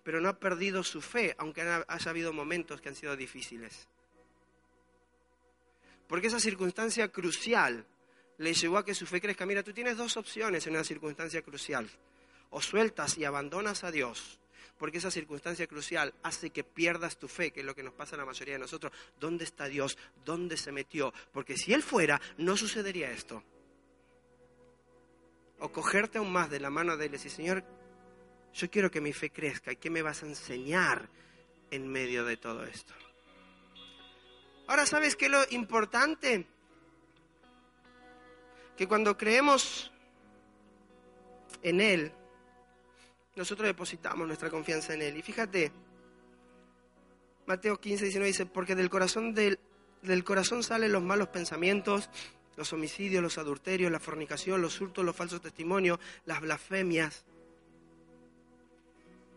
pero 0.03 0.19
no 0.19 0.29
ha 0.29 0.39
perdido 0.39 0.83
su 0.83 1.01
fe, 1.01 1.35
aunque 1.37 1.61
haya 1.61 2.09
habido 2.09 2.33
momentos 2.33 2.81
que 2.81 2.89
han 2.89 2.95
sido 2.95 3.15
difíciles. 3.15 3.87
Porque 6.07 6.27
esa 6.27 6.39
circunstancia 6.39 7.07
crucial 7.07 7.85
le 8.39 8.53
llevó 8.53 8.79
a 8.79 8.85
que 8.85 8.95
su 8.95 9.05
fe 9.05 9.21
crezca. 9.21 9.45
Mira, 9.45 9.63
tú 9.63 9.71
tienes 9.71 9.95
dos 9.95 10.17
opciones 10.17 10.67
en 10.67 10.73
una 10.73 10.83
circunstancia 10.83 11.41
crucial. 11.41 11.89
O 12.49 12.61
sueltas 12.61 13.17
y 13.17 13.23
abandonas 13.23 13.85
a 13.85 13.91
Dios, 13.91 14.40
porque 14.81 14.97
esa 14.97 15.11
circunstancia 15.11 15.67
crucial 15.67 16.11
hace 16.23 16.49
que 16.49 16.63
pierdas 16.63 17.19
tu 17.19 17.27
fe, 17.27 17.51
que 17.51 17.59
es 17.59 17.65
lo 17.67 17.75
que 17.75 17.83
nos 17.83 17.93
pasa 17.93 18.15
a 18.15 18.17
la 18.17 18.25
mayoría 18.25 18.55
de 18.55 18.61
nosotros. 18.61 18.91
¿Dónde 19.19 19.43
está 19.43 19.67
Dios? 19.67 19.95
¿Dónde 20.25 20.57
se 20.57 20.71
metió? 20.71 21.13
Porque 21.31 21.55
si 21.55 21.71
Él 21.71 21.83
fuera, 21.83 22.19
no 22.39 22.57
sucedería 22.57 23.11
esto. 23.11 23.43
O 25.59 25.71
cogerte 25.71 26.17
aún 26.17 26.31
más 26.31 26.49
de 26.49 26.59
la 26.59 26.71
mano 26.71 26.97
de 26.97 27.05
Él 27.05 27.11
y 27.11 27.17
decir, 27.17 27.29
Señor, 27.29 27.63
yo 28.55 28.71
quiero 28.71 28.89
que 28.89 29.01
mi 29.01 29.13
fe 29.13 29.29
crezca 29.29 29.75
qué 29.75 29.91
me 29.91 30.01
vas 30.01 30.23
a 30.23 30.25
enseñar 30.25 31.07
en 31.69 31.87
medio 31.87 32.25
de 32.25 32.37
todo 32.37 32.63
esto. 32.63 32.95
Ahora, 34.65 34.87
¿sabes 34.87 35.15
qué 35.15 35.25
es 35.25 35.31
lo 35.31 35.43
importante? 35.51 36.47
Que 38.75 38.87
cuando 38.87 39.15
creemos 39.15 39.91
en 41.61 41.81
Él, 41.81 42.11
nosotros 43.35 43.67
depositamos 43.67 44.27
nuestra 44.27 44.49
confianza 44.49 44.93
en 44.93 45.01
Él. 45.01 45.17
Y 45.17 45.21
fíjate, 45.21 45.71
Mateo 47.45 47.79
15, 47.79 48.05
19 48.05 48.27
dice, 48.27 48.45
porque 48.45 48.75
del 48.75 48.89
corazón, 48.89 49.33
del, 49.33 49.59
del 50.01 50.23
corazón 50.23 50.63
salen 50.63 50.91
los 50.91 51.01
malos 51.01 51.29
pensamientos, 51.29 52.09
los 52.57 52.73
homicidios, 52.73 53.23
los 53.23 53.37
adulterios, 53.37 53.91
la 53.91 53.99
fornicación, 53.99 54.61
los 54.61 54.79
hurtos, 54.81 55.05
los 55.05 55.15
falsos 55.15 55.41
testimonios, 55.41 55.99
las 56.25 56.41
blasfemias. 56.41 57.25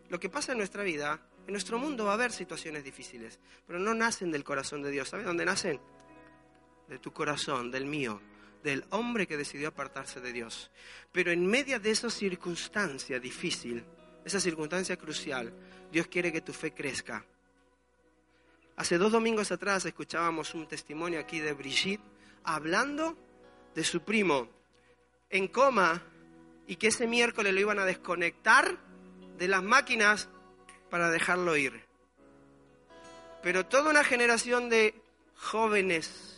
Lo 0.08 0.20
que 0.20 0.28
pasa 0.28 0.52
en 0.52 0.58
nuestra 0.58 0.82
vida, 0.82 1.20
en 1.46 1.52
nuestro 1.52 1.78
mundo 1.78 2.04
va 2.04 2.12
a 2.12 2.14
haber 2.14 2.32
situaciones 2.32 2.84
difíciles, 2.84 3.38
pero 3.66 3.78
no 3.78 3.94
nacen 3.94 4.30
del 4.30 4.44
corazón 4.44 4.82
de 4.82 4.90
Dios. 4.90 5.08
¿Sabes 5.08 5.26
dónde 5.26 5.44
nacen? 5.44 5.80
De 6.88 6.98
tu 6.98 7.12
corazón, 7.12 7.70
del 7.70 7.86
mío 7.86 8.20
del 8.64 8.84
hombre 8.90 9.26
que 9.26 9.36
decidió 9.36 9.68
apartarse 9.68 10.20
de 10.20 10.32
Dios. 10.32 10.70
Pero 11.12 11.30
en 11.30 11.46
medio 11.46 11.78
de 11.78 11.90
esa 11.90 12.10
circunstancia 12.10 13.20
difícil, 13.20 13.84
esa 14.24 14.40
circunstancia 14.40 14.96
crucial, 14.96 15.52
Dios 15.92 16.08
quiere 16.08 16.32
que 16.32 16.40
tu 16.40 16.52
fe 16.52 16.72
crezca. 16.72 17.24
Hace 18.76 18.98
dos 18.98 19.12
domingos 19.12 19.52
atrás 19.52 19.84
escuchábamos 19.84 20.54
un 20.54 20.66
testimonio 20.66 21.20
aquí 21.20 21.38
de 21.38 21.52
Brigitte 21.52 22.02
hablando 22.42 23.16
de 23.74 23.84
su 23.84 24.00
primo 24.00 24.48
en 25.28 25.46
coma 25.48 26.02
y 26.66 26.76
que 26.76 26.88
ese 26.88 27.06
miércoles 27.06 27.52
lo 27.52 27.60
iban 27.60 27.78
a 27.78 27.84
desconectar 27.84 28.78
de 29.36 29.46
las 29.46 29.62
máquinas 29.62 30.28
para 30.90 31.10
dejarlo 31.10 31.56
ir. 31.56 31.84
Pero 33.42 33.66
toda 33.66 33.90
una 33.90 34.04
generación 34.04 34.70
de 34.70 34.94
jóvenes 35.36 36.33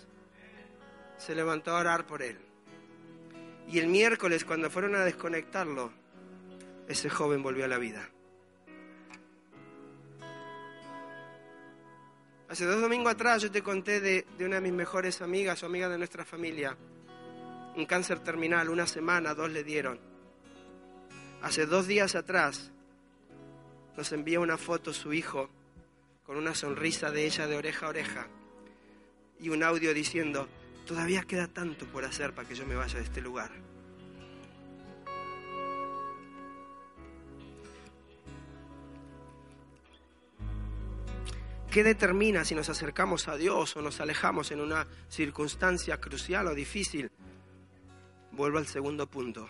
se 1.18 1.34
levantó 1.34 1.72
a 1.72 1.80
orar 1.80 2.06
por 2.06 2.22
él. 2.22 2.38
Y 3.68 3.78
el 3.78 3.88
miércoles, 3.88 4.44
cuando 4.44 4.70
fueron 4.70 4.94
a 4.94 5.04
desconectarlo, 5.04 5.92
ese 6.88 7.10
joven 7.10 7.42
volvió 7.42 7.64
a 7.64 7.68
la 7.68 7.78
vida. 7.78 8.08
Hace 12.48 12.64
dos 12.64 12.80
domingos 12.80 13.12
atrás 13.12 13.42
yo 13.42 13.50
te 13.50 13.62
conté 13.62 14.00
de, 14.00 14.24
una 14.38 14.56
de 14.56 14.60
mis 14.60 14.72
mejores 14.72 15.20
amigas 15.20 15.62
o 15.62 15.66
amigas 15.66 15.90
de 15.90 15.98
nuestra 15.98 16.24
familia. 16.24 16.76
Un 17.74 17.86
cáncer 17.86 18.20
terminal, 18.20 18.70
una 18.70 18.86
semana, 18.86 19.34
dos 19.34 19.50
le 19.50 19.64
dieron. 19.64 19.98
Hace 21.42 21.66
dos 21.66 21.88
días 21.88 22.14
atrás 22.14 22.70
nos 23.96 24.12
envía 24.12 24.38
una 24.38 24.58
foto 24.58 24.92
su 24.92 25.12
hijo 25.12 25.50
con 26.24 26.36
una 26.36 26.54
sonrisa 26.54 27.10
de 27.10 27.26
ella 27.26 27.46
de 27.46 27.56
oreja 27.56 27.86
a 27.86 27.88
oreja 27.88 28.26
y 29.40 29.48
un 29.48 29.62
audio 29.62 29.92
diciendo, 29.92 30.48
Todavía 30.86 31.22
queda 31.22 31.48
tanto 31.48 31.84
por 31.86 32.04
hacer 32.04 32.32
para 32.32 32.46
que 32.46 32.54
yo 32.54 32.64
me 32.64 32.76
vaya 32.76 32.98
de 32.98 33.04
este 33.04 33.20
lugar. 33.20 33.50
¿Qué 41.70 41.82
determina 41.84 42.44
si 42.44 42.54
nos 42.54 42.70
acercamos 42.70 43.28
a 43.28 43.36
Dios 43.36 43.76
o 43.76 43.82
nos 43.82 44.00
alejamos 44.00 44.50
en 44.50 44.60
una 44.60 44.86
circunstancia 45.10 46.00
crucial 46.00 46.46
o 46.46 46.54
difícil? 46.54 47.10
Vuelvo 48.32 48.58
al 48.58 48.66
segundo 48.66 49.06
punto. 49.06 49.48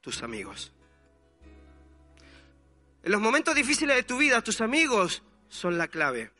tus 0.00 0.22
amigos. 0.22 0.72
En 3.02 3.12
los 3.12 3.20
momentos 3.20 3.54
difíciles 3.54 3.96
de 3.96 4.02
tu 4.04 4.16
vida, 4.16 4.40
tus 4.42 4.60
amigos 4.60 5.22
son 5.48 5.76
la 5.76 5.88
clave. 5.88 6.30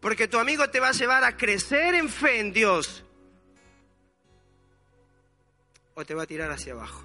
Porque 0.00 0.28
tu 0.28 0.38
amigo 0.38 0.68
te 0.70 0.80
va 0.80 0.88
a 0.88 0.92
llevar 0.92 1.24
a 1.24 1.36
crecer 1.36 1.94
en 1.94 2.08
fe 2.08 2.40
en 2.40 2.52
Dios. 2.52 3.04
O 5.94 6.04
te 6.04 6.14
va 6.14 6.22
a 6.22 6.26
tirar 6.26 6.50
hacia 6.50 6.72
abajo. 6.72 7.04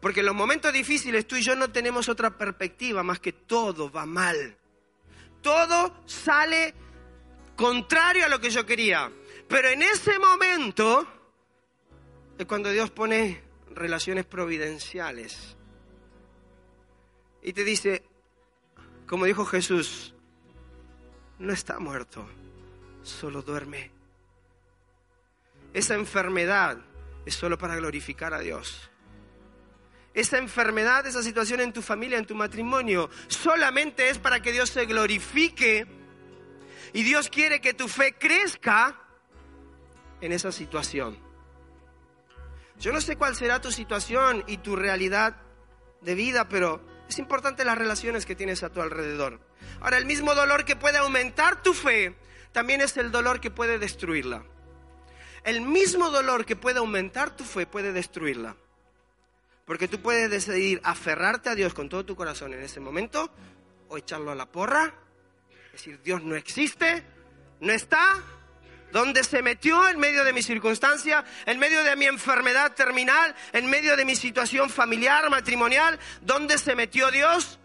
Porque 0.00 0.20
en 0.20 0.26
los 0.26 0.34
momentos 0.34 0.72
difíciles 0.72 1.26
tú 1.26 1.36
y 1.36 1.42
yo 1.42 1.56
no 1.56 1.70
tenemos 1.70 2.08
otra 2.08 2.36
perspectiva 2.36 3.02
más 3.02 3.18
que 3.18 3.32
todo 3.32 3.90
va 3.90 4.06
mal. 4.06 4.56
Todo 5.42 6.02
sale 6.06 6.74
contrario 7.56 8.26
a 8.26 8.28
lo 8.28 8.40
que 8.40 8.50
yo 8.50 8.64
quería. 8.64 9.10
Pero 9.48 9.68
en 9.68 9.82
ese 9.82 10.18
momento 10.18 11.06
es 12.38 12.46
cuando 12.46 12.70
Dios 12.70 12.90
pone 12.90 13.42
relaciones 13.70 14.24
providenciales. 14.24 15.56
Y 17.42 17.52
te 17.52 17.64
dice, 17.64 18.04
como 19.06 19.24
dijo 19.26 19.44
Jesús, 19.44 20.13
no 21.38 21.52
está 21.52 21.78
muerto, 21.78 22.26
solo 23.02 23.42
duerme. 23.42 23.90
Esa 25.72 25.94
enfermedad 25.94 26.78
es 27.26 27.34
solo 27.34 27.58
para 27.58 27.76
glorificar 27.76 28.32
a 28.34 28.40
Dios. 28.40 28.90
Esa 30.14 30.38
enfermedad, 30.38 31.06
esa 31.06 31.22
situación 31.22 31.60
en 31.60 31.72
tu 31.72 31.82
familia, 31.82 32.18
en 32.18 32.26
tu 32.26 32.36
matrimonio, 32.36 33.10
solamente 33.26 34.08
es 34.08 34.18
para 34.18 34.40
que 34.40 34.52
Dios 34.52 34.70
se 34.70 34.86
glorifique. 34.86 35.86
Y 36.92 37.02
Dios 37.02 37.28
quiere 37.28 37.60
que 37.60 37.74
tu 37.74 37.88
fe 37.88 38.14
crezca 38.16 38.96
en 40.20 40.30
esa 40.30 40.52
situación. 40.52 41.18
Yo 42.78 42.92
no 42.92 43.00
sé 43.00 43.16
cuál 43.16 43.34
será 43.34 43.60
tu 43.60 43.72
situación 43.72 44.44
y 44.46 44.58
tu 44.58 44.76
realidad 44.76 45.36
de 46.00 46.14
vida, 46.14 46.48
pero 46.48 46.80
es 47.08 47.18
importante 47.18 47.64
las 47.64 47.78
relaciones 47.78 48.26
que 48.26 48.34
tienes 48.34 48.62
a 48.62 48.70
tu 48.70 48.80
alrededor. 48.80 49.40
Ahora, 49.80 49.98
el 49.98 50.06
mismo 50.06 50.34
dolor 50.34 50.64
que 50.64 50.76
puede 50.76 50.98
aumentar 50.98 51.62
tu 51.62 51.74
fe, 51.74 52.14
también 52.52 52.80
es 52.80 52.96
el 52.96 53.10
dolor 53.10 53.40
que 53.40 53.50
puede 53.50 53.78
destruirla. 53.78 54.44
El 55.44 55.60
mismo 55.60 56.10
dolor 56.10 56.46
que 56.46 56.56
puede 56.56 56.78
aumentar 56.78 57.36
tu 57.36 57.44
fe 57.44 57.66
puede 57.66 57.92
destruirla. 57.92 58.56
Porque 59.66 59.88
tú 59.88 60.00
puedes 60.00 60.30
decidir 60.30 60.80
aferrarte 60.84 61.50
a 61.50 61.54
Dios 61.54 61.74
con 61.74 61.88
todo 61.88 62.04
tu 62.04 62.16
corazón 62.16 62.52
en 62.54 62.62
ese 62.62 62.80
momento 62.80 63.30
o 63.88 63.98
echarlo 63.98 64.30
a 64.30 64.34
la 64.34 64.46
porra, 64.46 64.94
decir, 65.72 66.00
Dios 66.02 66.22
no 66.22 66.36
existe, 66.36 67.02
no 67.60 67.72
está, 67.72 68.22
¿Dónde 68.94 69.24
se 69.24 69.42
metió 69.42 69.88
en 69.88 69.98
medio 69.98 70.22
de 70.22 70.32
mi 70.32 70.40
circunstancia, 70.40 71.24
en 71.46 71.58
medio 71.58 71.82
de 71.82 71.96
mi 71.96 72.06
enfermedad 72.06 72.74
terminal, 72.74 73.34
en 73.52 73.68
medio 73.68 73.96
de 73.96 74.04
mi 74.04 74.14
situación 74.14 74.70
familiar, 74.70 75.28
matrimonial? 75.30 75.98
¿Dónde 76.22 76.58
se 76.58 76.76
metió 76.76 77.10
Dios? 77.10 77.58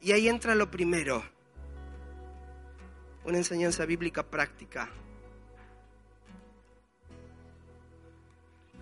Y 0.00 0.12
ahí 0.12 0.28
entra 0.28 0.54
lo 0.54 0.70
primero, 0.70 1.28
una 3.24 3.38
enseñanza 3.38 3.84
bíblica 3.86 4.22
práctica. 4.22 4.88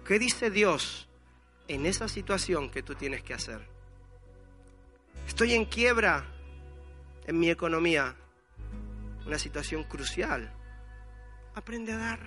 ¿Qué 0.05 0.19
dice 0.19 0.51
Dios 0.51 1.09
en 1.67 1.87
esa 1.87 2.09
situación 2.09 2.71
que 2.71 2.83
tú 2.83 2.95
tienes 2.95 3.23
que 3.23 3.33
hacer? 3.33 3.67
Estoy 5.27 5.55
en 5.55 5.65
quiebra 5.65 6.27
en 7.27 7.39
mi 7.41 7.49
economía, 7.49 8.15
una 9.29 9.39
situación 9.39 9.85
crucial. 9.85 10.51
Aprende 11.55 11.93
a 11.93 11.99
dar. 11.99 12.19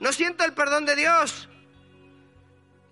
No 0.00 0.12
siento 0.12 0.44
el 0.44 0.54
perdón 0.54 0.86
de 0.86 0.96
Dios, 0.96 1.48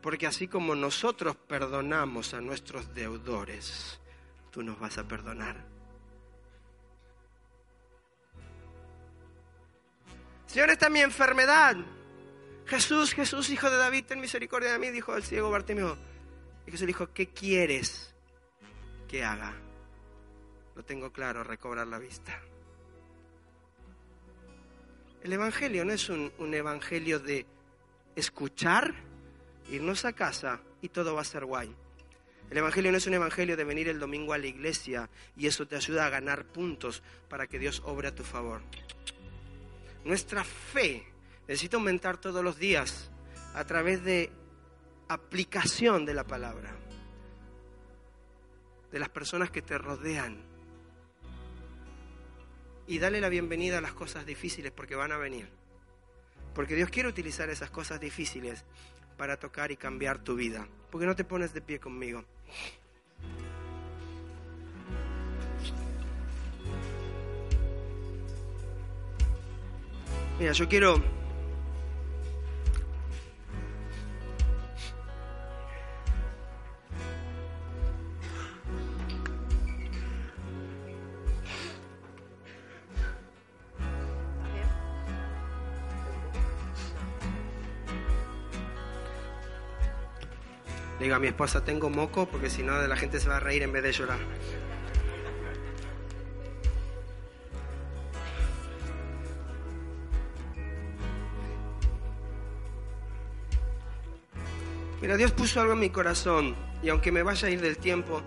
porque 0.03 0.27
así 0.27 0.47
como 0.47 0.75
nosotros 0.75 1.37
perdonamos 1.37 2.35
a 2.35 2.41
nuestros 2.41 2.95
deudores, 2.95 3.99
tú 4.51 4.63
nos 4.63 4.79
vas 4.79 4.99
a 4.99 5.05
perdonar. 5.09 5.57
Señor, 10.47 10.71
esta 10.71 10.87
es 10.87 10.93
mi 10.93 11.01
enfermedad. 11.01 11.77
Jesús, 12.67 13.15
Jesús, 13.15 13.49
hijo 13.49 13.71
de 13.71 13.77
David, 13.77 14.05
ten 14.05 14.21
misericordia 14.21 14.73
de 14.73 14.79
mí, 14.79 14.91
dijo 14.91 15.17
el 15.17 15.23
ciego 15.23 15.51
Bartimeo. 15.51 15.97
Y 16.67 16.73
Jesús 16.73 16.87
dijo, 16.87 17.13
¿qué 17.13 17.29
quieres 17.29 18.15
que 19.09 19.25
haga? 19.25 19.55
Lo 20.77 20.85
tengo 20.85 21.11
claro, 21.11 21.43
recobrar 21.43 21.87
la 21.87 21.99
vista. 21.99 22.39
El 25.25 25.33
Evangelio 25.33 25.85
no 25.85 25.93
es 25.93 26.09
un, 26.11 26.31
Evangelio 26.55 27.19
de 27.19 27.47
escuchar, 28.15 28.95
irnos 29.71 30.05
a 30.05 30.13
casa 30.13 30.61
y 30.83 30.91
todo 30.91 31.15
va 31.15 31.23
a 31.23 31.25
ser 31.25 31.47
guay. 31.47 31.75
El 32.51 32.59
Evangelio 32.59 32.93
no 32.93 32.99
es 32.99 33.07
un 33.07 33.15
Evangelio 33.15 33.57
de 33.57 33.65
venir 33.65 33.89
el 33.89 33.99
domingo 33.99 34.35
a 34.35 34.39
la 34.39 34.47
iglesia 34.47 35.09
y 35.37 35.47
eso 35.47 35.67
te 35.67 35.77
ayuda 35.77 36.07
a 36.07 36.11
ganar 36.11 36.45
puntos 36.45 37.03
para 37.29 37.47
que 37.47 37.59
Dios 37.59 37.83
obre 37.85 38.09
a 38.09 38.15
tu 38.15 38.23
favor. 38.23 38.61
Nuestra 40.05 40.45
fe 40.45 41.05
necesita 41.49 41.79
aumentar 41.79 42.19
todos 42.19 42.45
los 42.45 42.59
días 42.59 43.11
a 43.55 43.65
través 43.65 44.05
de 44.05 44.31
aplicación 45.09 46.05
de 46.05 46.15
la 46.15 46.25
palabra, 46.25 46.77
de 48.93 48.99
las 48.99 49.09
personas 49.09 49.51
que 49.51 49.63
te 49.63 49.79
rodean, 49.79 50.56
y 52.87 52.99
dale 52.99 53.21
la 53.21 53.29
bienvenida 53.29 53.79
a 53.79 53.81
las 53.81 53.93
cosas 53.93 54.27
difíciles 54.27 54.73
porque 54.73 54.95
van 54.95 55.13
a 55.13 55.17
venir. 55.17 55.49
Porque 56.55 56.75
Dios 56.75 56.89
quiere 56.91 57.09
utilizar 57.09 57.51
esas 57.51 57.71
cosas 57.71 58.01
difíciles 58.01 58.65
para 59.17 59.37
tocar 59.37 59.71
y 59.71 59.77
cambiar 59.77 60.19
tu 60.19 60.37
vida. 60.37 60.67
Porque 60.91 61.07
no 61.07 61.17
te 61.17 61.25
pones 61.25 61.53
de 61.53 61.61
pie 61.61 61.81
conmigo. 61.81 62.25
Mira, 70.39 70.53
yo 70.53 70.69
quiero 70.69 71.03
digo 90.99 91.15
a 91.15 91.19
mi 91.19 91.27
esposa, 91.27 91.65
tengo 91.65 91.91
moco, 91.91 92.27
porque 92.27 92.51
si 92.51 92.63
no 92.63 92.81
la 92.87 92.97
gente 92.97 93.21
se 93.21 93.29
va 93.29 93.37
a 93.37 93.41
reír 93.41 93.63
en 93.63 93.73
vez 93.73 93.83
de 93.83 93.93
llorar. 93.93 94.19
Mira, 105.01 105.17
Dios 105.17 105.31
puso 105.33 105.61
algo 105.61 105.75
en 105.75 105.81
mi 105.81 105.91
corazón 105.91 106.57
y 106.83 106.89
aunque 106.89 107.13
me 107.13 107.23
vaya 107.23 107.49
a 107.49 107.51
ir 107.51 107.61
del 107.61 107.79
tiempo, 107.79 108.23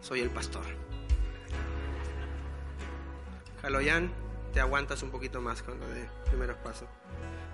soy 0.00 0.20
el 0.20 0.30
pastor. 0.30 0.64
Jaloyan, 3.60 4.10
te 4.52 4.60
aguantas 4.60 5.02
un 5.02 5.10
poquito 5.10 5.40
más 5.40 5.62
con 5.62 5.78
lo 5.78 5.86
de 5.88 6.08
primeros 6.26 6.56
pasos. 6.58 6.88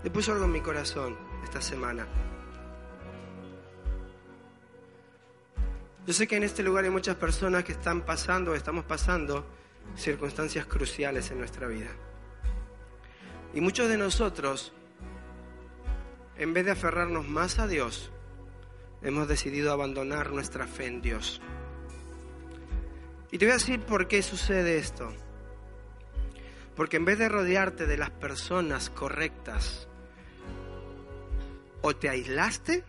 Le 0.04 0.10
puso 0.10 0.32
algo 0.32 0.44
en 0.44 0.52
mi 0.52 0.60
corazón 0.60 1.16
esta 1.42 1.62
semana. 1.62 2.06
Yo 6.06 6.12
sé 6.12 6.26
que 6.26 6.36
en 6.36 6.42
este 6.42 6.62
lugar 6.62 6.84
hay 6.84 6.90
muchas 6.90 7.16
personas 7.16 7.64
que 7.64 7.72
están 7.72 8.02
pasando, 8.02 8.54
estamos 8.54 8.84
pasando 8.84 9.46
circunstancias 9.96 10.66
cruciales 10.66 11.30
en 11.30 11.38
nuestra 11.38 11.66
vida. 11.68 11.88
Y 13.54 13.62
muchos 13.62 13.88
de 13.88 13.96
nosotros, 13.96 14.74
en 16.36 16.52
vez 16.52 16.66
de 16.66 16.72
aferrarnos 16.72 17.26
más 17.26 17.58
a 17.58 17.66
Dios, 17.66 18.10
hemos 19.00 19.26
decidido 19.26 19.72
abandonar 19.72 20.32
nuestra 20.32 20.66
fe 20.66 20.84
en 20.84 21.00
Dios. 21.00 21.40
Y 23.30 23.38
te 23.38 23.46
voy 23.46 23.52
a 23.52 23.54
decir 23.54 23.80
por 23.80 24.06
qué 24.06 24.22
sucede 24.22 24.76
esto. 24.76 25.10
Porque 26.76 26.98
en 26.98 27.06
vez 27.06 27.18
de 27.18 27.30
rodearte 27.30 27.86
de 27.86 27.96
las 27.96 28.10
personas 28.10 28.90
correctas, 28.90 29.88
o 31.86 31.94
te 31.94 32.08
aislaste, 32.08 32.82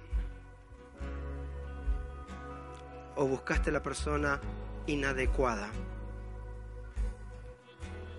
o 3.18 3.28
buscaste 3.28 3.70
la 3.70 3.84
persona 3.84 4.39
inadecuada. 4.88 5.68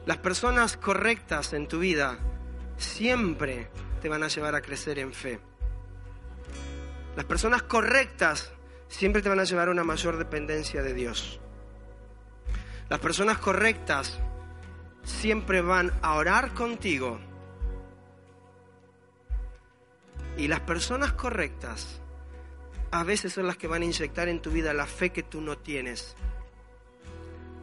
Las 0.05 0.18
personas 0.18 0.77
correctas 0.77 1.55
en 1.55 1.66
tu 1.66 1.79
vida 1.79 2.18
siempre 2.77 3.70
te 4.03 4.11
van 4.11 4.22
a 4.22 4.29
llevar 4.29 4.55
a 4.55 4.61
crecer 4.61 4.99
en 4.99 5.14
fe. 5.14 5.41
Las 7.16 7.24
personas 7.24 7.62
correctas 7.62 8.53
siempre 8.87 9.22
te 9.22 9.31
van 9.31 9.41
a 9.41 9.45
llevar 9.45 9.68
a 9.68 9.70
una 9.70 9.83
mayor 9.83 10.18
dependencia 10.18 10.83
de 10.83 10.93
Dios. 10.93 11.41
Las 12.91 13.01
personas 13.01 13.39
correctas 13.39 14.18
siempre 15.05 15.62
van 15.62 15.91
a 16.03 16.16
orar 16.16 16.53
contigo 16.53 17.18
Y 20.37 20.49
las 20.49 20.61
personas 20.61 21.12
correctas 21.12 22.01
a 22.91 23.05
veces 23.05 23.32
son 23.32 23.47
las 23.47 23.57
que 23.57 23.66
van 23.66 23.82
a 23.82 23.87
inyectar 23.87 24.28
en 24.28 24.41
tu 24.41 24.51
vida 24.51 24.72
la 24.72 24.87
fe 24.87 25.11
que 25.11 25.22
tú 25.22 25.41
no 25.41 25.59
tienes. 25.59 26.14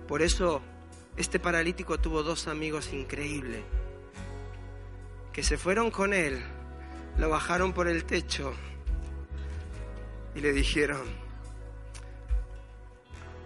Por 0.07 0.21
eso 0.21 0.61
este 1.15 1.39
paralítico 1.39 1.99
tuvo 1.99 2.23
dos 2.23 2.47
amigos 2.47 2.91
increíbles 2.93 3.63
que 5.31 5.43
se 5.43 5.57
fueron 5.57 5.89
con 5.89 6.13
él, 6.13 6.39
lo 7.17 7.29
bajaron 7.29 7.73
por 7.73 7.87
el 7.87 8.05
techo 8.05 8.53
y 10.35 10.41
le 10.41 10.53
dijeron, 10.53 11.01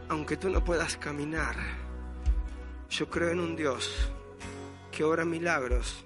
aunque 0.09 0.36
tú 0.36 0.49
no 0.49 0.63
puedas 0.63 0.97
caminar, 0.97 1.55
yo 2.89 3.09
creo 3.09 3.30
en 3.30 3.39
un 3.39 3.55
Dios 3.55 4.11
que 4.91 5.05
obra 5.05 5.23
milagros, 5.23 6.05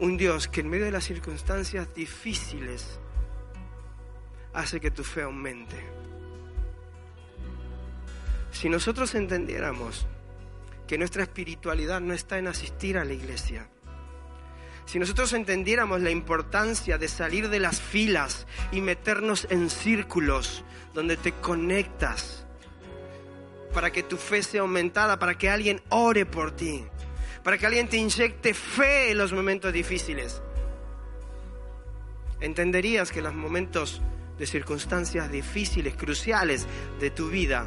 un 0.00 0.16
Dios 0.16 0.48
que 0.48 0.60
en 0.60 0.68
medio 0.68 0.84
de 0.84 0.92
las 0.92 1.04
circunstancias 1.04 1.92
difíciles 1.94 3.00
hace 4.52 4.80
que 4.80 4.90
tu 4.90 5.04
fe 5.04 5.22
aumente. 5.22 5.76
Si 8.50 8.68
nosotros 8.68 9.14
entendiéramos 9.14 10.06
que 10.86 10.98
nuestra 10.98 11.22
espiritualidad 11.22 12.00
no 12.00 12.14
está 12.14 12.38
en 12.38 12.48
asistir 12.48 12.98
a 12.98 13.04
la 13.04 13.12
iglesia, 13.12 13.68
si 14.86 14.98
nosotros 14.98 15.34
entendiéramos 15.34 16.00
la 16.00 16.10
importancia 16.10 16.96
de 16.96 17.08
salir 17.08 17.50
de 17.50 17.60
las 17.60 17.80
filas 17.80 18.46
y 18.72 18.80
meternos 18.80 19.46
en 19.50 19.68
círculos 19.68 20.64
donde 20.94 21.18
te 21.18 21.32
conectas 21.32 22.46
para 23.74 23.92
que 23.92 24.02
tu 24.02 24.16
fe 24.16 24.42
sea 24.42 24.62
aumentada, 24.62 25.18
para 25.18 25.36
que 25.36 25.50
alguien 25.50 25.82
ore 25.90 26.24
por 26.24 26.52
ti, 26.52 26.86
para 27.48 27.56
que 27.56 27.64
alguien 27.64 27.88
te 27.88 27.96
inyecte 27.96 28.52
fe 28.52 29.12
en 29.12 29.16
los 29.16 29.32
momentos 29.32 29.72
difíciles, 29.72 30.42
entenderías 32.40 33.10
que 33.10 33.22
los 33.22 33.32
momentos 33.32 34.02
de 34.36 34.46
circunstancias 34.46 35.32
difíciles, 35.32 35.96
cruciales 35.96 36.66
de 37.00 37.10
tu 37.10 37.30
vida, 37.30 37.66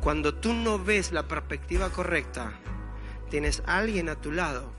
cuando 0.00 0.36
tú 0.36 0.54
no 0.54 0.82
ves 0.82 1.12
la 1.12 1.28
perspectiva 1.28 1.90
correcta, 1.90 2.54
tienes 3.28 3.62
alguien 3.66 4.08
a 4.08 4.18
tu 4.18 4.32
lado 4.32 4.72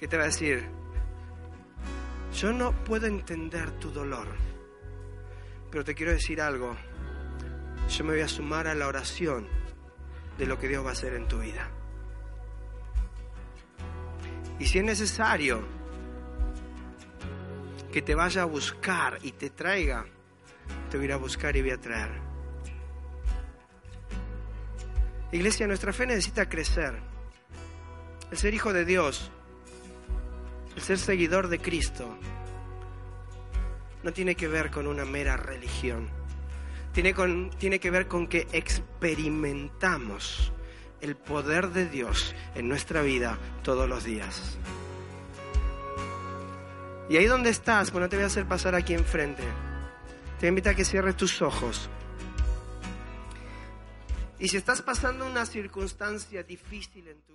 que 0.00 0.08
te 0.08 0.16
va 0.16 0.22
a 0.22 0.28
decir, 0.28 0.64
yo 2.34 2.50
no 2.54 2.72
puedo 2.72 3.06
entender 3.06 3.72
tu 3.72 3.90
dolor, 3.90 4.28
pero 5.70 5.84
te 5.84 5.94
quiero 5.94 6.12
decir 6.12 6.40
algo, 6.40 6.74
yo 7.90 8.04
me 8.04 8.12
voy 8.12 8.22
a 8.22 8.28
sumar 8.28 8.68
a 8.68 8.74
la 8.74 8.86
oración 8.86 9.60
de 10.38 10.46
lo 10.46 10.58
que 10.58 10.68
Dios 10.68 10.84
va 10.84 10.90
a 10.90 10.92
hacer 10.92 11.14
en 11.14 11.28
tu 11.28 11.38
vida. 11.38 11.68
Y 14.58 14.66
si 14.66 14.78
es 14.78 14.84
necesario 14.84 15.62
que 17.92 18.02
te 18.02 18.14
vaya 18.14 18.42
a 18.42 18.46
buscar 18.46 19.18
y 19.22 19.32
te 19.32 19.50
traiga, 19.50 20.04
te 20.90 20.98
voy 20.98 21.10
a 21.10 21.16
buscar 21.16 21.56
y 21.56 21.62
voy 21.62 21.72
a 21.72 21.80
traer. 21.80 22.10
Iglesia, 25.32 25.66
nuestra 25.66 25.92
fe 25.92 26.06
necesita 26.06 26.48
crecer. 26.48 26.94
El 28.30 28.38
ser 28.38 28.54
hijo 28.54 28.72
de 28.72 28.84
Dios, 28.84 29.30
el 30.76 30.82
ser 30.82 30.98
seguidor 30.98 31.48
de 31.48 31.58
Cristo, 31.58 32.16
no 34.02 34.12
tiene 34.12 34.34
que 34.34 34.48
ver 34.48 34.70
con 34.70 34.86
una 34.86 35.04
mera 35.04 35.36
religión. 35.36 36.08
Tiene, 36.92 37.14
con, 37.14 37.50
tiene 37.58 37.80
que 37.80 37.90
ver 37.90 38.06
con 38.06 38.26
que 38.26 38.46
experimentamos 38.52 40.52
el 41.00 41.16
poder 41.16 41.70
de 41.70 41.88
Dios 41.88 42.34
en 42.54 42.68
nuestra 42.68 43.02
vida 43.02 43.38
todos 43.62 43.88
los 43.88 44.04
días. 44.04 44.58
Y 47.08 47.16
ahí 47.16 47.26
donde 47.26 47.50
estás, 47.50 47.90
bueno, 47.92 48.08
te 48.08 48.16
voy 48.16 48.24
a 48.24 48.26
hacer 48.26 48.46
pasar 48.46 48.74
aquí 48.74 48.94
enfrente. 48.94 49.42
Te 50.38 50.48
invito 50.48 50.70
a 50.70 50.74
que 50.74 50.84
cierres 50.84 51.16
tus 51.16 51.42
ojos. 51.42 51.88
Y 54.38 54.48
si 54.48 54.56
estás 54.56 54.82
pasando 54.82 55.26
una 55.26 55.46
circunstancia 55.46 56.42
difícil 56.42 57.08
en 57.08 57.20
tu 57.22 57.31